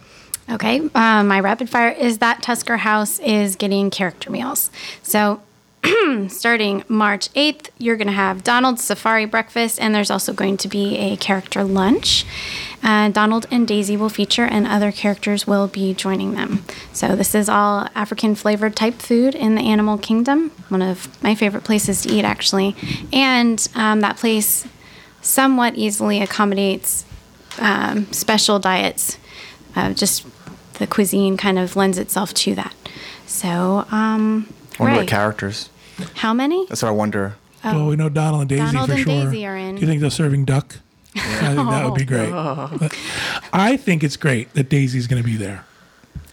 Okay, 0.50 0.80
um, 0.96 1.28
my 1.28 1.40
rapid 1.42 1.70
fire 1.70 1.90
is 1.90 2.20
that 2.20 2.42
Tusker 2.42 2.78
House 2.78 3.20
is 3.20 3.56
getting 3.58 3.90
character 3.90 4.32
meals. 4.32 4.72
So, 5.04 5.42
starting 6.30 6.84
March 6.88 7.32
8th, 7.34 7.70
you're 7.78 7.98
going 7.98 8.08
to 8.08 8.14
have 8.14 8.44
Donald's 8.44 8.84
Safari 8.84 9.26
Breakfast, 9.26 9.80
and 9.80 9.94
there's 9.94 10.12
also 10.12 10.34
going 10.34 10.58
to 10.58 10.68
be 10.68 10.98
a 10.98 11.18
character 11.18 11.64
lunch. 11.64 12.26
Uh, 12.84 13.10
Donald 13.10 13.46
and 13.52 13.68
Daisy 13.68 13.96
will 13.98 14.10
feature, 14.10 14.44
and 14.46 14.68
other 14.68 14.92
characters 14.92 15.48
will 15.48 15.68
be 15.68 15.94
joining 15.94 16.34
them. 16.34 16.64
So, 16.94 17.16
this 17.16 17.34
is 17.34 17.50
all 17.50 17.88
African 17.96 18.36
flavored 18.36 18.76
type 18.76 18.96
food 18.96 19.36
in 19.36 19.56
the 19.56 19.62
animal 19.62 19.98
kingdom, 19.98 20.52
one 20.70 20.82
of 20.82 21.22
my 21.24 21.36
favorite 21.36 21.64
places 21.64 22.02
to 22.02 22.10
eat, 22.10 22.26
actually. 22.26 22.76
And 23.12 23.66
um, 23.76 24.02
that 24.02 24.18
place 24.18 24.68
somewhat 25.22 25.76
easily 25.76 26.22
accommodates 26.22 27.06
um, 27.60 28.12
special 28.12 28.60
diets. 28.60 29.18
Uh, 29.76 29.94
just 29.94 30.26
the 30.76 30.88
cuisine 30.88 31.38
kind 31.38 31.60
of 31.60 31.76
lends 31.76 31.98
itself 31.98 32.34
to 32.34 32.56
that. 32.56 32.74
So, 33.26 33.86
um, 33.92 34.54
wonder 34.80 34.94
right. 34.94 34.98
what 34.98 35.08
characters. 35.08 35.70
How 36.16 36.34
many? 36.34 36.66
That's 36.68 36.82
what 36.84 36.90
I 36.90 36.92
wonder. 36.92 37.36
Oh. 37.64 37.76
Well, 37.76 37.88
we 37.88 37.96
know 37.96 38.10
Donald 38.10 38.42
and 38.42 38.50
Daisy 38.50 38.62
Oh. 38.62 38.66
Donald 38.66 38.90
for 38.90 38.96
and 38.96 39.04
sure. 39.04 39.24
Daisy 39.26 39.46
are 39.46 39.56
in. 39.58 39.76
Do 39.76 39.82
you 39.82 39.88
think 39.88 40.02
they're 40.02 40.10
serving 40.10 40.46
duck? 40.46 40.78
I 41.16 41.20
think 41.56 41.70
that 41.70 41.86
would 41.86 41.96
be 41.98 42.06
great. 42.14 42.30
Oh. 42.32 42.70
But 42.80 42.96
I 43.52 43.78
think 43.78 44.04
it's 44.04 44.18
great 44.18 44.54
that 44.54 44.70
Daisy's 44.70 45.08
going 45.08 45.22
to 45.22 45.28
be 45.28 45.36
there. 45.36 45.66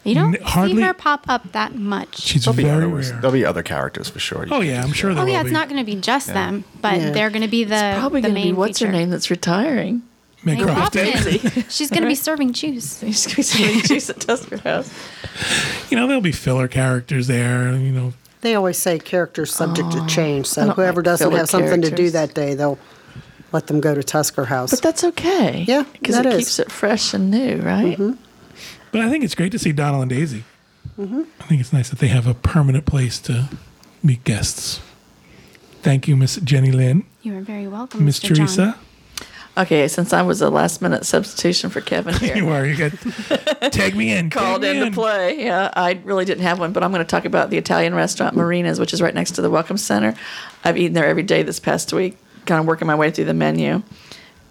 You 0.03 0.13
don't 0.13 0.35
N- 0.35 0.41
hardly- 0.43 0.75
see 0.75 0.81
her 0.83 0.93
pop 0.93 1.25
up 1.27 1.51
that 1.53 1.73
much. 1.73 2.19
She's 2.19 2.45
There'll 2.45 2.55
be, 2.55 2.61
very 2.63 2.85
other, 2.85 2.87
rare. 2.89 3.03
there'll 3.21 3.31
be 3.31 3.43
other 3.43 3.63
characters 3.63 4.07
for 4.07 4.19
sure. 4.19 4.45
Oh 4.51 4.61
yeah, 4.61 4.83
I'm 4.83 4.93
sure 4.93 5.11
there 5.15 5.23
oh 5.23 5.25
will 5.25 5.31
yeah, 5.33 5.41
be. 5.41 5.47
it's 5.49 5.53
not 5.53 5.67
going 5.67 5.79
to 5.79 5.85
be 5.85 5.99
just 5.99 6.27
them, 6.27 6.63
but 6.79 6.99
Yeah. 7.01 7.09
they're 7.09 7.31
going 7.31 7.41
to 7.41 7.47
be 7.47 7.63
the 7.63 7.95
Probably 7.97 8.21
the 8.21 8.27
going 8.27 8.35
to 8.35 8.41
be 8.41 8.45
main 8.49 8.55
what's 8.55 8.77
her 8.81 8.91
name 8.91 9.09
that's 9.09 9.31
retiring. 9.31 10.03
Meg 10.43 10.59
Meg 10.59 10.67
Crofton. 10.67 11.11
Crofton. 11.11 11.65
She's 11.71 11.89
going 11.89 12.03
to 12.03 12.07
be 12.07 12.13
serving 12.13 12.53
juice. 12.53 12.99
She's 13.03 13.25
going 13.25 13.31
to 13.31 13.35
be 13.37 13.41
serving 13.41 13.81
juice 13.81 14.09
at 14.11 14.19
Tusker 14.19 14.57
House. 14.57 14.93
You 15.89 15.97
know, 15.97 16.05
there'll 16.05 16.21
be 16.21 16.31
filler 16.31 16.67
characters 16.67 17.25
there. 17.25 17.75
You 17.75 17.91
know, 17.91 18.13
They 18.45 18.53
always 18.53 18.77
say 18.77 18.99
characters 18.99 19.51
subject 19.51 19.91
to 19.93 20.01
oh, 20.01 20.05
change. 20.05 20.45
So 20.45 20.69
whoever 20.69 21.01
like 21.01 21.05
doesn't 21.05 21.31
have 21.31 21.49
something 21.49 21.81
to 21.81 21.89
do 21.89 22.11
that 22.11 22.35
day, 22.35 22.53
they'll 22.53 22.77
let 23.51 23.65
them 23.65 23.81
go 23.81 23.95
to 23.95 24.03
Tusker 24.03 24.45
House. 24.45 24.69
But 24.69 24.83
that's 24.83 25.03
okay. 25.03 25.65
Yeah, 25.67 25.83
Because 25.93 26.17
that 26.17 26.27
it 26.27 26.33
is. 26.33 26.37
keeps 26.41 26.59
it 26.59 26.71
fresh 26.71 27.15
and 27.15 27.31
new, 27.31 27.57
right? 27.57 27.97
Mm-hmm. 27.97 28.11
but 28.91 29.01
I 29.01 29.09
think 29.09 29.23
it's 29.23 29.33
great 29.33 29.51
to 29.53 29.57
see 29.57 29.71
Donald 29.71 30.03
and 30.03 30.11
Daisy. 30.11 30.43
Mm-hmm. 30.95 31.23
I 31.39 31.43
think 31.45 31.59
it's 31.59 31.73
nice 31.73 31.89
that 31.89 31.97
they 31.97 32.09
have 32.09 32.27
a 32.27 32.35
permanent 32.35 32.85
place 32.85 33.17
to 33.21 33.49
meet 34.03 34.23
guests. 34.25 34.79
Thank 35.81 36.07
you, 36.07 36.15
Miss 36.15 36.35
Jenny 36.35 36.71
Lynn, 36.71 37.03
You 37.23 37.35
are 37.39 37.41
very 37.41 37.67
welcome, 37.67 38.05
Miss 38.05 38.19
Teresa. 38.19 38.75
John. 38.75 38.75
Okay, 39.57 39.87
since 39.87 40.11
I 40.11 40.21
was 40.21 40.41
a 40.41 40.49
last 40.49 40.81
minute 40.81 41.05
substitution 41.05 41.69
for 41.69 41.79
Kevin 41.79 42.13
here. 42.19 42.35
You 42.35 42.49
are. 42.49 42.65
You 42.65 42.75
got 42.75 43.71
tag 43.71 43.95
me 43.95 44.11
in. 44.11 44.29
called 44.31 44.61
me 44.63 44.69
into 44.69 44.87
in. 44.87 44.93
play. 44.93 45.43
Yeah, 45.43 45.71
I 45.73 45.99
really 46.03 46.25
didn't 46.25 46.43
have 46.43 46.59
one, 46.59 46.73
but 46.73 46.83
I'm 46.83 46.91
going 46.91 47.03
to 47.03 47.09
talk 47.09 47.25
about 47.25 47.49
the 47.49 47.57
Italian 47.57 47.95
restaurant 47.95 48.35
Marina's, 48.35 48.79
which 48.79 48.93
is 48.93 49.01
right 49.01 49.13
next 49.13 49.31
to 49.31 49.41
the 49.41 49.49
Welcome 49.49 49.77
Center. 49.77 50.13
I've 50.63 50.77
eaten 50.77 50.93
there 50.93 51.05
every 51.05 51.23
day 51.23 51.43
this 51.43 51.59
past 51.59 51.93
week, 51.93 52.17
kind 52.45 52.59
of 52.59 52.65
working 52.65 52.87
my 52.87 52.95
way 52.95 53.11
through 53.11 53.25
the 53.25 53.33
menu. 53.33 53.81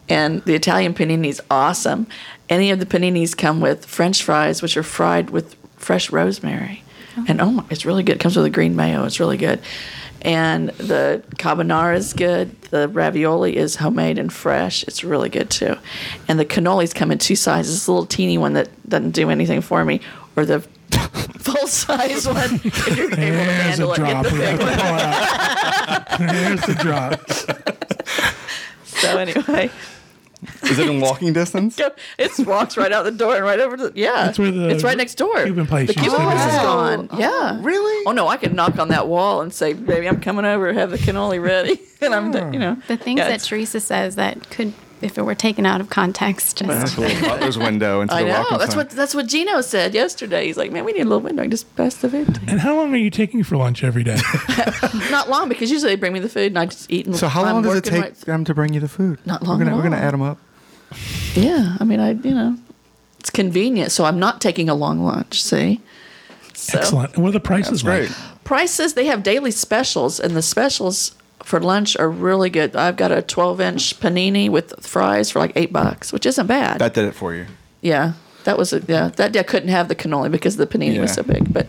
And 0.09 0.43
the 0.45 0.55
Italian 0.55 0.95
panini 0.95 1.29
is 1.29 1.43
awesome. 1.51 2.07
Any 2.49 2.71
of 2.71 2.79
the 2.79 2.87
paninis 2.87 3.37
come 3.37 3.61
with 3.61 3.87
French 3.87 4.23
fries, 4.23 4.63
which 4.63 4.77
are 4.77 4.83
fried 4.83 5.31
with 5.31 5.55
fresh 5.77 6.11
rosemary. 6.11 6.83
Oh. 7.17 7.25
And 7.29 7.41
oh 7.41 7.51
my, 7.51 7.65
it's 7.71 7.87
really 7.87 8.03
good. 8.03 8.17
It 8.17 8.21
comes 8.21 8.37
with 8.37 8.45
a 8.45 8.51
green 8.51 8.77
mayo. 8.77 9.05
It's 9.05 9.21
really 9.21 9.37
good. 9.37 9.61
And 10.25 10.71
the 10.71 11.23
carbonara 11.37 11.97
is 11.97 12.15
good. 12.15 12.59
The 12.71 12.89
ravioli 12.89 13.57
is 13.57 13.77
homemade 13.77 14.19
and 14.19 14.33
fresh. 14.33 14.83
It's 14.85 15.05
really 15.05 15.29
good 15.29 15.51
too. 15.51 15.77
And 16.29 16.39
the 16.41 16.47
cannolis 16.47 16.95
come 16.95 17.11
in 17.13 17.19
two 17.19 17.37
sizes. 17.37 17.75
This 17.75 17.89
little 17.89 18.07
teeny 18.07 18.39
one 18.39 18.55
that 18.55 18.69
doesn't 18.89 19.11
do 19.11 19.29
anything 19.29 19.61
for 19.61 19.85
me, 19.85 20.01
or 20.35 20.47
the 20.47 20.61
full 21.39 21.67
size 21.67 22.27
one. 22.27 22.55
If 22.65 22.97
you're 22.97 23.05
able 23.07 23.11
to 23.11 23.17
There's 23.17 23.79
handle 23.79 23.93
a 23.93 23.97
drop. 23.97 24.27
the 24.27 24.33
We 24.35 24.41
have 24.41 24.59
big 24.59 24.61
to 24.61 24.65
one. 24.65 24.79
pull 24.79 24.97
it 24.97 24.99
out. 24.99 26.19
There's 26.19 26.61
the 26.63 26.75
drop. 26.75 27.31
So 28.87 29.19
anyway, 29.19 29.71
Is 30.65 30.79
it 30.79 30.89
in 30.89 31.01
walking 31.01 31.33
distance? 31.33 31.77
go- 31.77 31.91
it 32.19 32.31
walks 32.47 32.77
right 32.77 32.93
out 32.93 33.05
the 33.05 33.11
door 33.11 33.37
and 33.37 33.45
right 33.45 33.61
over 33.61 33.77
to 33.77 33.93
yeah. 33.95 34.25
That's 34.27 34.39
where 34.39 34.51
the 34.51 34.69
it's 34.69 34.85
right 34.85 34.97
next 34.97 35.15
door. 35.17 35.45
Cuban 35.45 35.67
place 35.67 35.89
The 35.89 35.95
Cuban 35.95 36.21
place 36.23 36.41
is 36.41 36.55
oh, 36.59 36.63
gone. 36.63 37.09
yeah. 37.19 37.59
really? 37.63 38.05
Oh 38.07 38.13
no, 38.13 38.29
I 38.29 38.37
can 38.37 38.55
knock 38.55 38.79
on 38.79 38.89
that 38.89 39.09
wall 39.09 39.41
and 39.41 39.53
say, 39.53 39.73
"Baby, 39.73 40.09
I'm 40.09 40.21
coming 40.21 40.45
over. 40.45 40.73
Have 40.73 40.91
the 40.91 40.99
cannoli 40.99 41.43
ready." 41.43 41.81
and 42.01 42.15
I'm, 42.15 42.53
you 42.53 42.59
know, 42.59 42.77
The 42.89 42.97
things 42.97 43.19
yeah, 43.19 43.29
that 43.29 43.41
Teresa 43.41 43.81
says 43.81 44.17
that 44.17 44.51
could, 44.51 44.73
if 45.05 45.19
it 45.19 45.23
were 45.23 45.35
taken 45.35 45.67
out 45.67 45.81
of 45.81 45.91
context, 45.91 46.57
just 46.59 46.69
That's 46.69 46.97
a 46.97 47.01
little 47.01 47.29
butler's 47.29 47.59
window 47.59 48.01
into 48.01 48.15
I 48.19 48.23
the 48.23 48.29
know. 48.29 48.33
welcome 48.35 48.59
That's 48.59 48.75
what 48.77 48.91
that's 48.91 49.15
what 49.15 49.27
Gino 49.27 49.61
said 49.61 49.95
yesterday. 49.95 50.47
He's 50.47 50.57
like, 50.57 50.73
"Man, 50.73 50.85
we 50.85 50.93
need 50.93 51.03
a 51.03 51.05
little 51.05 51.21
window. 51.21 51.43
I 51.43 51.47
Just 51.47 51.75
pass 51.77 51.95
the 51.97 52.09
food." 52.09 52.41
And 52.49 52.61
how 52.61 52.75
long 52.77 52.93
are 52.95 52.99
you 52.99 53.11
taking 53.11 53.43
for 53.45 53.57
lunch 53.57 53.85
every 53.85 54.03
day? 54.05 54.19
Not 55.11 55.29
long 55.29 55.49
because 55.49 55.71
usually 55.71 55.93
they 55.93 55.97
bring 55.97 56.13
me 56.13 56.21
the 56.21 56.29
food 56.29 56.47
and 56.53 56.59
I 56.59 56.67
just 56.67 56.91
eat. 56.91 57.07
And 57.07 57.15
So 57.17 57.29
how 57.29 57.45
I'm 57.45 57.55
long 57.55 57.63
does 57.63 57.77
it 57.77 57.85
take 57.85 58.03
right- 58.03 58.15
them 58.17 58.45
to 58.47 58.55
bring 58.55 58.73
you 58.75 58.81
the 58.81 58.89
food? 58.89 59.19
Not 59.27 59.43
long 59.43 59.59
We're 59.59 59.65
gonna, 59.67 59.77
we're 59.77 59.83
gonna 59.83 59.97
add 59.97 60.15
them 60.15 60.23
up. 60.23 60.39
Yeah, 61.35 61.77
I 61.81 61.85
mean, 61.85 62.01
I 62.01 62.11
you 62.13 62.35
know, 62.35 62.57
it's 63.21 63.31
convenient, 63.31 63.93
so 63.93 64.05
I'm 64.05 64.19
not 64.19 64.41
taking 64.41 64.69
a 64.69 64.75
long 64.75 65.01
lunch. 65.05 65.43
See, 65.43 65.81
so 66.55 66.79
Excellent. 66.79 67.15
And 67.15 67.23
what 67.23 67.31
are 67.31 67.33
the 67.33 67.41
prices 67.41 67.83
Great. 67.83 68.09
like? 68.11 68.19
prices 68.45 68.93
they 68.95 69.07
have 69.07 69.23
daily 69.23 69.51
specials, 69.51 70.21
and 70.21 70.37
the 70.37 70.43
specials 70.43 71.15
for 71.43 71.61
lunch 71.61 71.97
are 71.97 72.09
really 72.09 72.51
good. 72.51 72.75
I've 72.77 72.97
got 72.97 73.13
a 73.13 73.21
12 73.23 73.61
inch 73.61 74.01
panini 74.01 74.49
with 74.49 74.75
fries 74.85 75.31
for 75.31 75.39
like 75.41 75.53
eight 75.57 75.73
bucks, 75.73 76.13
which 76.13 76.25
isn't 76.27 76.47
bad. 76.47 76.79
That 76.81 76.95
did 76.95 77.05
it 77.05 77.15
for 77.15 77.35
you. 77.35 77.47
yeah, 77.83 78.13
that 78.45 78.57
was 78.59 78.73
a, 78.73 78.81
yeah. 78.87 79.09
That 79.09 79.33
day 79.33 79.41
I 79.41 79.43
couldn't 79.43 79.69
have 79.71 79.89
the 79.89 79.95
cannoli 79.95 80.31
because 80.31 80.57
the 80.57 80.67
panini 80.67 81.01
was 81.01 81.13
so 81.13 81.23
big, 81.23 81.53
but 81.53 81.67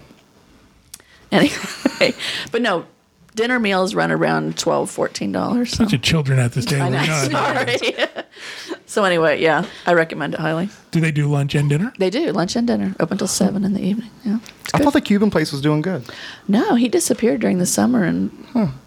anyway, 1.31 1.55
but 2.51 2.61
no. 2.61 2.85
Dinner 3.33 3.59
meals 3.59 3.93
run 3.95 4.13
around 4.13 4.57
12 4.57 4.89
14 4.89 5.31
dollars. 5.33 5.71
So. 5.73 5.79
Bunch 5.79 5.91
of 5.91 6.01
children 6.01 6.39
at 6.39 6.53
this 6.53 6.63
table. 6.63 6.83
I 6.85 6.89
know, 6.89 7.01
You 7.01 7.07
know 7.07 7.27
that. 7.27 7.81
sorry. 7.81 8.75
so 8.85 9.03
anyway, 9.03 9.41
yeah, 9.41 9.65
I 9.85 9.91
recommend 9.93 10.35
it 10.35 10.39
highly. 10.39 10.69
Do 10.91 11.01
they 11.01 11.11
do 11.11 11.27
lunch 11.27 11.53
and 11.53 11.69
dinner? 11.69 11.91
They 11.99 12.09
do 12.09 12.31
lunch 12.31 12.55
and 12.55 12.65
dinner 12.65 12.95
open 13.01 13.17
till 13.17 13.27
seven 13.27 13.65
in 13.65 13.73
the 13.73 13.81
evening. 13.81 14.09
Yeah, 14.23 14.39
I 14.73 14.77
thought 14.77 14.93
the 14.93 15.01
Cuban 15.01 15.31
place 15.31 15.51
was 15.51 15.59
doing 15.59 15.81
good. 15.81 16.05
no, 16.47 16.75
he 16.75 16.87
disappeared 16.87 17.41
during 17.41 17.57
the 17.57 17.65
summer 17.65 18.05
and 18.05 18.31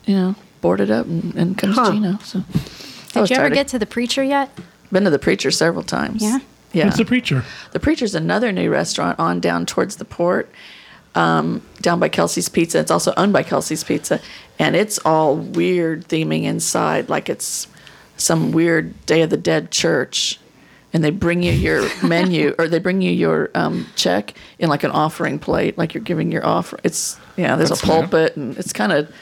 you 0.06 0.14
know 0.14 0.34
boarded 0.60 0.90
up 0.90 1.06
and, 1.06 1.34
and 1.34 1.58
comes 1.58 1.76
Huh. 1.76 1.92
Gino. 1.92 2.18
So 2.22 2.40
Did 2.40 3.30
you 3.30 3.36
ever 3.36 3.44
tired 3.48 3.54
get 3.54 3.68
to 3.68 3.78
the 3.78 3.86
preacher 3.86 4.22
yet? 4.22 4.50
been 4.92 5.04
to 5.04 5.10
the 5.10 5.18
preacher 5.18 5.50
several 5.50 5.82
times? 5.84 6.22
Yeah? 6.22 6.38
yeah. 6.72 6.84
What's 6.86 6.96
the 6.96 7.04
preacher? 7.04 7.44
The 7.72 7.80
Preacher's 7.80 8.14
another 8.14 8.52
new 8.52 8.70
restaurant 8.70 9.18
on 9.18 9.38
down 9.40 9.66
towards 9.66 9.96
the 9.96 10.04
port, 10.06 10.50
um, 11.14 11.60
down 11.82 12.00
by 12.00 12.08
Kelsey's 12.08 12.48
Pizza. 12.48 12.78
It's 12.78 12.90
also 12.90 13.12
owned 13.16 13.32
by 13.32 13.42
Kelsey's 13.42 13.84
Pizza, 13.84 14.20
and 14.58 14.74
it's 14.76 14.98
all 15.04 15.36
weird 15.36 16.08
theming 16.08 16.44
inside, 16.44 17.08
like 17.10 17.28
it's 17.28 17.66
some 18.16 18.50
weird 18.52 18.94
Day 19.06 19.22
of 19.22 19.30
the 19.30 19.36
Dead 19.36 19.70
church. 19.70 20.40
And 20.94 21.04
they 21.04 21.10
bring 21.10 21.42
you 21.42 21.52
your 21.52 21.86
menu, 22.02 22.54
or 22.58 22.66
they 22.66 22.78
bring 22.78 23.02
you 23.02 23.10
your 23.10 23.50
um, 23.54 23.86
check 23.94 24.32
in 24.58 24.70
like 24.70 24.84
an 24.84 24.90
offering 24.90 25.38
plate, 25.38 25.76
like 25.76 25.92
you're 25.92 26.02
giving 26.02 26.32
your 26.32 26.46
offer. 26.46 26.78
It's 26.82 27.18
yeah, 27.36 27.56
there's 27.56 27.68
That's 27.68 27.82
a 27.82 27.86
fair. 27.86 28.00
pulpit, 28.00 28.36
and 28.36 28.56
it's 28.56 28.72
kind 28.72 28.92
of. 28.92 29.12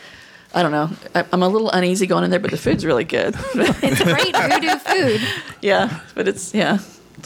I 0.55 0.62
don't 0.62 0.72
know. 0.72 0.90
I, 1.14 1.24
I'm 1.32 1.42
a 1.42 1.49
little 1.49 1.70
uneasy 1.70 2.07
going 2.07 2.24
in 2.24 2.30
there, 2.30 2.40
but 2.40 2.51
the 2.51 2.57
food's 2.57 2.84
really 2.84 3.05
good. 3.05 3.34
It's 3.55 4.03
great 4.03 4.34
voodoo 4.34 4.78
food. 4.78 5.20
yeah, 5.61 6.01
but 6.14 6.28
it's 6.28 6.55
yeah, 6.55 6.78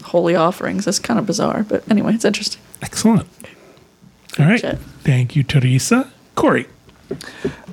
holy 0.03 0.35
offerings. 0.35 0.87
It's 0.87 0.99
kind 0.99 1.19
of 1.19 1.27
bizarre, 1.27 1.63
but 1.63 1.89
anyway, 1.91 2.15
it's 2.15 2.25
interesting. 2.25 2.61
Excellent. 2.83 3.29
All 4.39 4.47
right. 4.47 4.61
Chat. 4.61 4.79
Thank 5.05 5.37
you, 5.37 5.43
Teresa. 5.43 6.11
Corey. 6.35 6.67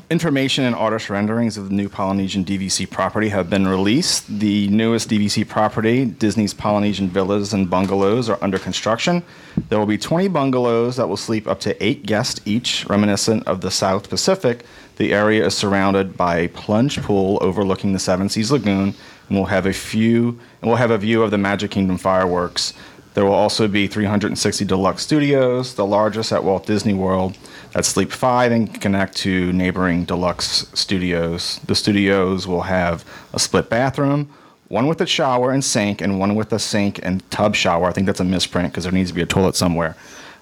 Information 0.09 0.63
and 0.63 0.73
artist 0.73 1.09
renderings 1.09 1.57
of 1.57 1.67
the 1.67 1.75
new 1.75 1.89
Polynesian 1.89 2.45
DVC 2.45 2.89
property 2.89 3.27
have 3.29 3.49
been 3.49 3.67
released. 3.67 4.39
The 4.39 4.69
newest 4.69 5.09
DVC 5.09 5.47
property, 5.47 6.05
Disney's 6.05 6.53
Polynesian 6.53 7.09
Villas 7.09 7.51
and 7.51 7.69
Bungalows, 7.69 8.29
are 8.29 8.41
under 8.41 8.57
construction. 8.57 9.21
There 9.67 9.77
will 9.77 9.85
be 9.85 9.97
20 9.97 10.29
bungalows 10.29 10.95
that 10.95 11.09
will 11.09 11.17
sleep 11.17 11.45
up 11.45 11.59
to 11.61 11.83
eight 11.83 12.05
guests 12.05 12.39
each, 12.45 12.85
reminiscent 12.87 13.45
of 13.47 13.59
the 13.59 13.69
South 13.69 14.09
Pacific. 14.09 14.63
The 14.97 15.13
area 15.13 15.45
is 15.45 15.55
surrounded 15.55 16.17
by 16.17 16.37
a 16.37 16.47
plunge 16.49 17.01
pool 17.03 17.37
overlooking 17.41 17.93
the 17.93 17.99
Seven 17.99 18.29
Seas 18.29 18.51
Lagoon, 18.51 18.95
and 19.29 19.37
will 19.37 19.45
have 19.45 19.67
a 19.67 19.73
few 19.73 20.39
and 20.61 20.69
will 20.69 20.77
have 20.77 20.91
a 20.91 20.97
view 20.97 21.21
of 21.21 21.31
the 21.31 21.37
Magic 21.37 21.71
Kingdom 21.71 21.97
fireworks. 21.97 22.73
There 23.13 23.25
will 23.25 23.33
also 23.33 23.67
be 23.67 23.87
360 23.87 24.65
deluxe 24.65 25.03
studios, 25.03 25.75
the 25.75 25.85
largest 25.85 26.31
at 26.31 26.43
Walt 26.43 26.65
Disney 26.65 26.93
World, 26.93 27.37
that 27.73 27.85
sleep 27.85 28.11
five 28.11 28.51
and 28.51 28.79
connect 28.79 29.15
to 29.17 29.51
neighboring 29.53 30.05
deluxe 30.05 30.67
studios. 30.73 31.59
The 31.65 31.75
studios 31.75 32.47
will 32.47 32.61
have 32.61 33.05
a 33.33 33.39
split 33.39 33.69
bathroom, 33.69 34.29
one 34.67 34.87
with 34.87 35.01
a 35.01 35.07
shower 35.07 35.51
and 35.51 35.63
sink, 35.63 36.01
and 36.01 36.19
one 36.19 36.35
with 36.35 36.53
a 36.53 36.59
sink 36.59 36.99
and 37.03 37.29
tub 37.31 37.55
shower. 37.55 37.87
I 37.87 37.91
think 37.91 38.05
that's 38.05 38.19
a 38.19 38.23
misprint 38.23 38.71
because 38.71 38.83
there 38.83 38.93
needs 38.93 39.09
to 39.09 39.15
be 39.15 39.21
a 39.21 39.27
toilet 39.27 39.55
somewhere. 39.55 39.95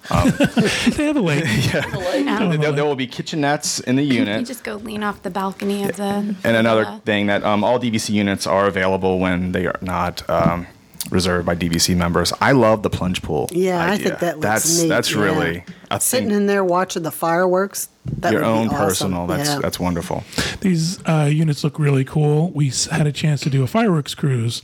They 0.08 1.06
have 1.06 1.16
a 1.16 1.20
lake. 1.20 1.44
Yeah. 1.72 2.56
There, 2.56 2.72
there 2.72 2.84
will 2.84 2.96
be 2.96 3.06
kitchenettes 3.06 3.82
in 3.84 3.96
the 3.96 4.02
unit. 4.02 4.28
You 4.28 4.32
unit. 4.32 4.46
just 4.46 4.64
go 4.64 4.76
lean 4.76 5.02
off 5.02 5.22
the 5.22 5.30
balcony 5.30 5.84
of 5.84 5.96
the. 5.96 6.36
And 6.44 6.56
another 6.56 6.84
villa. 6.84 7.02
thing 7.04 7.26
that 7.26 7.44
um, 7.44 7.64
all 7.64 7.78
DVC 7.78 8.10
units 8.10 8.46
are 8.46 8.66
available 8.66 9.18
when 9.18 9.52
they 9.52 9.66
are 9.66 9.78
not 9.80 10.28
um, 10.30 10.66
reserved 11.10 11.46
by 11.46 11.54
DVC 11.54 11.96
members. 11.96 12.32
I 12.40 12.52
love 12.52 12.82
the 12.82 12.90
plunge 12.90 13.22
pool. 13.22 13.48
Yeah, 13.52 13.84
I 13.84 13.96
think 13.96 14.18
that 14.18 14.36
looks 14.36 14.42
that's 14.42 14.82
neat. 14.82 14.88
that's 14.88 15.12
yeah. 15.12 15.20
really 15.20 15.64
I 15.90 15.98
sitting 15.98 16.28
think 16.28 16.38
in 16.38 16.46
there 16.46 16.64
watching 16.64 17.02
the 17.02 17.10
fireworks. 17.10 17.88
That 18.18 18.32
your 18.32 18.42
would 18.42 18.46
be 18.46 18.52
own 18.52 18.68
awesome. 18.68 18.78
personal. 18.78 19.26
That's 19.26 19.48
yeah. 19.48 19.58
that's 19.58 19.80
wonderful. 19.80 20.24
These 20.60 21.04
uh, 21.06 21.28
units 21.30 21.64
look 21.64 21.78
really 21.78 22.04
cool. 22.04 22.50
We 22.50 22.72
had 22.90 23.06
a 23.06 23.12
chance 23.12 23.40
to 23.42 23.50
do 23.50 23.62
a 23.62 23.66
fireworks 23.66 24.14
cruise, 24.14 24.62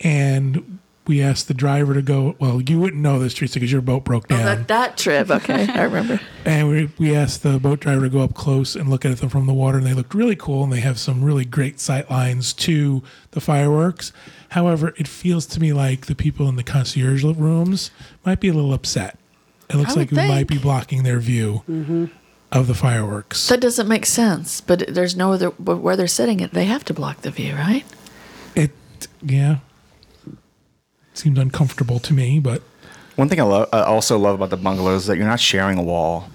and 0.00 0.79
we 1.10 1.20
asked 1.20 1.48
the 1.48 1.54
driver 1.54 1.92
to 1.92 2.00
go. 2.02 2.36
Well, 2.38 2.60
you 2.62 2.78
wouldn't 2.80 3.02
know 3.02 3.18
this, 3.18 3.34
Teresa, 3.34 3.54
because 3.54 3.72
your 3.72 3.82
boat 3.82 4.04
broke 4.04 4.28
down. 4.28 4.44
That, 4.44 4.68
that 4.68 4.96
trip, 4.96 5.28
okay, 5.30 5.66
I 5.68 5.82
remember. 5.82 6.20
And 6.46 6.68
we, 6.70 6.90
we 6.98 7.14
asked 7.14 7.42
the 7.42 7.58
boat 7.58 7.80
driver 7.80 8.02
to 8.02 8.08
go 8.08 8.20
up 8.20 8.32
close 8.34 8.74
and 8.74 8.88
look 8.88 9.04
at 9.04 9.18
them 9.18 9.28
from 9.28 9.46
the 9.46 9.52
water, 9.52 9.76
and 9.78 9.86
they 9.86 9.92
looked 9.92 10.14
really 10.14 10.36
cool. 10.36 10.64
And 10.64 10.72
they 10.72 10.80
have 10.80 10.98
some 10.98 11.22
really 11.22 11.44
great 11.44 11.78
sight 11.80 12.10
lines 12.10 12.52
to 12.54 13.02
the 13.32 13.40
fireworks. 13.40 14.12
However, 14.50 14.94
it 14.96 15.06
feels 15.06 15.44
to 15.46 15.60
me 15.60 15.72
like 15.74 16.06
the 16.06 16.14
people 16.14 16.48
in 16.48 16.56
the 16.56 16.62
concierge 16.62 17.22
rooms 17.24 17.90
might 18.24 18.40
be 18.40 18.48
a 18.48 18.52
little 18.54 18.72
upset. 18.72 19.18
It 19.68 19.76
looks 19.76 19.96
like 19.96 20.10
would 20.10 20.20
we 20.22 20.28
might 20.28 20.46
be 20.48 20.58
blocking 20.58 21.02
their 21.02 21.18
view 21.20 21.62
Mm-hmm. 21.68 22.06
of 22.52 22.66
the 22.66 22.74
fireworks. 22.74 23.48
That 23.48 23.60
doesn't 23.60 23.86
make 23.86 24.06
sense. 24.06 24.60
But 24.60 24.84
there's 24.88 25.14
no 25.16 25.32
other. 25.32 25.50
But 25.58 25.76
where 25.78 25.96
they're 25.96 26.06
sitting 26.08 26.40
it, 26.40 26.52
they 26.52 26.64
have 26.64 26.84
to 26.86 26.94
block 26.94 27.20
the 27.20 27.30
view, 27.30 27.54
right? 27.54 27.84
It, 28.56 28.72
yeah, 29.22 29.58
seemed 31.20 31.38
uncomfortable 31.38 31.98
to 32.00 32.12
me, 32.14 32.40
but 32.40 32.62
One 33.16 33.28
thing 33.28 33.40
I, 33.40 33.44
lo- 33.44 33.68
I 33.72 33.82
also 33.82 34.18
love 34.18 34.34
about 34.36 34.50
the 34.50 34.56
bungalows 34.56 35.02
is 35.02 35.06
that 35.06 35.16
you're 35.16 35.26
not 35.26 35.40
sharing 35.40 35.78
a 35.78 35.82
wall. 35.82 36.28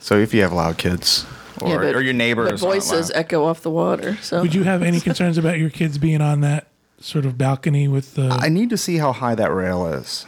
So 0.00 0.18
if 0.18 0.32
you 0.32 0.42
have 0.42 0.52
loud 0.52 0.78
kids 0.78 1.26
or, 1.60 1.68
yeah, 1.68 1.90
or 1.90 2.00
your 2.00 2.14
neighbors, 2.14 2.50
But 2.50 2.58
voices 2.60 3.10
echo 3.14 3.44
off 3.44 3.62
the 3.62 3.70
water. 3.70 4.16
So 4.22 4.42
would 4.42 4.54
you 4.54 4.62
have 4.64 4.82
any 4.82 5.00
concerns 5.08 5.38
about 5.38 5.58
your 5.58 5.70
kids 5.70 5.98
being 5.98 6.20
on 6.20 6.40
that 6.42 6.68
sort 7.00 7.26
of 7.26 7.36
balcony 7.36 7.88
with 7.88 8.14
the? 8.14 8.28
I 8.28 8.48
need 8.48 8.70
to 8.70 8.76
see 8.76 8.98
how 8.98 9.12
high 9.12 9.34
that 9.34 9.52
rail 9.52 9.86
is. 9.86 10.26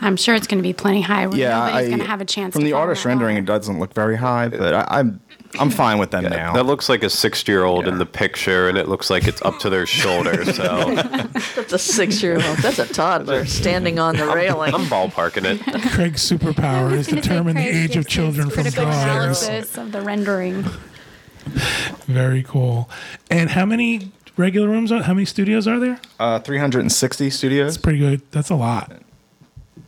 I'm 0.00 0.16
sure 0.16 0.34
it's 0.36 0.46
going 0.46 0.58
to 0.58 0.62
be 0.62 0.72
plenty 0.72 1.00
high. 1.00 1.22
Yeah, 1.22 1.66
nobody's 1.66 1.86
I, 1.86 1.86
going 1.88 1.98
to 2.00 2.06
have 2.06 2.20
a 2.20 2.24
chance. 2.24 2.52
From 2.52 2.60
to 2.60 2.64
the 2.66 2.72
fall 2.72 2.82
in 2.82 2.88
artist 2.88 3.04
rendering, 3.04 3.34
water. 3.36 3.42
it 3.42 3.46
doesn't 3.46 3.80
look 3.80 3.92
very 3.92 4.16
high, 4.16 4.48
but 4.48 4.72
I, 4.74 4.86
I'm 4.88 5.20
I'm 5.58 5.70
fine 5.70 5.98
with 5.98 6.10
them 6.12 6.24
now. 6.24 6.52
That 6.52 6.66
looks 6.66 6.88
like 6.88 7.02
a 7.02 7.10
six-year-old 7.10 7.88
in 7.88 7.98
the 7.98 8.06
picture, 8.06 8.68
and 8.68 8.78
it 8.78 8.88
looks 8.88 9.10
like 9.10 9.26
it's 9.26 9.42
up 9.42 9.58
to 9.60 9.70
their 9.70 9.84
shoulder. 9.86 10.44
So 10.44 10.94
that's 10.94 11.72
a 11.72 11.78
six-year-old. 11.78 12.58
That's 12.58 12.78
a 12.78 12.86
toddler 12.86 13.44
standing 13.46 13.98
on 13.98 14.16
the 14.16 14.26
railing. 14.26 14.74
I'm 14.74 14.84
ballparking 14.86 15.44
it. 15.44 15.90
Craig's 15.92 16.22
superpower 16.28 16.92
is 16.92 16.92
I 16.92 16.96
was 16.96 17.08
gonna 17.08 17.22
determine 17.22 17.56
the 17.56 17.66
age 17.66 17.96
of 17.96 18.06
children 18.06 18.48
from 18.50 18.62
critical 18.62 18.84
drawings. 18.84 19.76
of 19.76 19.92
the 19.92 20.00
rendering. 20.02 20.64
Very 22.06 22.42
cool. 22.42 22.88
And 23.30 23.50
how 23.50 23.64
many 23.66 24.12
regular 24.36 24.68
rooms 24.68 24.92
are? 24.92 25.02
How 25.02 25.14
many 25.14 25.24
studios 25.24 25.66
are 25.66 25.78
there? 25.80 26.00
uh, 26.20 26.38
360 26.38 27.30
studios 27.30 27.74
That's 27.74 27.82
Pretty 27.82 27.98
good. 27.98 28.22
That's 28.30 28.50
a 28.50 28.54
lot. 28.54 28.92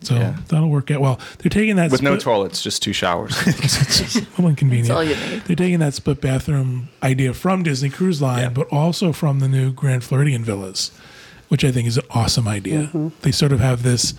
So 0.02 0.14
Yeah. 0.16 0.36
that'll 0.48 0.68
work 0.68 0.90
out 0.90 1.00
well. 1.00 1.20
They're 1.38 1.50
taking 1.50 1.76
that 1.76 1.90
with 1.90 2.02
no 2.02 2.16
toilets, 2.16 2.62
just 2.62 2.82
two 2.82 2.92
showers. 2.92 3.34
It's 3.46 4.16
a 4.16 4.20
little 4.20 4.48
inconvenient. 4.48 4.88
That's 4.88 4.96
all 4.96 5.04
you 5.04 5.14
need. 5.16 5.44
They're 5.44 5.56
taking 5.56 5.78
that 5.78 5.94
split 5.94 6.20
bathroom 6.20 6.88
idea 7.02 7.32
from 7.34 7.62
Disney 7.62 7.88
Cruise 7.90 8.20
Line, 8.20 8.42
Yeah. 8.42 8.48
but 8.50 8.66
also 8.68 9.12
from 9.12 9.38
the 9.40 9.48
new 9.48 9.72
Grand 9.72 10.02
Floridian 10.04 10.44
villas, 10.44 10.90
which 11.48 11.64
I 11.64 11.70
think 11.72 11.86
is 11.88 11.96
an 11.98 12.04
awesome 12.10 12.48
idea. 12.48 12.84
Mm-hmm. 12.84 13.08
They 13.22 13.30
sort 13.32 13.52
of 13.52 13.60
have 13.60 13.82
this 13.82 14.14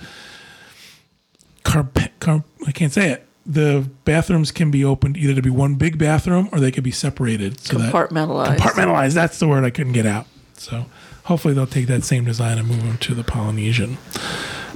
carpet. 1.64 2.12
Car- 2.20 2.44
I 2.68 2.72
can't 2.72 2.94
say 2.94 3.10
it. 3.12 3.28
The 3.46 3.90
bathrooms 4.06 4.52
can 4.52 4.72
be 4.72 4.86
opened 4.86 5.18
either 5.18 5.34
to 5.34 5.42
be 5.42 5.50
one 5.50 5.76
big 5.76 5.98
bathroom 5.98 6.48
or 6.54 6.60
they 6.62 6.72
could 6.72 6.84
be 6.84 6.92
separated. 6.92 7.60
So 7.60 7.78
that 7.78 7.92
Compartmentalized. 7.94 8.58
compartmentalized. 8.58 9.14
That's 9.14 9.38
the 9.40 9.48
word 9.50 9.66
I 9.66 9.70
couldn't 9.70 9.92
get 9.94 10.06
out. 10.06 10.28
So 10.56 10.86
hopefully 11.26 11.54
they'll 11.54 11.68
take 11.68 11.88
that 11.88 12.06
same 12.06 12.24
design 12.24 12.58
and 12.58 12.68
move 12.70 12.84
them 12.84 12.98
to 13.00 13.14
the 13.14 13.24
Polynesian. 13.24 13.98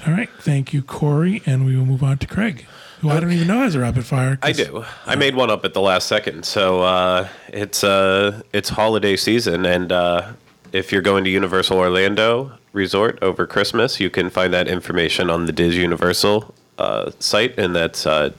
All 0.07 0.13
right. 0.13 0.29
Thank 0.39 0.73
you, 0.73 0.81
Corey. 0.81 1.43
And 1.45 1.65
we 1.65 1.75
will 1.75 1.85
move 1.85 2.01
on 2.01 2.17
to 2.19 2.27
Craig, 2.27 2.65
who 3.01 3.09
I 3.09 3.19
don't 3.19 3.33
even 3.33 3.47
know 3.47 3.59
has 3.59 3.75
a 3.75 3.79
rapid 3.79 4.05
fire. 4.05 4.39
I 4.41 4.53
do. 4.53 4.85
I 5.05 5.15
made 5.15 5.35
one 5.35 5.51
up 5.51 5.65
at 5.65 5.73
the 5.73 5.81
last 5.81 6.07
second. 6.07 6.45
So 6.45 6.81
uh, 6.81 7.27
it's 7.49 7.83
uh, 7.83 8.41
it's 8.53 8.69
holiday 8.69 9.17
season, 9.17 9.65
and 9.65 9.91
uh, 9.91 10.31
if 10.71 10.93
you're 10.93 11.01
going 11.01 11.25
to 11.25 11.29
Universal 11.29 11.77
Orlando 11.77 12.53
Resort 12.71 13.19
over 13.21 13.45
Christmas, 13.45 13.99
you 13.99 14.09
can 14.09 14.29
find 14.29 14.53
that 14.53 14.69
information 14.69 15.29
on 15.29 15.45
the 15.45 15.51
DIS 15.51 15.75
Universal 15.75 16.53
uh, 16.77 17.11
site, 17.19 17.59
and 17.59 17.75
that's 17.75 18.05
uh, 18.05 18.29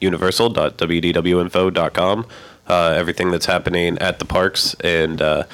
universal.wdwinfo.com. 0.00 2.26
Uh, 2.68 2.92
everything 2.96 3.30
that's 3.30 3.46
happening 3.46 3.96
at 3.98 4.18
the 4.18 4.24
parks, 4.24 4.74
and 4.80 5.22
uh, 5.22 5.44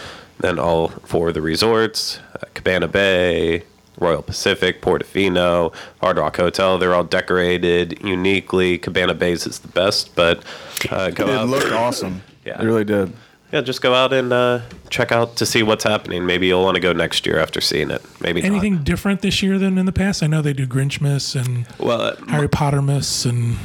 then 0.41 0.59
all 0.59 0.89
for 0.89 1.33
the 1.33 1.41
resorts, 1.41 2.19
uh, 2.35 2.45
Cabana 2.55 2.89
Bay, 2.89 3.65
Royal 3.99 4.23
Pacific, 4.23 4.81
Portofino, 4.83 5.75
Hard 6.01 6.17
Rock 6.19 6.37
Hotel. 6.37 6.79
They're 6.79 6.95
all 6.95 7.05
decorated 7.05 7.99
uniquely. 8.03 8.79
Cabana 8.79 9.15
Bay's 9.15 9.47
is 9.47 9.59
the 9.61 9.69
best, 9.69 10.15
but 10.15 10.43
uh, 10.91 11.11
go 11.11 11.29
it 11.29 11.35
out. 11.35 11.49
looked 11.49 11.73
awesome. 11.73 12.23
Yeah. 12.45 12.61
It 12.61 12.65
really 12.65 12.83
did. 12.83 13.13
Yeah, 13.53 13.61
just 13.61 13.83
go 13.83 13.95
out 13.95 14.13
and 14.13 14.33
uh, 14.33 14.63
check 14.91 15.13
out 15.13 15.37
to 15.37 15.47
see 15.47 15.63
what's 15.63 15.85
happening. 15.85 16.27
Maybe 16.27 16.49
you'll 16.49 16.65
want 16.65 16.75
to 16.75 16.81
go 16.81 16.93
next 16.93 17.25
year 17.25 17.39
after 17.39 17.61
seeing 17.61 17.89
it. 17.93 18.03
Maybe 18.21 18.41
not. 18.43 18.51
Anything 18.51 18.83
different 18.83 19.21
this 19.21 19.45
year 19.45 19.61
than 19.61 19.79
in 19.79 19.87
the 19.87 19.93
past? 19.93 20.25
I 20.25 20.27
know 20.27 20.43
they 20.43 20.53
do 20.55 20.67
Grinchmas 20.67 21.41
and 21.41 21.67
Well, 21.79 22.01
uh, 22.01 22.17
Harry 22.31 22.49
Potter 22.49 22.83
Miss 22.83 23.25
and 23.25 23.59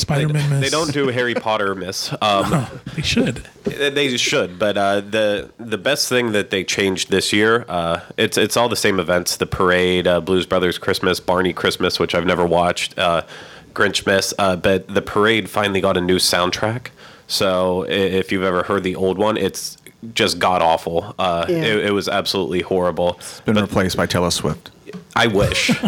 Spider 0.00 0.28
Man 0.28 0.50
Miss. 0.50 0.60
they 0.60 0.70
don't 0.70 0.92
do 0.92 1.08
Harry 1.08 1.34
Potter 1.34 1.74
miss. 1.74 2.12
Um, 2.20 2.66
They 2.96 3.02
should. 3.02 3.46
They 3.64 4.16
should, 4.16 4.58
but 4.58 4.76
uh, 4.76 5.00
the 5.00 5.50
the 5.58 5.78
best 5.78 6.08
thing 6.08 6.32
that 6.32 6.50
they 6.50 6.64
changed 6.64 7.10
this 7.10 7.32
year, 7.32 7.64
uh, 7.68 8.00
it's 8.16 8.36
it's 8.36 8.56
all 8.56 8.68
the 8.68 8.76
same 8.76 8.98
events: 8.98 9.36
the 9.36 9.46
parade, 9.46 10.06
uh, 10.06 10.20
Blues 10.20 10.46
Brothers 10.46 10.78
Christmas, 10.78 11.20
Barney 11.20 11.52
Christmas, 11.52 11.98
which 11.98 12.14
I've 12.14 12.26
never 12.26 12.44
watched, 12.46 12.98
uh, 12.98 13.22
Grinchmas. 13.74 14.32
Uh, 14.38 14.56
but 14.56 14.88
the 14.88 15.02
parade 15.02 15.48
finally 15.48 15.80
got 15.80 15.96
a 15.96 16.00
new 16.00 16.16
soundtrack. 16.18 16.88
So 17.28 17.84
if 17.88 18.32
you've 18.32 18.42
ever 18.42 18.64
heard 18.64 18.82
the 18.82 18.96
old 18.96 19.16
one, 19.18 19.36
it's 19.36 19.76
just 20.14 20.38
god 20.38 20.62
awful. 20.62 21.14
Uh, 21.18 21.46
Yeah. 21.48 21.56
it, 21.58 21.84
it 21.86 21.90
was 21.92 22.08
absolutely 22.08 22.60
horrible. 22.62 23.16
It's 23.18 23.40
Been 23.42 23.56
replaced 23.56 23.96
by 23.96 24.06
Taylor 24.06 24.30
Swift. 24.30 24.70
I 25.16 25.26
wish. 25.26 25.70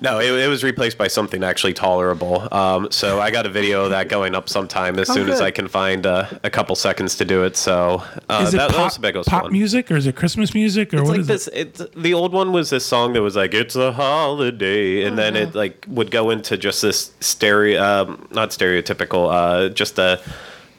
No, 0.00 0.20
it, 0.20 0.30
it 0.32 0.48
was 0.48 0.62
replaced 0.64 0.96
by 0.98 1.08
something 1.08 1.42
actually 1.44 1.74
tolerable. 1.74 2.46
Um, 2.52 2.90
so 2.90 3.20
I 3.20 3.30
got 3.30 3.46
a 3.46 3.48
video 3.48 3.84
of 3.84 3.90
that 3.90 4.08
going 4.08 4.34
up 4.34 4.48
sometime 4.48 4.98
as 4.98 5.10
Oh, 5.10 5.14
soon 5.14 5.28
as. 5.28 5.40
I 5.40 5.50
can 5.50 5.68
find 5.68 6.06
uh, 6.06 6.26
a 6.44 6.50
couple 6.50 6.74
seconds 6.76 7.16
to 7.16 7.24
do 7.24 7.44
it. 7.44 7.56
So 7.56 8.02
uh, 8.28 8.40
Is 8.46 8.54
it 8.54 8.56
that, 8.58 8.70
that 8.70 8.76
pop, 8.76 8.84
was 8.86 8.96
the 8.98 9.22
pop 9.30 9.42
one. 9.44 9.52
music 9.52 9.90
or 9.90 9.96
is 9.96 10.06
it 10.06 10.16
Christmas 10.16 10.54
music 10.54 10.92
or 10.94 10.98
It's 10.98 11.04
what 11.08 11.12
like 11.12 11.20
is 11.20 11.26
this. 11.26 11.48
it? 11.48 11.80
It, 11.80 12.02
the 12.02 12.14
old 12.14 12.32
one 12.32 12.52
was 12.52 12.70
this 12.70 12.84
song 12.86 13.12
that 13.14 13.22
was 13.22 13.36
like 13.36 13.54
"It's 13.54 13.76
a 13.76 13.92
holiday," 13.92 15.04
and 15.04 15.16
then 15.18 15.36
Uh-huh. 15.36 15.46
it 15.48 15.54
like 15.54 15.84
would 15.88 16.10
go 16.10 16.30
into 16.30 16.56
just 16.56 16.82
this 16.82 17.12
stereo, 17.20 17.82
um, 17.82 18.28
not 18.30 18.50
stereotypical, 18.50 19.30
uh, 19.32 19.68
just 19.70 19.98
a 19.98 20.20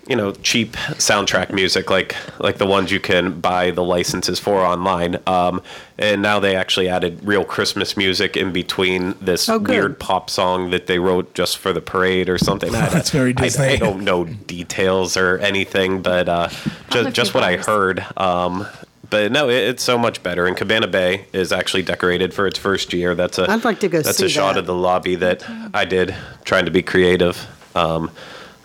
you 0.09 0.15
know 0.15 0.31
cheap 0.33 0.73
soundtrack 0.97 1.53
music 1.53 1.89
like 1.91 2.15
like 2.39 2.57
the 2.57 2.65
ones 2.65 2.91
you 2.91 2.99
can 2.99 3.39
buy 3.39 3.71
the 3.71 3.83
licenses 3.83 4.39
for 4.39 4.59
online. 4.59 5.17
Um, 5.27 5.61
and 5.97 6.21
now 6.21 6.39
they 6.39 6.55
actually 6.55 6.89
added 6.89 7.19
real 7.23 7.43
Christmas 7.45 7.95
music 7.95 8.35
in 8.35 8.51
between 8.51 9.13
this 9.21 9.47
Oh, 9.49 9.59
weird 9.59 9.99
pop 9.99 10.29
song 10.29 10.71
that 10.71 10.87
they 10.87 10.97
wrote 10.97 11.33
just 11.35 11.57
for 11.57 11.71
the 11.73 11.81
parade 11.81 12.27
or 12.29 12.37
something. 12.37 12.73
I- 12.73 12.89
That's 12.93 13.11
very 13.11 13.31
I- 13.37 13.41
Disney. 13.41 13.65
I, 13.65 13.75
don't 13.75 14.03
know 14.03 14.25
details 14.25 15.15
or 15.15 15.37
anything, 15.39 16.01
but 16.01 16.27
uh, 16.27 16.49
just 16.89 17.13
just 17.13 17.33
what 17.33 17.43
I 17.43 17.57
heard. 17.57 18.03
Um, 18.17 18.65
but 19.11 19.31
no, 19.31 19.49
it, 19.49 19.55
it's 19.69 19.83
so 19.83 19.97
much 19.97 20.21
better. 20.23 20.45
And 20.47 20.55
Cabana 20.57 20.87
Bay 20.87 21.25
is 21.33 21.51
actually 21.51 21.83
decorated 21.83 22.33
for 22.33 22.47
its 22.47 22.57
first 22.59 22.93
year. 22.93 23.13
That's 23.15 23.37
a 23.37 23.49
I'd 23.49 23.63
like 23.63 23.79
to 23.81 23.89
go 23.89 23.99
see 23.99 24.03
That's 24.03 24.21
a 24.21 24.29
shot 24.29 24.53
that. 24.53 24.59
of 24.61 24.65
the 24.65 24.73
lobby 24.75 25.15
that 25.15 25.43
I 25.73 25.85
did, 25.85 26.15
trying 26.45 26.65
to 26.65 26.71
be 26.71 26.81
creative. 26.81 27.45
Um, 27.75 28.09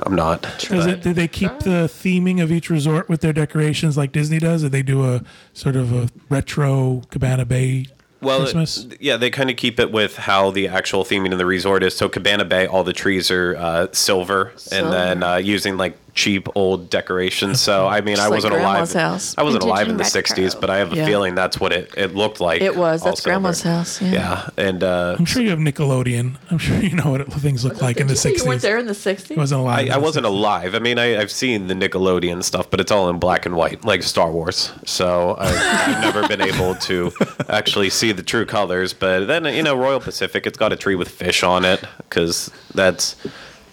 I'm 0.01 0.15
not. 0.15 0.43
Does 0.59 0.87
it, 0.87 1.03
did 1.03 1.17
they 1.17 1.29
keep 1.29 1.61
the 1.61 1.89
theming 1.89 2.43
of 2.43 2.51
each 2.51 2.69
resort 2.69 3.09
with 3.09 3.21
their 3.21 3.33
decorations 3.33 3.97
like 3.97 4.13
Disney 4.13 4.39
does? 4.39 4.63
Did 4.63 4.73
they 4.73 4.83
do 4.83 5.05
a 5.05 5.23
sort 5.53 5.77
of 5.77 5.93
a 5.93 6.09
retro 6.29 7.03
Cabana 7.11 7.45
Bay 7.45 7.87
well, 8.21 8.41
Christmas? 8.41 8.87
yeah, 9.01 9.17
they 9.17 9.31
kind 9.31 9.51
of 9.51 9.57
keep 9.57 9.79
it 9.79 9.93
with 9.93 10.17
how 10.17 10.51
the 10.51 10.67
actual 10.69 11.05
theming 11.05 11.33
of 11.33 11.39
the 11.39 11.47
resort 11.47 11.83
is. 11.83 11.97
So 11.97 12.09
Cabana 12.09 12.45
Bay, 12.45 12.67
all 12.67 12.83
the 12.83 12.93
trees 12.93 13.31
are 13.31 13.57
uh, 13.57 13.87
silver, 13.93 14.53
and 14.73 14.93
then 14.93 15.23
uh, 15.23 15.37
using 15.37 15.77
like 15.77 15.97
cheap 16.15 16.49
old 16.55 16.89
decorations. 16.91 17.61
So 17.61 17.87
I 17.87 18.01
mean, 18.01 18.17
Just 18.17 18.27
I 18.27 18.31
like 18.31 18.37
wasn't 18.37 18.55
alive. 18.55 18.93
House. 18.93 19.37
I 19.37 19.43
wasn't 19.43 19.65
alive 19.65 19.89
in 19.89 19.97
the 19.97 20.05
retro. 20.05 20.21
'60s, 20.23 20.61
but 20.61 20.71
I 20.71 20.77
have 20.79 20.93
a 20.93 20.97
Yeah. 20.97 21.07
feeling 21.07 21.35
that's 21.35 21.59
what 21.59 21.73
it, 21.73 21.91
it 21.97 22.15
looked 22.15 22.41
like. 22.41 22.63
It 22.63 22.77
was. 22.77 23.03
all 23.03 23.09
That's 23.09 23.21
Grandma's 23.21 23.59
silver. 23.59 23.77
house. 23.79 24.01
Yeah. 24.01 24.13
Yeah, 24.13 24.49
and 24.57 24.85
uh, 24.85 25.17
I'm 25.19 25.25
sure 25.25 25.43
you 25.43 25.51
have 25.51 25.59
Nickelodeon. 25.59 26.37
I'm 26.51 26.59
sure 26.59 26.77
you 26.81 26.95
know 26.95 27.11
what 27.11 27.21
it, 27.21 27.33
things 27.33 27.65
look 27.65 27.83
like 27.83 27.97
in 27.99 28.07
the 28.07 28.15
Did 28.15 28.25
you 28.25 28.31
say 28.31 28.33
60s. 28.35 28.39
You 28.45 28.49
weren't 28.49 28.63
there 28.63 28.79
in 28.79 28.87
the 28.87 28.93
60s? 28.93 29.37
I 29.37 29.41
wasn't 29.41 29.61
alive. 29.61 29.91
I, 29.91 29.95
I 29.95 29.99
wasn't 29.99 30.25
60s. 30.27 30.29
alive. 30.29 30.75
I 30.75 30.79
mean, 30.79 30.99
I, 30.99 31.21
I've 31.21 31.31
seen 31.33 31.67
the 31.67 31.75
Nickelodeon 31.75 32.43
stuff, 32.45 32.71
but 32.71 32.81
it's 32.81 32.93
all 32.93 33.09
in 33.09 33.19
black 33.19 33.45
and 33.47 33.57
white, 33.57 33.85
like 33.85 34.03
Star 34.05 34.31
Wars. 34.31 34.73
So 34.87 35.37
I, 35.39 35.49
I've 35.49 36.01
never 36.03 36.29
been 36.29 36.41
able 36.43 36.75
to 36.77 37.13
actually 37.49 37.91
see 37.91 38.13
the 38.13 38.23
true 38.23 38.47
colors. 38.47 38.93
But 38.93 39.27
then, 39.27 39.45
you 39.47 39.63
know, 39.65 39.75
Royal 39.77 40.01
Pacific, 40.01 40.47
it's 40.47 40.59
got 40.59 40.73
a 40.73 40.77
tree 40.77 40.95
with 40.95 41.09
fish 41.09 41.43
on 41.43 41.65
it 41.65 41.83
because 41.99 42.51
that's 42.75 43.17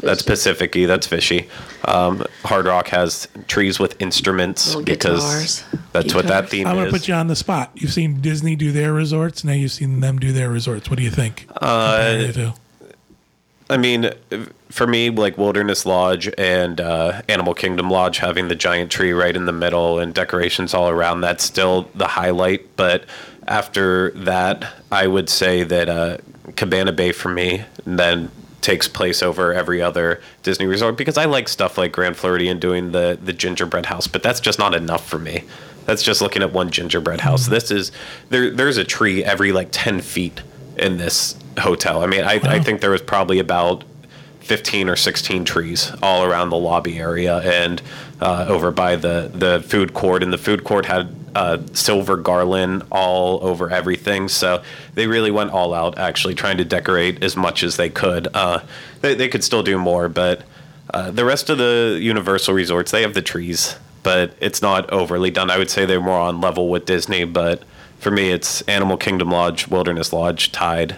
that's 0.01 0.21
Pacific-y, 0.21 0.85
that's 0.85 1.07
fishy. 1.07 1.47
Um, 1.85 2.25
Hard 2.43 2.65
Rock 2.65 2.87
has 2.89 3.27
trees 3.47 3.79
with 3.79 3.99
instruments 4.01 4.75
Little 4.75 4.83
because 4.83 5.23
guitars, 5.23 5.63
that's 5.93 6.13
what 6.13 6.27
that 6.27 6.45
guitars. 6.45 6.49
theme 6.51 6.67
I'm 6.67 6.75
going 6.75 6.87
is. 6.87 6.93
to 6.93 6.99
put 6.99 7.07
you 7.07 7.13
on 7.13 7.27
the 7.27 7.35
spot. 7.35 7.71
You've 7.75 7.93
seen 7.93 8.21
Disney 8.21 8.55
do 8.55 8.71
their 8.71 8.93
resorts. 8.93 9.43
Now 9.43 9.53
you've 9.53 9.71
seen 9.71 9.99
them 9.99 10.19
do 10.19 10.31
their 10.31 10.49
resorts. 10.49 10.89
What 10.89 10.97
do 10.97 11.03
you 11.03 11.11
think? 11.11 11.47
Uh, 11.61 12.51
I 13.69 13.77
mean, 13.77 14.11
for 14.69 14.85
me, 14.85 15.09
like 15.09 15.37
Wilderness 15.37 15.85
Lodge 15.85 16.29
and 16.37 16.81
uh, 16.81 17.21
Animal 17.29 17.53
Kingdom 17.53 17.89
Lodge 17.89 18.17
having 18.17 18.49
the 18.49 18.55
giant 18.55 18.91
tree 18.91 19.13
right 19.13 19.35
in 19.35 19.45
the 19.45 19.53
middle 19.53 19.99
and 19.99 20.13
decorations 20.13 20.73
all 20.73 20.89
around, 20.89 21.21
that's 21.21 21.43
still 21.43 21.89
the 21.95 22.07
highlight. 22.07 22.75
But 22.75 23.05
after 23.47 24.11
that, 24.11 24.73
I 24.91 25.07
would 25.07 25.29
say 25.29 25.63
that 25.63 25.87
uh, 25.87 26.17
Cabana 26.57 26.91
Bay 26.91 27.11
for 27.13 27.29
me 27.29 27.63
then 27.85 28.29
takes 28.61 28.87
place 28.87 29.23
over 29.23 29.53
every 29.53 29.81
other 29.81 30.21
Disney 30.43 30.65
resort 30.67 30.97
because 30.97 31.17
I 31.17 31.25
like 31.25 31.49
stuff 31.49 31.77
like 31.77 31.91
Grand 31.91 32.15
Floridian 32.15 32.59
doing 32.59 32.91
the, 32.91 33.17
the 33.21 33.33
gingerbread 33.33 33.87
house, 33.87 34.07
but 34.07 34.23
that's 34.23 34.39
just 34.39 34.59
not 34.59 34.73
enough 34.73 35.07
for 35.07 35.19
me. 35.19 35.43
That's 35.85 36.03
just 36.03 36.21
looking 36.21 36.43
at 36.43 36.53
one 36.53 36.69
gingerbread 36.69 37.21
house. 37.21 37.47
This 37.47 37.71
is 37.71 37.91
there. 38.29 38.51
There's 38.51 38.77
a 38.77 38.83
tree 38.83 39.23
every 39.23 39.51
like 39.51 39.69
ten 39.71 39.99
feet 39.99 40.41
in 40.77 40.97
this 40.97 41.35
hotel. 41.59 42.03
I 42.03 42.07
mean, 42.07 42.23
I, 42.23 42.39
I 42.43 42.59
think 42.59 42.81
there 42.81 42.91
was 42.91 43.01
probably 43.01 43.39
about 43.39 43.83
15 44.41 44.89
or 44.89 44.95
16 44.95 45.45
trees 45.45 45.91
all 46.01 46.23
around 46.23 46.49
the 46.49 46.57
lobby 46.57 46.97
area 46.97 47.39
and 47.39 47.81
uh, 48.19 48.45
over 48.47 48.71
by 48.71 48.95
the, 48.95 49.31
the 49.33 49.63
food 49.67 49.93
court. 49.93 50.23
And 50.23 50.33
the 50.33 50.37
food 50.37 50.63
court 50.63 50.85
had 50.85 51.20
uh, 51.35 51.57
silver 51.73 52.17
garland 52.17 52.83
all 52.91 53.43
over 53.45 53.69
everything. 53.69 54.27
So 54.27 54.63
they 54.95 55.07
really 55.07 55.31
went 55.31 55.51
all 55.51 55.73
out, 55.73 55.97
actually, 55.97 56.35
trying 56.35 56.57
to 56.57 56.65
decorate 56.65 57.23
as 57.23 57.35
much 57.35 57.63
as 57.63 57.77
they 57.77 57.89
could. 57.89 58.27
Uh, 58.33 58.61
they, 59.01 59.13
they 59.15 59.27
could 59.27 59.43
still 59.43 59.63
do 59.63 59.77
more, 59.77 60.09
but 60.09 60.43
uh, 60.93 61.11
the 61.11 61.23
rest 61.25 61.49
of 61.49 61.57
the 61.57 61.97
Universal 62.01 62.53
resorts, 62.53 62.91
they 62.91 63.01
have 63.01 63.13
the 63.13 63.21
trees, 63.21 63.77
but 64.03 64.33
it's 64.39 64.61
not 64.61 64.89
overly 64.91 65.31
done. 65.31 65.49
I 65.49 65.57
would 65.57 65.69
say 65.69 65.85
they're 65.85 66.01
more 66.01 66.19
on 66.19 66.41
level 66.41 66.69
with 66.69 66.85
Disney, 66.85 67.23
but 67.23 67.63
for 67.99 68.11
me, 68.11 68.31
it's 68.31 68.61
Animal 68.63 68.97
Kingdom 68.97 69.29
Lodge, 69.29 69.67
Wilderness 69.67 70.11
Lodge, 70.11 70.51
Tide. 70.51 70.97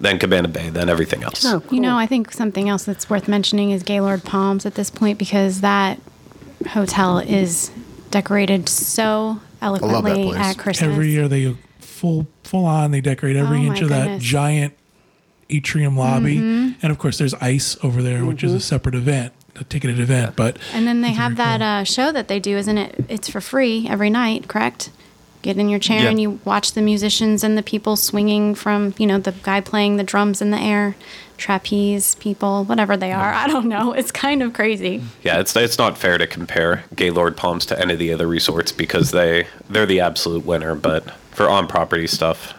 then 0.00 0.18
Cabana 0.18 0.48
Bay, 0.48 0.68
then 0.70 0.88
everything 0.88 1.22
else. 1.22 1.44
Oh, 1.44 1.60
cool. 1.60 1.74
You 1.74 1.80
know. 1.80 1.98
I 1.98 2.06
think 2.06 2.32
something 2.32 2.68
else 2.68 2.84
that's 2.84 3.10
worth 3.10 3.28
mentioning 3.28 3.72
is 3.72 3.82
Gaylord 3.82 4.24
Palms 4.24 4.64
at 4.64 4.74
this 4.74 4.90
point 4.90 5.18
because 5.18 5.60
that 5.60 6.00
hotel 6.68 7.18
is 7.18 7.70
decorated 8.10 8.68
so 8.68 9.40
eloquently 9.62 10.32
at 10.34 10.58
Christmas. 10.58 10.82
Every 10.90 11.10
year 11.10 11.28
they 11.28 11.56
full 11.80 12.26
full 12.44 12.64
on. 12.64 12.90
They 12.90 13.00
decorate 13.00 13.36
every 13.36 13.58
Oh 13.58 13.62
my 13.62 13.66
inch 13.68 13.80
of 13.82 13.88
that 13.90 14.04
goodness. 14.04 14.22
giant 14.22 14.74
atrium 15.48 15.96
lobby, 15.96 16.36
Mm-hmm. 16.36 16.78
and 16.82 16.90
of 16.92 16.98
course 16.98 17.18
there's 17.18 17.34
ice 17.34 17.76
over 17.82 18.02
there, 18.02 18.24
which 18.24 18.42
is 18.42 18.52
a 18.52 18.60
separate 18.60 18.94
event, 18.94 19.32
a 19.54 19.64
ticketed 19.64 20.00
event. 20.00 20.34
But 20.36 20.58
And 20.74 20.86
then 20.86 21.00
they 21.02 21.12
have 21.12 21.32
very 21.32 21.58
that 21.58 21.62
uh, 21.62 21.84
show 21.84 22.10
that 22.12 22.28
they 22.28 22.40
do, 22.40 22.56
isn't 22.56 22.76
it? 22.78 23.04
It's 23.08 23.28
for 23.28 23.40
free 23.40 23.86
every 23.88 24.10
night, 24.10 24.48
correct? 24.48 24.90
Get 25.46 25.58
in 25.58 25.68
your 25.68 25.78
chair 25.78 26.02
Yeah. 26.02 26.08
and 26.10 26.20
you 26.20 26.40
watch 26.44 26.72
the 26.72 26.82
musicians 26.82 27.44
and 27.44 27.56
the 27.56 27.62
people 27.62 27.94
swinging 27.94 28.56
from, 28.56 28.94
you 28.98 29.06
know, 29.06 29.18
the 29.18 29.30
guy 29.30 29.60
playing 29.60 29.96
the 29.96 30.02
drums 30.02 30.42
in 30.42 30.50
the 30.50 30.58
air, 30.58 30.96
trapeze 31.36 32.16
people, 32.16 32.64
whatever 32.64 32.96
they 32.96 33.12
are. 33.12 33.32
I 33.44 33.46
don't 33.46 33.66
know. 33.68 33.92
It's 33.92 34.10
kind 34.10 34.42
of 34.42 34.52
crazy. 34.54 35.04
Yeah, 35.22 35.38
it's 35.38 35.54
it's 35.54 35.78
not 35.78 35.96
fair 35.96 36.18
to 36.18 36.26
compare 36.26 36.82
Gaylord 36.96 37.36
Palms 37.36 37.64
to 37.66 37.78
any 37.80 37.92
of 37.92 38.00
the 38.00 38.12
other 38.12 38.26
resorts 38.26 38.72
because 38.72 39.12
they 39.12 39.46
they're 39.70 39.86
the 39.86 40.00
absolute 40.00 40.44
winner. 40.44 40.74
But 40.74 41.08
for 41.30 41.48
on 41.48 41.68
property 41.68 42.08
stuff, 42.08 42.52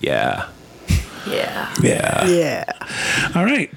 yeah, 0.00 0.48
Yeah. 1.30 1.72
yeah. 1.80 2.26
Yeah. 2.26 2.64
All 3.36 3.44
right. 3.44 3.70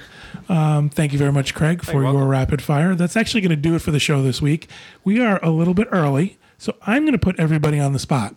Um, 0.50 0.90
thank 0.90 1.12
you 1.14 1.20
very 1.20 1.32
much, 1.32 1.54
Craig, 1.54 1.84
for 1.84 2.02
your 2.02 2.26
rapid 2.26 2.64
fire. 2.64 2.96
That's 2.96 3.16
actually 3.16 3.42
going 3.42 3.50
to 3.52 3.56
do 3.58 3.76
it 3.76 3.80
for 3.84 3.92
the 3.92 4.00
show 4.00 4.24
this 4.24 4.42
week. 4.42 4.70
We 5.04 5.20
are 5.20 5.40
a 5.44 5.52
little 5.52 5.74
bit 5.76 5.88
early, 5.92 6.38
so 6.58 6.76
I'm 6.86 7.04
going 7.04 7.14
to 7.14 7.20
put 7.20 7.40
everybody 7.40 7.80
on 7.80 7.94
the 7.94 8.00
spot. 8.00 8.36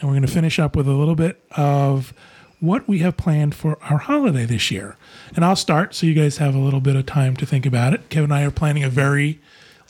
And 0.00 0.08
we're 0.08 0.14
going 0.16 0.26
to 0.26 0.32
finish 0.32 0.58
up 0.58 0.74
with 0.74 0.88
a 0.88 0.92
little 0.92 1.14
bit 1.14 1.44
of 1.52 2.12
what 2.58 2.88
we 2.88 2.98
have 2.98 3.16
planned 3.16 3.54
for 3.54 3.78
our 3.84 3.98
holiday 3.98 4.44
this 4.44 4.70
year. 4.70 4.96
And 5.36 5.44
I'll 5.44 5.54
start 5.56 5.94
so 5.94 6.06
you 6.06 6.14
guys 6.14 6.38
have 6.38 6.54
a 6.54 6.58
little 6.58 6.80
bit 6.80 6.96
of 6.96 7.06
time 7.06 7.36
to 7.36 7.46
think 7.46 7.66
about 7.66 7.94
it. 7.94 8.08
Kevin 8.08 8.24
and 8.32 8.34
I 8.34 8.44
are 8.44 8.50
planning 8.50 8.82
a 8.82 8.88
very 8.88 9.40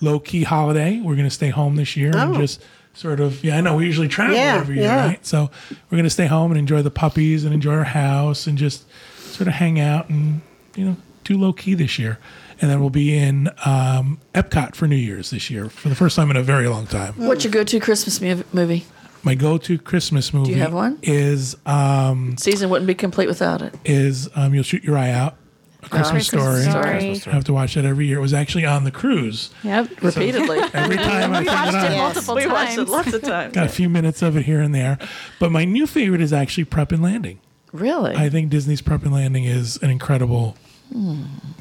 low 0.02 0.18
key 0.18 0.42
holiday. 0.42 1.00
We're 1.00 1.14
going 1.14 1.28
to 1.28 1.34
stay 1.34 1.48
home 1.48 1.76
this 1.76 1.96
year 1.96 2.10
and 2.16 2.34
Oh. 2.34 2.38
just 2.38 2.62
sort 2.94 3.20
of, 3.20 3.42
yeah, 3.42 3.56
I 3.56 3.62
know 3.62 3.76
we 3.76 3.86
usually 3.86 4.08
travel 4.08 4.36
Yeah, 4.36 4.56
every 4.56 4.76
year, 4.76 4.84
yeah. 4.84 5.06
right? 5.06 5.24
So 5.24 5.50
we're 5.90 5.96
going 5.96 6.04
to 6.04 6.10
stay 6.10 6.26
home 6.26 6.50
and 6.50 6.58
enjoy 6.58 6.82
the 6.82 6.90
puppies 6.90 7.44
and 7.44 7.54
enjoy 7.54 7.72
our 7.74 7.84
house 7.84 8.46
and 8.46 8.58
just 8.58 8.84
sort 9.18 9.48
of 9.48 9.54
hang 9.54 9.80
out 9.80 10.10
and, 10.10 10.42
you 10.76 10.84
know, 10.84 10.96
do 11.24 11.38
low 11.38 11.54
key 11.54 11.72
this 11.72 11.98
year. 11.98 12.18
And 12.62 12.70
then 12.70 12.80
we'll 12.80 12.90
be 12.90 13.14
in 13.18 13.48
um, 13.66 14.20
Epcot 14.34 14.74
for 14.76 14.86
New 14.86 14.96
Year's 14.96 15.30
this 15.30 15.50
year 15.50 15.68
for 15.68 15.88
the 15.90 15.94
first 15.96 16.14
time 16.16 16.30
in 16.30 16.36
a 16.36 16.42
very 16.42 16.68
long 16.68 16.86
time. 16.86 17.14
What's 17.16 17.42
your 17.44 17.50
go-to 17.52 17.80
Christmas 17.80 18.20
mov- 18.20 18.44
movie? 18.54 18.86
My 19.24 19.34
go-to 19.34 19.78
Christmas 19.78 20.32
movie 20.32 20.54
have 20.54 20.72
one? 20.72 20.98
is 21.02 21.56
um, 21.66 22.36
Season 22.38 22.70
wouldn't 22.70 22.86
be 22.86 22.94
complete 22.94 23.26
without 23.28 23.62
it. 23.62 23.74
is 23.84 24.28
um, 24.36 24.54
You'll 24.54 24.62
Shoot 24.62 24.82
Your 24.84 24.96
Eye 24.96 25.10
Out, 25.10 25.36
A 25.82 25.88
Christmas 25.88 26.30
Christmas 26.30 26.62
Story. 26.70 27.14
Story. 27.16 27.32
I 27.32 27.34
have 27.34 27.44
to 27.44 27.52
watch 27.52 27.74
that 27.74 27.84
every 27.84 28.06
year. 28.06 28.18
It 28.18 28.22
was 28.22 28.32
actually 28.34 28.64
on 28.64 28.84
the 28.84 28.90
cruise. 28.92 29.50
Yep. 29.64 30.00
Repeatedly. 30.02 30.58
Every 30.72 30.96
time 30.96 31.32
I 31.34 31.40
We 31.40 31.46
think 31.46 31.56
watched 31.58 31.74
it 31.74 31.82
it 31.84 31.92
on, 31.92 31.98
multiple 31.98 32.34
we 32.36 32.42
times. 32.42 32.52
watched 32.52 32.78
it 32.78 32.88
lots 32.88 33.12
of 33.12 33.22
times. 33.22 33.54
got 33.54 33.66
a 33.66 33.70
few 33.70 33.88
minutes 33.88 34.22
of 34.22 34.36
it 34.36 34.44
here 34.44 34.60
and 34.60 34.72
there. 34.74 34.98
But 35.40 35.50
my 35.52 35.64
new 35.64 35.86
favorite 35.88 36.20
is 36.20 36.32
actually 36.32 36.64
Prep 36.64 36.92
and 36.92 37.02
Landing. 37.02 37.40
Really? 37.72 38.14
I 38.14 38.28
think 38.28 38.50
Disney's 38.50 38.82
Prep 38.82 39.02
and 39.02 39.12
Landing 39.12 39.44
is 39.44 39.78
an 39.82 39.90
incredible 39.90 40.56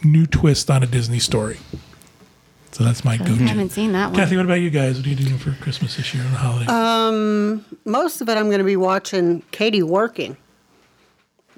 new 0.03 0.25
twist 0.25 0.69
on 0.69 0.83
a 0.83 0.87
Disney 0.87 1.19
story. 1.19 1.57
So 2.71 2.85
that's 2.85 3.03
my 3.03 3.13
I 3.13 3.17
go-to. 3.17 3.33
haven't 3.33 3.71
seen 3.71 3.91
that 3.93 4.11
one. 4.11 4.15
Kathy, 4.15 4.37
what 4.37 4.45
about 4.45 4.61
you 4.61 4.69
guys? 4.69 4.97
What 4.97 5.05
are 5.05 5.09
you 5.09 5.15
doing 5.15 5.37
for 5.37 5.51
Christmas 5.61 5.97
this 5.97 6.13
year 6.13 6.23
on 6.23 6.31
the 6.31 6.37
holiday? 6.37 7.63
Most 7.85 8.21
of 8.21 8.29
it, 8.29 8.37
I'm 8.37 8.45
going 8.45 8.59
to 8.59 8.63
be 8.63 8.77
watching 8.77 9.41
Katie 9.51 9.83
working. 9.83 10.37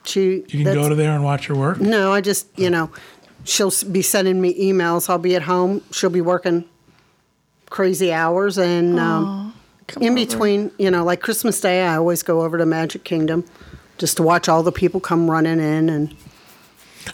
She. 0.05 0.43
you 0.47 0.63
can 0.63 0.73
go 0.73 0.89
to 0.89 0.95
there 0.95 1.11
and 1.11 1.23
watch 1.23 1.47
her 1.47 1.55
work. 1.55 1.79
No, 1.79 2.11
I 2.11 2.21
just, 2.21 2.47
you 2.57 2.69
know, 2.69 2.91
she'll 3.43 3.71
be 3.91 4.01
sending 4.01 4.41
me 4.41 4.53
emails. 4.59 5.09
I'll 5.09 5.17
be 5.17 5.35
at 5.35 5.43
home. 5.43 5.81
She'll 5.91 6.09
be 6.09 6.21
working 6.21 6.65
crazy 7.69 8.11
hours. 8.11 8.57
And 8.57 8.99
um, 8.99 9.53
in 10.01 10.13
over. 10.13 10.15
between, 10.15 10.71
you 10.77 10.89
know, 10.89 11.03
like 11.03 11.21
Christmas 11.21 11.61
Day, 11.61 11.83
I 11.85 11.95
always 11.95 12.23
go 12.23 12.41
over 12.41 12.57
to 12.57 12.65
Magic 12.65 13.03
Kingdom 13.03 13.45
just 13.97 14.17
to 14.17 14.23
watch 14.23 14.49
all 14.49 14.63
the 14.63 14.71
people 14.71 14.99
come 14.99 15.29
running 15.29 15.59
in. 15.59 15.89
And 15.89 16.15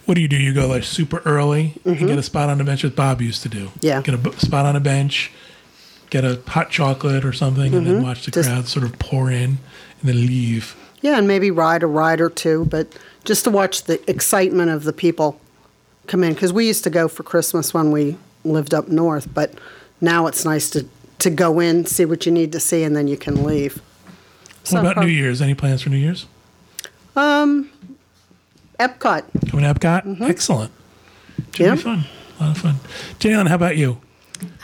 What 0.05 0.15
do 0.15 0.21
you 0.21 0.27
do? 0.27 0.35
You 0.37 0.53
go 0.53 0.67
like 0.67 0.83
super 0.83 1.19
early 1.25 1.73
and 1.85 1.97
get 1.97 2.17
a 2.17 2.23
spot 2.23 2.49
on 2.49 2.57
the 2.59 2.63
bench, 2.63 2.83
as 2.83 2.91
Bob 2.91 3.21
used 3.21 3.41
to 3.43 3.49
do. 3.49 3.65
Mm-hmm. 3.67 3.79
Yeah. 3.81 4.01
Get 4.01 4.15
a 4.15 4.17
b- 4.17 4.31
spot 4.37 4.65
on 4.65 4.75
a 4.75 4.79
bench, 4.79 5.31
get 6.09 6.23
a 6.25 6.41
hot 6.47 6.69
chocolate 6.69 7.25
or 7.25 7.33
something, 7.33 7.73
and 7.73 7.85
then 7.87 8.03
watch 8.03 8.25
the 8.25 8.31
Mm-hmm. 8.31 8.39
Just- 8.39 8.49
crowd 8.49 8.67
sort 8.67 8.85
of 8.85 8.99
pour 8.99 9.31
in 9.31 9.57
and 10.01 10.03
then 10.03 10.25
leave. 10.25 10.75
yeah, 11.01 11.17
and 11.17 11.27
maybe 11.27 11.49
ride 11.51 11.81
a 11.83 11.87
ride 11.87 12.21
or 12.21 12.29
two, 12.29 12.65
but 12.65 12.87
just 13.25 13.43
to 13.45 13.49
watch 13.49 13.83
the 13.83 13.99
excitement 14.09 14.69
of 14.71 14.83
the 14.83 14.93
people 14.93 15.39
come 16.07 16.23
in. 16.23 16.33
Because 16.33 16.53
we 16.53 16.65
used 16.67 16.83
to 16.85 16.89
go 16.89 17.07
for 17.07 17.23
Christmas 17.23 17.73
when 17.73 17.91
we 17.91 18.17
lived 18.43 18.73
up 18.73 18.87
north, 18.89 19.27
but 19.33 19.53
now 20.01 20.27
it's 20.27 20.45
nice 20.45 20.69
to, 20.71 20.85
to 21.19 21.29
go 21.29 21.59
in, 21.59 21.85
see 21.85 22.05
what 22.05 22.25
you 22.25 22.31
need 22.31 22.51
to 22.53 22.59
see, 22.59 22.83
and 22.83 22.95
then 22.95 23.07
you 23.07 23.17
can 23.17 23.43
leave. 23.43 23.81
So 24.63 24.75
what 24.75 24.81
about 24.81 24.93
prob- 24.95 25.05
New 25.07 25.11
Year's? 25.11 25.41
Any 25.41 25.53
plans 25.55 25.81
for 25.81 25.89
New 25.89 25.97
Year's? 25.97 26.25
Epcot. 28.79 29.23
Coming 29.51 29.65
to 29.65 29.73
Epcot? 29.79 30.21
Excellent. 30.21 30.71
Should 31.37 31.45
Mm-hmm. 31.53 31.63
Yeah. 31.63 31.75
be 31.75 31.81
fun. 31.81 32.03
A 32.39 32.43
lot 32.43 32.51
of 32.55 32.61
fun. 32.61 32.75
Jalen, 33.19 33.47
how 33.47 33.55
about 33.55 33.75
you? 33.77 33.99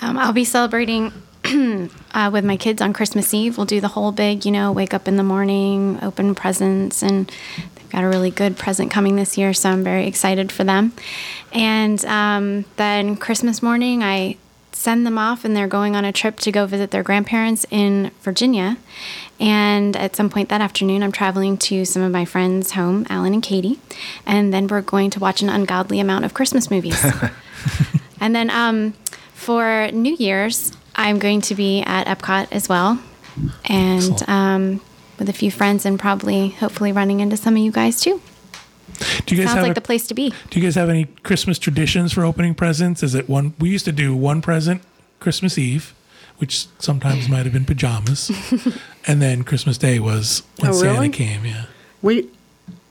Um, 0.02 0.18
I'll 0.18 0.32
be 0.34 0.46
celebrating 0.46 1.12
uh, 2.14 2.30
with 2.32 2.46
my 2.46 2.56
kids 2.58 2.82
on 2.82 2.94
Christmas 2.94 3.34
Eve. 3.34 3.58
We'll 3.58 3.66
do 3.66 3.82
the 3.82 3.90
whole 3.90 4.12
big, 4.12 4.46
you 4.46 4.52
know, 4.52 4.72
wake 4.72 4.94
up 4.94 5.08
in 5.08 5.18
the 5.18 5.24
morning, 5.24 6.00
open 6.02 6.34
presents, 6.36 7.04
and 7.04 7.30
they've 7.76 7.90
got 7.90 8.04
a 8.04 8.08
really 8.08 8.32
good 8.32 8.58
present 8.58 8.92
coming 8.92 9.16
this 9.18 9.38
year, 9.38 9.54
so 9.54 9.70
I'm 9.70 9.84
very 9.84 10.08
excited 10.08 10.52
for 10.52 10.64
them. 10.64 10.94
And 11.52 12.04
um, 12.06 12.66
then 12.78 13.18
Christmas 13.18 13.62
morning, 13.62 14.02
I 14.04 14.38
send 14.86 15.06
them 15.06 15.18
off, 15.18 15.44
and 15.44 15.56
they're 15.56 15.68
going 15.68 15.96
on 15.96 16.06
a 16.06 16.12
trip 16.12 16.40
to 16.40 16.52
go 16.52 16.68
visit 16.68 16.92
their 16.92 17.02
grandparents 17.02 17.66
in 17.72 18.12
Virginia. 18.22 18.78
And 19.40 19.98
at 19.98 20.16
some 20.16 20.30
point 20.30 20.50
that 20.50 20.62
afternoon, 20.62 21.02
I'm 21.02 21.12
traveling 21.12 21.58
to 21.70 21.86
some 21.86 22.04
of 22.04 22.12
my 22.12 22.24
friends' 22.24 22.72
home, 22.72 23.06
Alan 23.10 23.34
and 23.34 23.42
Katie, 23.42 23.80
and 24.28 24.54
then 24.54 24.68
we're 24.68 24.82
going 24.82 25.10
to 25.10 25.20
watch 25.20 25.42
an 25.42 25.50
ungodly 25.50 26.00
amount 26.00 26.24
of 26.24 26.36
Christmas 26.36 26.70
movies. 26.70 27.04
and 28.22 28.36
then 28.36 28.52
um, 28.52 28.94
for 29.34 29.90
New 29.92 30.16
Year's, 30.18 30.72
I'm 30.96 31.18
going 31.18 31.42
to 31.42 31.56
be 31.56 31.82
at 31.82 32.06
Epcot 32.06 32.50
as 32.52 32.70
well, 32.70 33.02
and 33.66 34.30
um, 34.30 34.82
with 35.18 35.30
a 35.30 35.34
few 35.34 35.50
friends, 35.50 35.84
and 35.84 36.00
probably, 36.00 36.50
hopefully, 36.50 36.92
running 36.92 37.22
into 37.22 37.38
some 37.38 37.56
of 37.56 37.60
you 37.60 37.72
guys 37.72 38.00
too. 38.00 38.22
Do 39.26 39.36
you 39.36 39.42
guys 39.42 39.50
Sounds 39.52 39.56
have 39.58 39.64
like 39.64 39.72
a- 39.72 39.76
the 39.76 39.82
place 39.82 40.08
to 40.08 40.14
be. 40.14 40.34
Do 40.50 40.60
you 40.60 40.66
guys 40.66 40.76
have 40.76 40.90
any 40.90 41.06
Christmas 41.24 41.58
traditions 41.60 42.14
for 42.14 42.24
opening 42.26 42.54
presents? 42.56 43.04
Is 43.04 43.16
it 43.16 43.28
one? 43.30 43.54
We 43.60 43.70
used 43.70 43.86
to 43.86 43.92
do 43.92 44.16
one 44.16 44.42
present 44.42 44.82
Christmas 45.20 45.58
Eve, 45.58 45.94
which 46.38 46.68
sometimes 46.80 47.28
might 47.30 47.44
have 47.46 47.54
been 47.54 47.66
pajamas, 47.66 48.32
and 49.08 49.22
then 49.22 49.44
Christmas 49.44 49.78
Day 49.78 50.00
was 50.00 50.44
when 50.60 50.72
Oh, 50.72 50.74
Santa 50.74 51.10
came. 51.10 51.46
Yeah. 51.46 51.66
We 52.02 52.30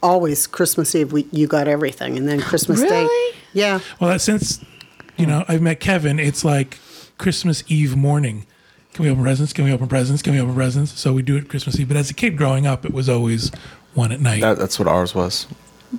always 0.02 0.46
Christmas 0.46 0.94
Eve 0.94 1.12
we 1.12 1.26
you 1.32 1.46
got 1.46 1.68
everything, 1.68 2.16
and 2.18 2.28
then 2.28 2.40
Christmas 2.40 2.80
Day. 2.82 3.08
Yeah. 3.52 3.80
Well, 4.00 4.10
that 4.10 4.20
since 4.20 4.62
you 5.16 5.26
know 5.26 5.44
I've 5.48 5.62
met 5.62 5.80
Kevin, 5.80 6.18
it's 6.18 6.44
like 6.44 6.78
Christmas 7.18 7.62
Eve 7.68 7.96
morning. 7.96 8.46
Can 8.92 9.04
we 9.04 9.10
open 9.10 9.24
presents? 9.24 9.52
Can 9.52 9.64
we 9.64 9.72
open 9.72 9.88
presents? 9.88 10.22
Can 10.22 10.34
we 10.34 10.40
open 10.40 10.54
presents? 10.54 10.98
So 11.00 11.12
we 11.12 11.22
do 11.22 11.36
it 11.36 11.48
Christmas 11.48 11.78
Eve. 11.80 11.88
But 11.88 11.96
as 11.96 12.10
a 12.10 12.14
kid 12.14 12.36
growing 12.36 12.64
up, 12.66 12.84
it 12.84 12.92
was 12.92 13.08
always 13.08 13.50
one 13.94 14.12
at 14.12 14.20
night. 14.20 14.40
That, 14.40 14.56
that's 14.58 14.78
what 14.78 14.86
ours 14.86 15.14
was. 15.16 15.46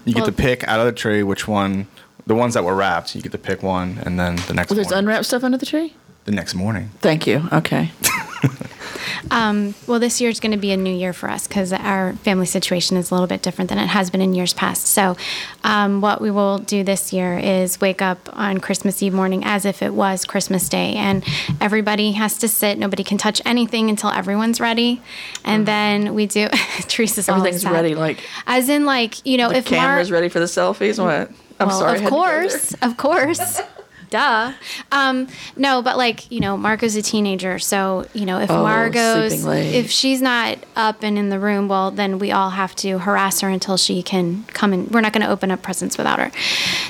You 0.06 0.14
get 0.14 0.26
to 0.26 0.32
pick 0.32 0.68
out 0.68 0.80
of 0.80 0.86
the 0.86 0.92
tree 0.92 1.24
which 1.24 1.48
one, 1.48 1.88
the 2.28 2.36
ones 2.36 2.54
that 2.56 2.64
were 2.64 2.76
wrapped. 2.76 3.16
You 3.16 3.22
get 3.22 3.32
to 3.32 3.38
pick 3.38 3.64
one, 3.64 4.00
and 4.06 4.20
then 4.20 4.36
the 4.48 4.54
next 4.54 4.70
Well, 4.70 4.76
there's 4.76 4.92
unwrapped 4.92 5.26
stuff 5.26 5.44
under 5.44 5.58
the 5.58 5.66
tree. 5.66 5.94
The 6.26 6.32
next 6.32 6.56
morning. 6.56 6.90
Thank 7.00 7.26
you. 7.26 7.48
Okay. 7.52 7.92
Well, 9.88 10.00
this 10.00 10.20
year 10.20 10.30
is 10.30 10.40
going 10.40 10.52
to 10.52 10.58
be 10.58 10.72
a 10.72 10.78
new 10.78 10.94
year 10.94 11.14
for 11.14 11.30
us 11.30 11.48
because 11.48 11.72
our 11.72 12.14
family 12.18 12.46
situation 12.46 12.98
is 12.98 13.12
a 13.12 13.14
little 13.14 13.28
bit 13.28 13.42
different 13.42 13.70
than 13.70 13.78
it 13.78 13.88
has 13.88 14.10
been 14.10 14.22
in 14.22 14.34
years 14.34 14.54
past. 14.54 14.88
So, 14.88 15.16
um, 15.64 16.02
what 16.02 16.22
we 16.22 16.32
will 16.32 16.58
do 16.58 16.84
this 16.84 17.14
year 17.14 17.38
is 17.38 17.80
wake 17.80 18.02
up 18.02 18.30
on 18.34 18.60
Christmas 18.60 19.02
Eve 19.02 19.14
morning 19.14 19.44
as 19.46 19.64
if 19.64 19.82
it 19.82 19.94
was 19.94 20.26
Christmas 20.26 20.68
Day, 20.68 20.96
and 20.96 21.24
everybody 21.62 22.14
has 22.14 22.38
to 22.40 22.48
sit. 22.48 22.78
Nobody 22.78 23.04
can 23.04 23.18
touch 23.18 23.42
anything 23.46 23.90
until 23.90 24.10
everyone's 24.10 24.60
ready, 24.60 25.02
and 25.44 25.66
then 25.66 26.14
we 26.14 26.26
do. 26.26 26.50
Teresa's 26.88 27.30
all 27.30 27.38
Everything's 27.38 27.62
sad. 27.62 27.72
ready. 27.72 27.96
Like 27.96 28.20
as 28.48 28.68
in 28.70 28.86
like 28.86 29.26
you 29.26 29.38
know 29.38 29.50
the 29.50 29.58
if 29.58 29.72
Mar- 29.72 29.80
camera's 29.80 30.12
ready 30.12 30.30
for 30.30 30.40
the 30.40 30.46
selfies. 30.46 31.02
What? 31.02 31.32
I'm 31.60 31.68
well, 31.68 31.80
sorry. 31.80 31.98
Of 31.98 32.02
had 32.02 32.10
to 32.10 32.16
go 32.16 32.22
there. 32.22 32.42
course, 32.42 32.74
of 32.82 32.98
course. 32.98 33.62
Duh. 34.10 34.54
Um, 34.92 35.28
no, 35.56 35.82
but 35.82 35.98
like, 35.98 36.32
you 36.32 36.40
know, 36.40 36.58
Marco's 36.58 36.96
a 36.96 37.02
teenager. 37.02 37.60
So, 37.60 38.06
you 38.14 38.26
know, 38.26 38.40
if 38.40 38.50
Oh, 38.50 38.64
Margot's, 38.64 39.44
if 39.46 39.90
she's 39.92 40.22
not 40.22 40.58
up 40.76 41.04
and 41.04 41.18
in 41.18 41.30
the 41.30 41.40
room, 41.40 41.68
well, 41.68 41.92
then 41.92 42.20
we 42.20 42.32
all 42.32 42.52
have 42.52 42.76
to 42.78 43.00
harass 43.00 43.42
her 43.42 43.50
until 43.50 43.78
she 43.78 44.02
can 44.04 44.44
come 44.54 44.74
and 44.74 44.90
We're 44.92 45.02
not 45.02 45.14
going 45.14 45.24
to 45.26 45.30
open 45.30 45.52
up 45.52 45.62
presents 45.62 45.98
without 45.98 46.20
her. 46.20 46.32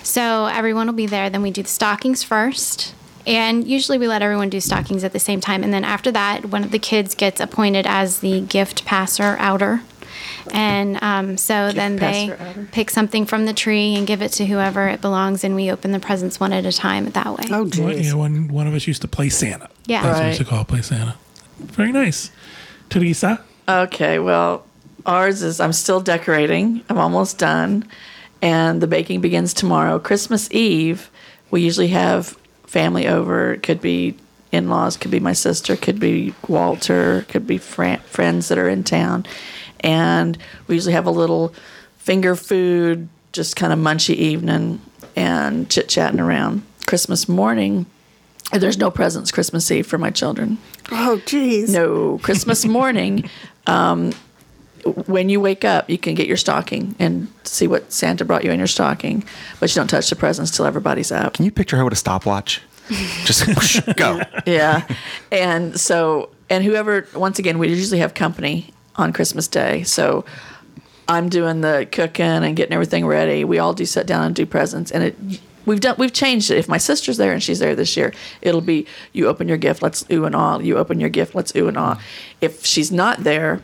So 0.03 0.45
everyone 0.45 0.87
will 0.87 0.93
be 0.93 1.05
there. 1.07 1.29
Then 1.29 1.41
we 1.41 1.51
do 1.51 1.63
the 1.63 1.69
stockings 1.69 2.23
first. 2.23 2.93
And 3.27 3.67
usually 3.67 3.97
we 3.97 4.07
let 4.07 4.21
everyone 4.21 4.49
do 4.49 4.59
stockings 4.59 5.03
at 5.03 5.11
the 5.11 5.19
same 5.19 5.41
time. 5.41 5.63
And 5.63 5.73
then 5.73 5.83
after 5.83 6.11
that, 6.11 6.45
one 6.45 6.63
of 6.63 6.69
the 6.69 6.77
kids 6.77 7.15
gets 7.15 7.39
appointed 7.41 7.87
as 7.87 8.19
the 8.19 8.41
gift 8.41 8.85
passer 8.85 9.35
outer. 9.39 9.81
And 10.51 11.01
um, 11.01 11.37
so 11.37 11.71
then 11.71 11.95
they 11.95 12.29
passer 12.29 12.67
pick 12.71 12.89
something 12.89 13.25
from 13.25 13.45
the 13.45 13.53
tree 13.53 13.95
and 13.95 14.05
give 14.05 14.21
it 14.21 14.31
to 14.33 14.45
whoever 14.45 14.87
it 14.87 15.01
belongs, 15.01 15.43
and 15.43 15.55
we 15.55 15.71
open 15.71 15.91
the 15.91 15.99
presents 15.99 16.39
one 16.39 16.53
at 16.53 16.65
a 16.65 16.71
time 16.71 17.05
that 17.09 17.27
way. 17.27 17.45
Oh, 17.49 17.63
One, 17.63 17.69
jeez. 17.71 18.03
you 18.03 18.11
know, 18.11 18.17
one, 18.17 18.47
one 18.49 18.67
of 18.67 18.73
us 18.73 18.87
used 18.87 19.01
to 19.01 19.07
play 19.07 19.29
Santa. 19.29 19.69
Yeah. 19.85 20.03
That's 20.03 20.17
what 20.17 20.23
we 20.23 20.27
used 20.29 20.39
to 20.41 20.45
call 20.45 20.61
it, 20.61 20.67
play 20.67 20.81
Santa. 20.81 21.15
Very 21.59 21.91
nice. 21.91 22.31
Teresa? 22.89 23.43
Okay, 23.67 24.19
well, 24.19 24.65
ours 25.05 25.41
is 25.41 25.59
I'm 25.59 25.73
still 25.73 25.99
decorating. 26.01 26.83
I'm 26.89 26.97
almost 26.97 27.37
done. 27.37 27.85
And 28.41 28.81
the 28.81 28.87
baking 28.87 29.21
begins 29.21 29.53
tomorrow. 29.53 29.97
Christmas 29.97 30.51
Eve, 30.51 31.09
we 31.49 31.61
usually 31.61 31.87
have 31.87 32.37
family 32.67 33.07
over. 33.07 33.53
It 33.53 33.63
could 33.63 33.81
be 33.81 34.17
in 34.51 34.69
laws, 34.69 34.97
could 34.97 35.11
be 35.11 35.19
my 35.19 35.33
sister, 35.33 35.75
could 35.75 35.99
be 35.99 36.33
Walter, 36.47 37.25
could 37.27 37.47
be 37.47 37.57
fran- 37.57 37.99
friends 38.01 38.47
that 38.49 38.57
are 38.57 38.69
in 38.69 38.83
town. 38.83 39.25
And 39.85 40.37
we 40.67 40.75
usually 40.75 40.93
have 40.93 41.05
a 41.05 41.11
little 41.11 41.53
finger 41.97 42.35
food, 42.35 43.07
just 43.31 43.55
kind 43.55 43.71
of 43.71 43.79
munchy 43.79 44.15
evening 44.15 44.81
and 45.15 45.69
chit 45.69 45.87
chatting 45.87 46.19
around. 46.19 46.63
Christmas 46.87 47.29
morning, 47.29 47.85
there's 48.51 48.77
no 48.77 48.91
presents 48.91 49.31
Christmas 49.31 49.69
Eve 49.71 49.87
for 49.87 49.97
my 49.97 50.09
children. 50.09 50.57
Oh, 50.91 51.21
jeez. 51.25 51.69
No, 51.71 52.17
Christmas 52.19 52.65
morning, 52.65 53.29
um, 53.67 54.11
when 55.07 55.29
you 55.29 55.39
wake 55.39 55.65
up, 55.65 55.89
you 55.89 55.97
can 55.97 56.13
get 56.15 56.27
your 56.27 56.37
stocking 56.37 56.95
and 56.99 57.27
see 57.43 57.67
what 57.67 57.91
Santa 57.91 58.25
brought 58.25 58.43
you 58.43 58.51
in 58.51 58.59
your 58.59 58.67
stocking, 58.67 59.23
but 59.59 59.69
you 59.69 59.79
don't 59.79 59.87
touch 59.87 60.09
the 60.09 60.15
presents 60.15 60.51
till 60.51 60.65
everybody's 60.65 61.11
up. 61.11 61.33
Can 61.33 61.45
you 61.45 61.51
picture 61.51 61.77
her 61.77 61.83
with 61.83 61.93
a 61.93 61.97
stopwatch? 61.97 62.61
Just 63.23 63.47
whoosh, 63.55 63.79
go. 63.95 64.21
Yeah, 64.45 64.87
and 65.31 65.79
so 65.79 66.29
and 66.51 66.63
whoever 66.63 67.07
once 67.15 67.39
again 67.39 67.57
we 67.57 67.67
usually 67.69 67.99
have 67.99 68.13
company 68.13 68.74
on 68.97 69.13
Christmas 69.13 69.47
Day, 69.47 69.83
so 69.83 70.25
I'm 71.07 71.29
doing 71.29 71.61
the 71.61 71.87
cooking 71.91 72.25
and 72.25 72.55
getting 72.55 72.73
everything 72.73 73.05
ready. 73.05 73.43
We 73.43 73.59
all 73.59 73.73
do 73.73 73.85
sit 73.85 74.07
down 74.07 74.25
and 74.25 74.35
do 74.35 74.45
presents, 74.45 74.91
and 74.91 75.03
it 75.03 75.15
we've 75.65 75.79
done 75.79 75.95
we've 75.97 76.13
changed 76.13 76.49
it. 76.51 76.57
If 76.57 76.67
my 76.67 76.77
sister's 76.77 77.17
there 77.17 77.33
and 77.33 77.41
she's 77.43 77.59
there 77.59 77.75
this 77.75 77.95
year, 77.97 78.13
it'll 78.41 78.61
be 78.61 78.85
you 79.13 79.27
open 79.27 79.47
your 79.47 79.57
gift, 79.57 79.81
let's 79.81 80.05
ooh 80.11 80.25
and 80.25 80.35
ah. 80.35 80.59
You 80.59 80.77
open 80.77 80.99
your 80.99 81.09
gift, 81.09 81.35
let's 81.35 81.55
ooh 81.55 81.67
and 81.67 81.77
ah. 81.77 81.99
If 82.41 82.65
she's 82.65 82.91
not 82.91 83.23
there, 83.23 83.61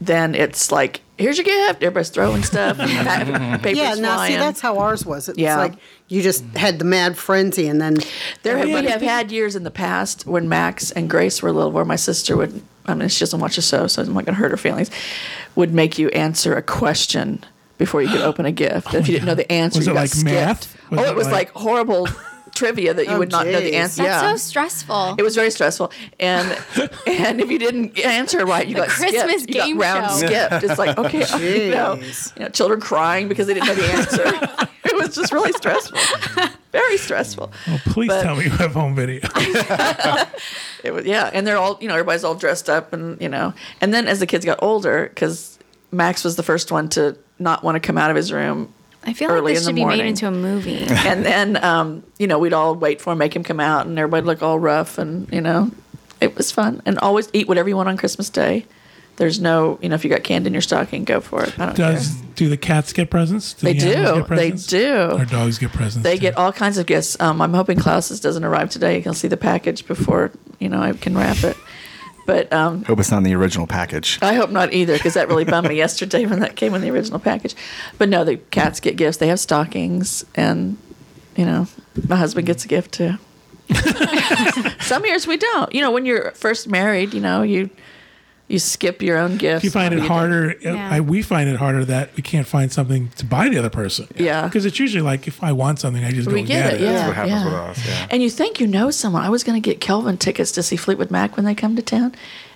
then 0.00 0.34
it's 0.34 0.72
like 0.72 1.02
here's 1.18 1.36
your 1.36 1.44
gift. 1.44 1.82
Everybody's 1.82 2.08
throwing 2.08 2.42
stuff, 2.42 2.80
and 2.80 3.62
papers 3.62 3.78
Yeah, 3.78 3.94
now 3.94 4.14
flying. 4.14 4.32
see, 4.32 4.38
that's 4.38 4.60
how 4.60 4.78
ours 4.78 5.04
was. 5.04 5.28
It's 5.28 5.38
Yeah. 5.38 5.56
like 5.58 5.74
you 6.08 6.22
just 6.22 6.42
had 6.56 6.78
the 6.78 6.84
mad 6.84 7.16
frenzy, 7.18 7.68
and 7.68 7.80
then 7.80 7.98
There 8.42 8.56
have, 8.58 8.66
we 8.68 8.86
have 8.88 9.02
had 9.02 9.30
years 9.30 9.54
in 9.54 9.62
the 9.64 9.70
past 9.70 10.26
when 10.26 10.48
Max 10.48 10.90
and 10.90 11.08
Grace 11.10 11.42
were 11.42 11.52
little, 11.52 11.70
where 11.70 11.84
my 11.84 11.96
sister 11.96 12.36
would, 12.36 12.62
I 12.90 12.94
mean, 12.94 13.08
she 13.08 13.20
doesn't 13.20 13.40
watch 13.40 13.56
the 13.56 13.62
show, 13.62 13.86
so 13.86 14.02
I'm 14.02 14.08
not 14.08 14.24
going 14.24 14.26
to 14.26 14.32
hurt 14.34 14.50
her 14.50 14.56
feelings, 14.56 14.90
would 15.56 15.72
make 15.72 15.98
you 15.98 16.08
answer 16.10 16.54
a 16.56 16.62
question 16.62 17.44
before 17.78 18.02
you 18.02 18.08
could 18.08 18.20
open 18.20 18.44
a 18.46 18.52
gift. 18.52 18.94
Oh 18.94 18.98
if 18.98 19.08
you 19.08 19.14
didn't 19.14 19.26
know 19.26 19.34
the 19.34 19.50
answer, 19.50 19.78
Was 19.78 19.86
you 19.86 19.92
it 19.92 19.94
got 19.94 20.00
like 20.02 20.10
skipped. 20.10 20.24
math? 20.24 20.90
Was 20.90 21.00
oh, 21.00 21.04
it 21.04 21.08
it 21.10 21.16
was 21.16 21.26
like- 21.26 21.32
like, 21.32 21.50
horrible 21.52 22.06
trivia 22.54 22.94
that 22.94 23.06
you 23.06 23.12
Oh, 23.12 23.18
would 23.18 23.30
not 23.30 23.46
know 23.46 23.60
the 23.60 23.74
answer. 23.76 24.02
That's 24.02 24.22
yeah. 24.22 24.30
so 24.32 24.36
stressful. 24.36 25.16
It 25.18 25.22
was 25.22 25.34
very 25.34 25.50
stressful, 25.50 25.92
and 26.18 26.48
and 27.06 27.40
if 27.40 27.50
you 27.50 27.58
didn't 27.58 27.98
answer 27.98 28.44
right, 28.46 28.66
you 28.66 28.74
got 28.74 28.88
Christmas 28.88 29.42
skipped. 29.42 29.48
You 29.48 29.54
got 29.54 29.66
game 29.66 29.78
round 29.78 30.10
show. 30.20 30.26
skipped. 30.26 30.64
It's 30.64 30.78
like 30.78 30.98
okay, 30.98 31.18
you 31.66 31.70
know, 31.72 31.96
Jeez. 31.96 32.36
you 32.36 32.42
know, 32.44 32.48
children 32.50 32.80
crying 32.80 33.28
because 33.28 33.46
they 33.46 33.54
didn't 33.54 33.68
know 33.68 33.74
the 33.74 33.92
answer. 33.92 34.68
it 34.84 34.96
was 34.96 35.14
just 35.14 35.32
really 35.32 35.52
stressful, 35.52 35.98
very 36.72 36.96
stressful. 36.96 37.52
Well, 37.66 37.80
please 37.86 38.08
But- 38.08 38.22
tell 38.22 38.36
me 38.36 38.44
you 38.44 38.50
have 38.50 38.72
home 38.74 38.94
video. 38.94 39.20
It 40.82 40.92
was 40.94 41.04
yeah, 41.04 41.30
and 41.32 41.46
they're 41.46 41.58
all 41.58 41.76
you 41.80 41.88
know 41.88 41.94
everybody's 41.94 42.24
all 42.24 42.34
dressed 42.34 42.70
up 42.70 42.92
and 42.92 43.20
you 43.20 43.28
know, 43.28 43.52
and 43.80 43.92
then 43.92 44.08
as 44.08 44.18
the 44.20 44.26
kids 44.26 44.44
got 44.44 44.58
older, 44.62 45.08
because 45.08 45.58
Max 45.92 46.24
was 46.24 46.36
the 46.36 46.42
first 46.42 46.72
one 46.72 46.88
to 46.90 47.18
not 47.38 47.62
want 47.62 47.76
to 47.76 47.80
come 47.80 47.98
out 47.98 48.10
of 48.10 48.16
his 48.16 48.32
room, 48.32 48.72
I 49.04 49.12
feel 49.12 49.30
like 49.30 49.54
this 49.54 49.64
should 49.64 49.74
be 49.74 49.84
made 49.84 50.04
into 50.04 50.26
a 50.26 50.30
movie. 50.30 50.84
and 50.88 51.24
then 51.24 51.62
um, 51.64 52.02
you 52.18 52.26
know 52.26 52.38
we'd 52.38 52.52
all 52.52 52.74
wait 52.74 53.00
for 53.00 53.12
him, 53.12 53.18
make 53.18 53.34
him 53.34 53.42
come 53.42 53.60
out, 53.60 53.86
and 53.86 53.98
everybody 53.98 54.26
look 54.26 54.42
all 54.42 54.58
rough, 54.58 54.98
and 54.98 55.30
you 55.32 55.40
know, 55.40 55.70
it 56.20 56.36
was 56.36 56.52
fun. 56.52 56.82
And 56.84 56.98
always 56.98 57.28
eat 57.32 57.48
whatever 57.48 57.68
you 57.68 57.76
want 57.76 57.88
on 57.88 57.96
Christmas 57.96 58.28
Day. 58.30 58.66
There's 59.16 59.40
no 59.40 59.78
you 59.82 59.88
know 59.88 59.94
if 59.94 60.04
you 60.04 60.10
got 60.10 60.22
candy 60.22 60.48
in 60.48 60.52
your 60.54 60.62
stocking, 60.62 61.04
go 61.04 61.20
for 61.20 61.44
it. 61.44 61.58
I 61.58 61.66
don't 61.66 61.76
Does 61.76 62.14
care. 62.14 62.24
do 62.36 62.48
the 62.48 62.56
cats 62.56 62.92
get 62.92 63.10
presents? 63.10 63.54
They 63.54 63.74
the 63.74 63.80
do. 63.80 64.24
get 64.26 64.28
They 64.28 64.50
do. 64.50 64.96
Our 65.18 65.24
dogs 65.26 65.58
get 65.58 65.72
presents? 65.72 66.02
They 66.04 66.16
too? 66.16 66.20
get 66.20 66.36
all 66.36 66.52
kinds 66.52 66.78
of 66.78 66.86
gifts. 66.86 67.20
Um, 67.20 67.42
I'm 67.42 67.52
hoping 67.52 67.78
Klaus's 67.78 68.20
doesn't 68.20 68.44
arrive 68.44 68.70
today. 68.70 69.02
You'll 69.02 69.14
see 69.14 69.28
the 69.28 69.36
package 69.36 69.86
before 69.86 70.30
you 70.58 70.68
know 70.68 70.80
I 70.80 70.92
can 70.92 71.16
wrap 71.16 71.42
it. 71.44 71.56
But 72.30 72.52
um, 72.52 72.84
Hope 72.84 73.00
it's 73.00 73.10
not 73.10 73.18
in 73.18 73.22
the 73.24 73.34
original 73.34 73.66
package. 73.66 74.20
I 74.22 74.34
hope 74.34 74.50
not 74.50 74.72
either, 74.72 74.92
because 74.96 75.14
that 75.14 75.26
really 75.26 75.44
bummed 75.44 75.68
me 75.68 75.74
yesterday 75.86 76.26
when 76.26 76.38
that 76.38 76.54
came 76.54 76.74
in 76.74 76.80
the 76.80 76.88
original 76.88 77.18
package. 77.18 77.56
But 77.98 78.08
no, 78.08 78.22
the 78.22 78.36
cats 78.36 78.78
get 78.78 78.94
gifts. 78.96 79.16
They 79.16 79.26
have 79.26 79.40
stockings, 79.40 80.24
and 80.36 80.76
you 81.34 81.44
know, 81.44 81.66
my 82.08 82.14
husband 82.14 82.46
gets 82.46 82.64
a 82.64 82.68
gift 82.68 82.92
too. 82.92 83.14
Some 84.80 85.04
years 85.06 85.26
we 85.26 85.38
don't. 85.38 85.74
You 85.74 85.80
know, 85.80 85.90
when 85.90 86.06
you're 86.06 86.30
first 86.32 86.68
married, 86.68 87.14
you 87.14 87.20
know, 87.20 87.42
you 87.42 87.68
You 88.50 88.58
skip 88.58 89.00
your 89.00 89.16
own 89.16 89.36
gifts. 89.36 89.62
you 89.64 89.70
find 89.70 89.94
it 89.94 90.00
harder. 90.00 90.50
Uh, 90.50 90.72
yeah. 90.72 90.90
I, 90.92 91.00
we 91.00 91.22
find 91.22 91.48
it 91.48 91.56
harder 91.56 91.84
that 91.84 92.16
we 92.16 92.22
can't 92.22 92.46
find 92.46 92.72
something 92.72 93.08
to 93.16 93.24
buy 93.24 93.48
the 93.48 93.58
other 93.58 93.70
person. 93.70 94.08
Yeah. 94.16 94.44
because 94.46 94.66
it's 94.66 94.78
usually 94.80 95.02
like 95.02 95.28
if 95.28 95.42
I 95.42 95.52
want 95.52 95.78
something, 95.78 96.02
I 96.04 96.10
just 96.10 96.26
go 96.28 96.34
We 96.34 96.40
and 96.40 96.48
get 96.48 96.64
get 96.64 96.74
it, 96.74 96.80
it. 96.80 96.84
yeah. 96.84 96.92
That's 96.92 97.06
what 97.06 97.16
happens 97.16 97.32
yeah. 97.32 97.44
with 97.44 97.54
us. 97.54 97.86
Yeah. 97.86 98.06
And 98.10 98.22
you 98.22 98.28
think 98.30 98.58
you 98.60 98.66
know 98.66 98.90
someone. 98.90 99.22
I 99.22 99.28
was 99.30 99.44
going 99.44 99.60
to 99.62 99.66
get 99.66 99.80
Kelvin 99.80 100.16
tickets 100.18 100.50
to 100.52 100.62
see 100.64 100.76
Fleetwood 100.76 101.10
Mac 101.12 101.36
when 101.36 101.44
they 101.46 101.54
come 101.54 101.76
to 101.76 101.82
town. 101.82 102.12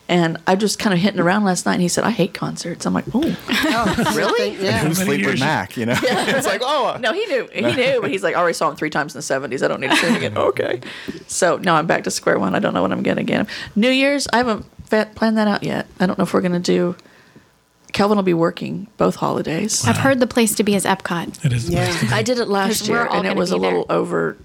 And 0.06 0.36
I 0.46 0.54
just 0.54 0.78
kind 0.78 0.92
of 0.92 1.00
hitting 1.00 1.18
around 1.18 1.44
last 1.44 1.64
night, 1.64 1.74
and 1.74 1.80
he 1.82 1.88
said, 1.88 2.04
I 2.04 2.10
hate 2.10 2.34
concerts. 2.34 2.84
I'm 2.84 2.92
like, 2.92 3.06
oh, 3.14 4.12
really? 4.14 4.50
Yeah. 4.62 4.80
Who's 4.80 5.00
Fleetwood 5.02 5.40
Mac? 5.40 5.78
You 5.78 5.86
know, 5.86 5.92
yeah. 6.02 6.36
it's 6.36 6.46
like 6.46 6.60
oh, 6.62 6.98
No, 7.00 7.14
he 7.14 7.24
knew. 7.24 7.48
He 7.50 7.62
knew, 7.62 8.00
but 8.02 8.10
he's 8.10 8.22
like, 8.22 8.34
I 8.36 8.38
already 8.38 8.52
saw 8.52 8.68
him 8.68 8.76
three 8.76 8.90
times 8.90 9.14
in 9.14 9.20
the 9.20 9.48
70s. 9.48 9.64
I 9.64 9.68
don't 9.68 9.80
need 9.80 9.90
to 9.90 9.96
see 9.96 10.08
him 10.08 10.16
again. 10.16 10.36
okay. 10.36 10.80
So 11.26 11.56
now 11.56 11.76
I'm 11.76 11.86
back 11.86 12.04
to 12.04 12.10
square 12.10 12.38
one. 12.38 12.54
I 12.54 12.58
don't 12.58 12.74
know 12.74 12.82
what 12.82 12.92
I'm 12.92 13.02
going 13.02 13.16
to 13.16 13.22
get 13.22 13.40
him. 13.40 13.46
New 13.76 13.88
Year's, 13.88 14.26
I 14.30 14.36
haven't 14.36 14.66
fa- 14.94 15.10
planned 15.14 15.36
that 15.38 15.48
out 15.48 15.62
yet. 15.62 15.86
I 16.00 16.06
don't 16.06 16.18
know 16.18 16.24
if 16.24 16.32
we're 16.34 16.40
going 16.40 16.52
to 16.52 16.58
do. 16.60 16.96
Kelvin 17.92 18.16
will 18.16 18.24
be 18.24 18.34
working 18.34 18.88
both 18.96 19.16
holidays. 19.16 19.86
I've 19.86 19.96
heard 19.98 20.18
the 20.18 20.26
place 20.26 20.54
to 20.56 20.64
be 20.64 20.74
is 20.74 20.84
Epcot. 20.84 21.44
It 21.44 21.52
is. 21.52 21.66
the 21.68 21.74
Yeah. 21.74 21.84
place 21.86 22.00
to 22.00 22.06
be. 22.06 22.12
I 22.12 22.22
did 22.22 22.38
it 22.38 22.48
last 22.48 22.88
year, 22.88 23.06
and 23.10 23.26
it 23.26 23.36
was 23.36 23.52
a 23.52 23.54
be 23.54 23.60
there. 23.60 23.70
little 23.70 23.86
over. 23.88 24.36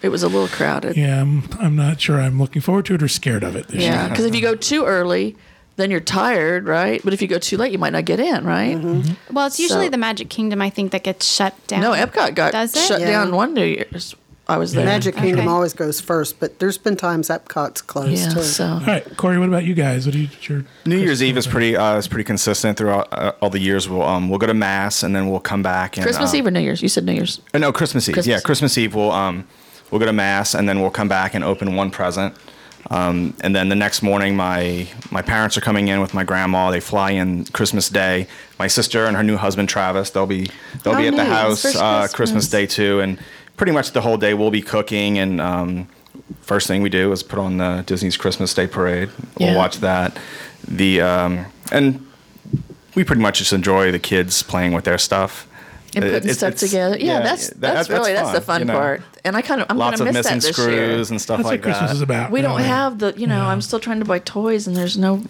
It 0.00 0.10
was 0.10 0.22
a 0.22 0.28
little 0.28 0.46
crowded. 0.46 0.96
Yeah, 0.96 1.20
I'm, 1.20 1.42
I'm 1.58 1.74
not 1.74 2.00
sure. 2.00 2.20
I'm 2.20 2.38
looking 2.38 2.62
forward 2.62 2.84
to 2.86 2.94
it 2.94 3.02
or 3.02 3.08
scared 3.08 3.42
of 3.42 3.56
it 3.56 3.66
this 3.66 3.82
Yeah, 3.82 4.08
because 4.08 4.24
if 4.26 4.32
you 4.34 4.40
go 4.40 4.54
too 4.54 4.84
early, 4.84 5.34
then 5.74 5.90
you're 5.90 5.98
tired, 5.98 6.66
right? 6.68 7.00
But 7.02 7.12
if 7.14 7.20
you 7.20 7.26
go 7.26 7.40
too 7.40 7.56
late, 7.56 7.72
you 7.72 7.78
might 7.78 7.92
not 7.92 8.04
get 8.04 8.20
in, 8.20 8.44
right? 8.44 8.76
Mm-hmm. 8.76 9.34
Well, 9.34 9.48
it's 9.48 9.58
usually 9.58 9.86
So- 9.86 9.90
the 9.90 9.96
Magic 9.98 10.28
Kingdom, 10.28 10.62
I 10.62 10.70
think, 10.70 10.92
that 10.92 11.02
gets 11.02 11.26
shut 11.26 11.54
down. 11.66 11.80
No, 11.80 11.90
Epcot 11.94 12.36
got 12.36 12.52
Does 12.52 12.76
it? 12.76 12.80
shut 12.86 13.00
Yeah. 13.00 13.08
down 13.10 13.34
one 13.34 13.54
New 13.54 13.64
Year's. 13.64 14.14
I 14.50 14.56
was 14.56 14.72
there. 14.72 14.86
Magic 14.86 15.14
Kingdom 15.14 15.40
Okay. 15.40 15.48
always 15.48 15.74
goes 15.74 16.00
first, 16.00 16.40
but 16.40 16.58
there's 16.58 16.78
been 16.78 16.96
times 16.96 17.28
Epcot's 17.28 17.82
closed 17.82 18.12
Yeah, 18.12 18.28
too. 18.32 18.42
so 18.42 18.66
All 18.66 18.80
right, 18.80 19.16
Corey. 19.18 19.38
What 19.38 19.48
about 19.48 19.64
you 19.64 19.74
guys? 19.74 20.06
What 20.06 20.14
do 20.14 20.20
you? 20.20 20.28
Your 20.42 20.64
New 20.86 20.96
Year's 20.96 21.22
Eve 21.22 21.36
is 21.36 21.46
pretty 21.46 21.76
uh, 21.76 21.96
is 21.96 22.08
pretty 22.08 22.24
consistent 22.24 22.78
throughout 22.78 23.08
uh, 23.12 23.32
all 23.42 23.50
the 23.50 23.60
years. 23.60 23.88
We'll 23.90 24.02
um, 24.02 24.30
we'll 24.30 24.38
go 24.38 24.46
to 24.46 24.54
mass 24.54 25.02
and 25.02 25.14
then 25.14 25.28
we'll 25.28 25.40
come 25.40 25.62
back 25.62 25.98
and 25.98 26.04
Christmas 26.04 26.32
uh, 26.32 26.38
Eve 26.38 26.46
or 26.46 26.50
New 26.50 26.60
Year's? 26.60 26.80
You 26.80 26.88
said 26.88 27.04
New 27.04 27.12
Year's. 27.12 27.40
Uh, 27.52 27.58
no, 27.58 27.72
Christmas 27.72 28.08
Eve. 28.08 28.14
Christmas 28.14 28.36
Yeah, 28.36 28.40
Christmas 28.40 28.78
Eve. 28.78 28.94
We'll 28.94 29.12
um, 29.12 29.46
we'll 29.90 29.98
go 29.98 30.06
to 30.06 30.12
mass 30.14 30.54
and 30.54 30.66
then 30.66 30.80
we'll 30.80 30.90
come 30.90 31.08
back 31.08 31.34
and 31.34 31.44
open 31.44 31.76
one 31.76 31.90
present. 31.90 32.34
Um, 32.90 33.34
and 33.42 33.54
then 33.54 33.68
the 33.68 33.74
next 33.76 34.00
morning, 34.02 34.34
my 34.34 34.88
my 35.10 35.20
parents 35.20 35.58
are 35.58 35.60
coming 35.60 35.88
in 35.88 36.00
with 36.00 36.14
my 36.14 36.24
grandma. 36.24 36.70
They 36.70 36.80
fly 36.80 37.10
in 37.10 37.44
Christmas 37.46 37.90
Day. 37.90 38.28
My 38.58 38.66
sister 38.66 39.04
and 39.04 39.14
her 39.14 39.22
new 39.22 39.36
husband 39.36 39.68
Travis. 39.68 40.08
They'll 40.08 40.26
be 40.26 40.48
they'll 40.84 40.94
Oh, 40.94 40.96
be 40.96 41.08
at 41.08 41.16
the 41.16 41.24
house 41.26 41.60
First 41.60 41.76
uh, 41.76 41.80
Christmas. 42.08 42.14
Christmas 42.14 42.48
Day 42.48 42.64
too. 42.66 43.00
And 43.00 43.18
pretty 43.58 43.72
much 43.72 43.92
the 43.92 44.00
whole 44.00 44.16
day 44.16 44.32
we'll 44.32 44.50
be 44.50 44.62
cooking. 44.62 45.18
And 45.18 45.38
um, 45.40 45.88
first 46.40 46.66
thing 46.66 46.80
we 46.80 46.88
do 46.88 47.12
is 47.12 47.22
put 47.22 47.38
on 47.38 47.58
the 47.58 47.82
Disney's 47.86 48.16
Christmas 48.16 48.54
Day 48.54 48.66
parade. 48.66 49.10
We'll 49.38 49.50
Yeah. 49.50 49.56
watch 49.56 49.78
that. 49.80 50.18
The 50.66 51.02
um, 51.02 51.44
and 51.70 52.06
we 52.94 53.04
pretty 53.04 53.20
much 53.22 53.38
just 53.38 53.52
enjoy 53.52 53.92
the 53.92 53.98
kids 53.98 54.42
playing 54.42 54.72
with 54.72 54.84
their 54.84 54.98
stuff. 54.98 55.44
And 55.94 56.04
putting 56.04 56.16
it's- 56.16 56.36
stuff 56.36 56.52
it's- 56.54 56.60
together. 56.70 56.96
Yeah, 56.98 57.04
yeah, 57.18 57.20
that's 57.20 57.48
that- 57.48 57.60
that's, 57.60 57.88
that's 57.88 57.90
really 57.90 58.12
that's 58.12 58.32
the 58.32 58.40
fun, 58.40 58.60
fun 58.60 58.60
you 58.60 58.64
know. 58.66 58.72
part. 58.78 59.02
And 59.24 59.36
I 59.36 59.42
kind 59.42 59.60
of 59.62 59.66
I'm 59.70 59.78
Lots 59.78 59.98
gonna 59.98 60.10
of 60.10 60.14
miss 60.14 60.24
missing 60.26 60.38
that 60.40 60.46
this 60.46 60.56
screws 60.56 60.74
year. 60.74 60.96
and 61.14 61.20
stuff 61.20 61.38
That's 61.38 61.48
like 61.48 61.60
what 61.60 61.62
Christmas 61.62 61.90
that. 61.90 61.96
is 61.96 62.02
about. 62.02 62.30
We 62.30 62.40
don't 62.42 62.56
really. 62.58 62.68
have 62.68 62.98
the 62.98 63.14
you 63.16 63.26
know 63.26 63.36
Yeah. 63.38 63.48
I'm 63.48 63.62
still 63.62 63.80
trying 63.80 63.98
to 64.00 64.04
buy 64.04 64.18
toys 64.20 64.66
and 64.66 64.76
there's 64.76 64.96
no, 64.98 65.22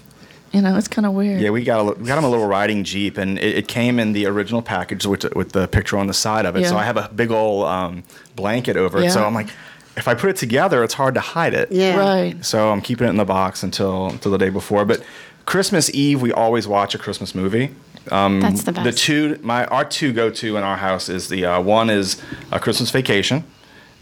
you 0.53 0.63
know 0.63 0.77
it's 0.77 0.89
kind 0.89 1.07
of 1.07 1.13
weird. 1.13 1.41
Yeah, 1.41 1.51
we 1.51 1.65
got 1.65 1.81
a, 1.81 1.85
we 1.99 2.07
got 2.07 2.19
him 2.19 2.25
a 2.25 2.29
little 2.31 2.47
riding 2.47 2.85
jeep, 2.85 3.19
and 3.19 3.39
it, 3.39 3.57
it 3.59 3.69
came 3.69 3.99
in 3.99 4.13
the 4.13 4.27
original 4.27 4.63
package 4.63 5.07
with 5.07 5.25
with 5.35 5.53
the 5.53 5.69
picture 5.69 5.99
on 5.99 6.07
the 6.07 6.15
side 6.15 6.47
of 6.47 6.57
it. 6.57 6.67
So 6.67 6.77
I 6.77 6.85
have 6.85 6.97
a 6.97 7.09
big 7.15 7.31
old 7.31 7.67
um, 7.67 8.03
blanket 8.37 8.77
over 8.77 8.99
it. 8.99 9.11
So 9.13 9.25
I'm 9.25 9.35
like, 9.35 9.49
if 9.97 10.09
I 10.09 10.15
put 10.15 10.31
it 10.31 10.37
together, 10.37 10.83
it's 10.85 10.95
hard 10.95 11.15
to 11.15 11.21
hide 11.21 11.55
it. 11.55 11.71
Yeah. 11.73 11.97
Right. 11.97 12.45
So 12.45 12.71
I'm 12.71 12.81
keeping 12.81 13.07
it 13.07 13.11
in 13.11 13.17
the 13.17 13.25
box 13.25 13.63
until 13.63 14.09
until 14.09 14.33
the 14.33 14.39
day 14.39 14.51
before. 14.51 14.85
But 14.85 15.03
Christmas 15.45 15.93
Eve, 15.95 16.21
we 16.23 16.33
always 16.33 16.69
watch 16.69 16.95
a 16.95 16.99
Christmas 16.99 17.35
movie. 17.35 17.75
That's 18.11 18.63
the 18.65 18.73
best. 18.73 18.85
The 18.85 18.93
two, 18.93 19.39
my 19.43 19.67
our 19.67 19.85
two 19.85 20.13
go 20.13 20.31
to 20.31 20.57
in 20.57 20.63
our 20.65 20.77
house 20.77 21.09
is 21.09 21.29
the 21.29 21.45
uh, 21.45 21.61
one 21.61 21.91
is 21.91 22.21
a 22.53 22.59
Christmas 22.61 22.91
Vacation, 22.91 23.45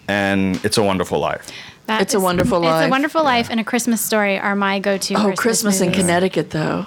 and 0.09 0.65
It's 0.65 0.79
a 0.79 0.83
Wonderful 0.83 1.19
Life. 1.19 1.47
That 1.87 2.03
It's 2.03 2.15
a 2.15 2.21
Wonderful 2.21 2.59
It's 2.59 2.65
Life. 2.65 2.87
a 2.89 2.91
Wonderful 2.91 3.23
Life 3.23 3.49
and 3.51 3.61
a 3.61 3.65
Christmas 3.65 4.01
Story 4.01 4.39
are 4.39 4.57
my 4.57 4.79
go-to. 4.81 5.15
Oh, 5.15 5.33
Christmas 5.37 5.81
in. 5.81 5.93
Connecticut 5.93 6.51
though. 6.51 6.87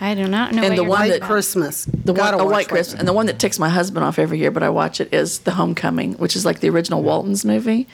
I 0.00 0.14
do 0.14 0.26
not 0.26 0.52
know. 0.52 0.62
And 0.62 0.70
what 0.70 0.76
the 0.76 0.82
you're 0.82 0.90
one 0.90 1.08
that- 1.08 1.16
about. 1.18 1.28
Christmas. 1.28 1.84
The 1.84 2.12
one, 2.12 2.32
Gotta 2.32 2.42
a 2.42 2.46
white. 2.46 2.68
Christmas, 2.68 2.98
and 2.98 3.06
the 3.08 3.12
one 3.12 3.26
that 3.26 3.38
ticks 3.38 3.58
my 3.58 3.68
husband 3.68 4.04
off 4.04 4.18
every 4.18 4.38
year, 4.38 4.50
but 4.50 4.62
I 4.62 4.68
watch 4.70 5.00
it 5.00 5.12
is 5.14 5.38
The 5.40 5.52
Homecoming, 5.52 6.14
which 6.14 6.34
is 6.36 6.44
like 6.44 6.60
the 6.60 6.68
original 6.68 7.02
Walton's 7.02 7.44
movie. 7.44 7.86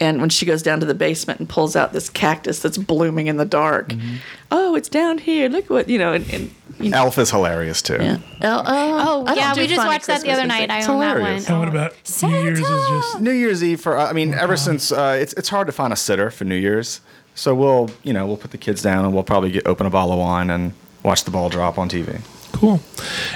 And 0.00 0.20
when 0.20 0.28
she 0.28 0.44
goes 0.44 0.60
down 0.62 0.80
to 0.80 0.86
the 0.86 0.94
basement 0.94 1.38
and 1.38 1.48
pulls 1.48 1.76
out 1.76 1.92
this 1.92 2.10
cactus 2.10 2.58
that's 2.58 2.76
blooming 2.78 3.28
in 3.28 3.36
the 3.36 3.44
dark, 3.44 3.90
Mm-hmm. 3.90 4.16
oh, 4.50 4.74
it's 4.74 4.88
down 4.88 5.18
here. 5.18 5.48
Look 5.48 5.70
what 5.70 5.88
you 5.88 5.98
know. 5.98 6.12
And, 6.14 6.28
and 6.30 6.54
you 6.80 6.90
know, 6.90 6.96
Elf 6.98 7.16
is 7.18 7.30
hilarious 7.30 7.80
too. 7.80 7.98
yeah. 8.00 8.18
Oh, 8.42 8.62
Oh, 8.66 9.24
I 9.26 9.34
yeah, 9.34 9.54
we 9.54 9.66
just 9.68 9.76
funny 9.76 9.88
watched 9.90 10.06
that 10.08 10.22
the 10.22 10.26
Christmas 10.26 10.38
other 10.38 10.46
night. 10.48 10.70
I 10.70 10.84
own 10.90 10.98
that 11.00 11.20
one. 11.20 11.32
And 11.46 11.58
what 11.60 11.68
about 11.68 11.92
New 12.22 12.28
Year's? 12.42 12.58
Is 12.58 12.66
just 12.68 13.20
New 13.20 13.30
Year's 13.30 13.62
Eve 13.62 13.80
for 13.80 13.96
I 13.96 14.12
mean 14.12 14.34
ever 14.34 14.56
since 14.56 14.90
uh, 14.90 15.16
it's 15.20 15.32
it's 15.34 15.48
hard 15.48 15.68
to 15.68 15.72
find 15.72 15.92
a 15.92 15.96
sitter 15.96 16.30
for 16.30 16.44
New 16.44 16.56
Year's, 16.56 17.00
so 17.36 17.54
we'll 17.54 17.90
you 18.02 18.12
know 18.12 18.26
we'll 18.26 18.36
put 18.36 18.50
the 18.50 18.58
kids 18.58 18.82
down 18.82 19.04
and 19.04 19.14
we'll 19.14 19.22
probably 19.22 19.52
get 19.52 19.64
open 19.66 19.86
a 19.86 19.90
bottle 19.90 20.12
of 20.12 20.18
wine 20.18 20.50
and 20.50 20.72
watch 21.04 21.22
the 21.22 21.30
ball 21.30 21.48
drop 21.48 21.78
on 21.78 21.88
TV. 21.88 22.20
cool. 22.52 22.80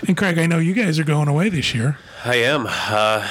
And 0.09 0.17
Craig, 0.17 0.39
I 0.39 0.47
know 0.47 0.59
you 0.59 0.75
guys 0.75 0.99
are 0.99 1.05
going 1.05 1.29
away 1.29 1.51
this 1.51 1.73
year. 1.75 1.99
I 2.25 2.37
am. 2.37 2.67
Uh, 2.69 3.29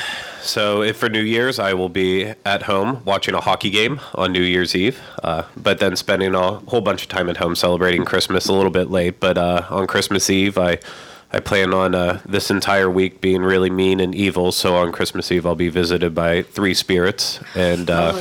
so 0.48 0.82
if 0.82 0.98
for 0.98 1.10
New 1.10 1.22
Year's, 1.22 1.60
I 1.60 1.74
will 1.74 1.90
be 1.90 2.34
at 2.46 2.64
home 2.64 3.04
watching 3.06 3.34
a 3.36 3.42
hockey 3.42 3.70
game 3.70 4.00
on 4.16 4.32
New 4.32 4.42
Year's 4.42 4.76
Eve, 4.76 5.00
uh, 5.24 5.44
but 5.56 5.80
then 5.80 5.96
spending 5.96 6.34
a 6.34 6.54
whole 6.60 6.82
bunch 6.82 7.04
of 7.04 7.10
time 7.10 7.30
at 7.30 7.38
home 7.38 7.56
celebrating 7.56 8.06
Christmas 8.06 8.48
a 8.48 8.54
little 8.54 8.72
bit 8.72 8.90
late. 8.90 9.20
But 9.20 9.38
uh, 9.38 9.66
on 9.70 9.88
Christmas 9.88 10.30
Eve, 10.30 10.58
I 10.58 10.80
I 11.32 11.42
plan 11.42 11.74
on 11.74 11.94
uh, 11.94 12.22
this 12.26 12.50
entire 12.50 12.90
week 12.90 13.20
being 13.20 13.42
really 13.42 13.70
mean 13.70 14.00
and 14.00 14.16
evil. 14.16 14.54
So 14.54 14.78
on 14.78 14.94
Christmas 14.94 15.30
Eve, 15.30 15.46
I'll 15.46 15.56
be 15.56 15.68
visited 15.68 16.16
by 16.16 16.42
three 16.44 16.74
spirits 16.74 17.42
and 17.54 17.90
uh, 17.90 18.14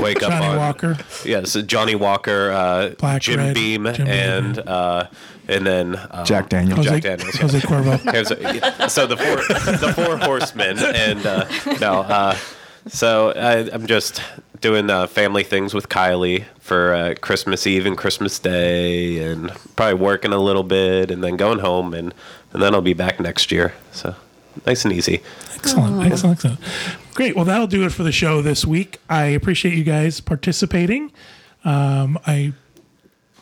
wake 0.00 0.24
up 0.24 0.30
Johnny 0.30 0.46
on 0.46 0.56
Walker. 0.56 0.98
Yes, 1.24 1.54
Johnnie 1.66 1.94
Walker, 1.94 2.50
uh, 2.50 2.90
Black, 2.98 3.22
Jim 3.22 3.38
red, 3.38 3.54
Beam, 3.54 3.84
Jim 3.84 4.06
Beam, 4.06 4.08
and 4.08 4.58
uh, 4.58 5.06
and 5.48 5.66
then 5.66 5.98
um, 6.10 6.24
Jack 6.24 6.48
Daniels. 6.48 6.76
Jose, 6.86 7.00
Jack 7.00 7.02
Daniels. 7.18 7.34
yeah. 7.34 7.40
Jose 7.42 7.58
Cuervo. 7.60 8.02
There's 8.12 8.30
a- 8.30 8.40
yeah, 8.54 8.86
so 8.86 9.06
the 9.06 9.16
four 9.16 9.36
the 9.36 9.92
four 9.94 10.16
horsemen 10.18 10.78
and 10.78 11.24
uh, 11.26 11.46
no 11.80 12.00
uh, 12.02 12.36
so 12.86 13.32
I, 13.32 13.70
I'm 13.72 13.86
just 13.86 14.22
doing 14.60 14.90
uh, 14.90 15.06
family 15.06 15.44
things 15.44 15.72
with 15.74 15.88
Kylie 15.88 16.44
for 16.58 16.92
uh, 16.94 17.14
Christmas 17.20 17.66
Eve 17.66 17.86
and 17.86 17.96
Christmas 17.96 18.38
Day 18.38 19.18
and 19.18 19.50
probably 19.76 19.94
working 19.94 20.32
a 20.32 20.38
little 20.38 20.64
bit 20.64 21.10
and 21.10 21.22
then 21.22 21.36
going 21.36 21.58
home 21.60 21.94
and 21.94 22.12
and 22.52 22.62
then 22.62 22.74
I'll 22.74 22.80
be 22.82 22.94
back 22.94 23.20
next 23.20 23.50
year 23.52 23.72
so 23.92 24.14
nice 24.66 24.84
and 24.84 24.92
easy 24.92 25.22
Excellent, 25.54 26.00
excellent, 26.12 26.36
excellent. 26.36 26.60
Great. 27.14 27.34
Well, 27.34 27.44
that'll 27.44 27.66
do 27.66 27.84
it 27.84 27.90
for 27.90 28.04
the 28.04 28.12
show 28.12 28.42
this 28.42 28.64
week. 28.64 28.98
I 29.10 29.24
appreciate 29.24 29.74
you 29.74 29.82
guys 29.82 30.20
participating. 30.20 31.10
Um, 31.64 32.16
I 32.28 32.52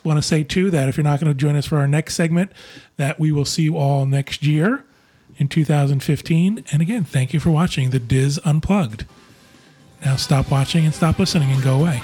want 0.07 0.19
to 0.19 0.27
say 0.27 0.45
too 0.45 0.71
that 0.71 0.89
if 0.89 0.97
you're 0.97 1.05
not 1.05 1.21
going 1.21 1.33
to 1.33 1.39
join 1.39 1.57
us 1.57 1.67
for 1.67 1.79
our 1.79 1.89
next 1.89 2.15
segment, 2.15 2.53
that 2.97 3.19
we 3.19 3.33
will 3.33 3.45
see 3.45 3.63
you 3.63 3.77
all 3.77 4.07
next 4.07 4.43
year 4.43 4.85
in 5.37 5.49
2015. 5.49 6.65
And 6.73 6.83
again, 6.83 7.05
thank 7.05 7.35
you 7.35 7.41
for 7.41 7.51
watching 7.51 7.91
the 7.91 7.99
DIS 7.99 8.39
Unplugged. 8.45 9.05
Now 10.05 10.17
stop 10.17 10.51
watching 10.51 10.85
and 10.85 10.95
stop 10.95 11.19
listening 11.19 11.51
and 11.51 11.63
go 11.63 11.81
away. 11.81 12.01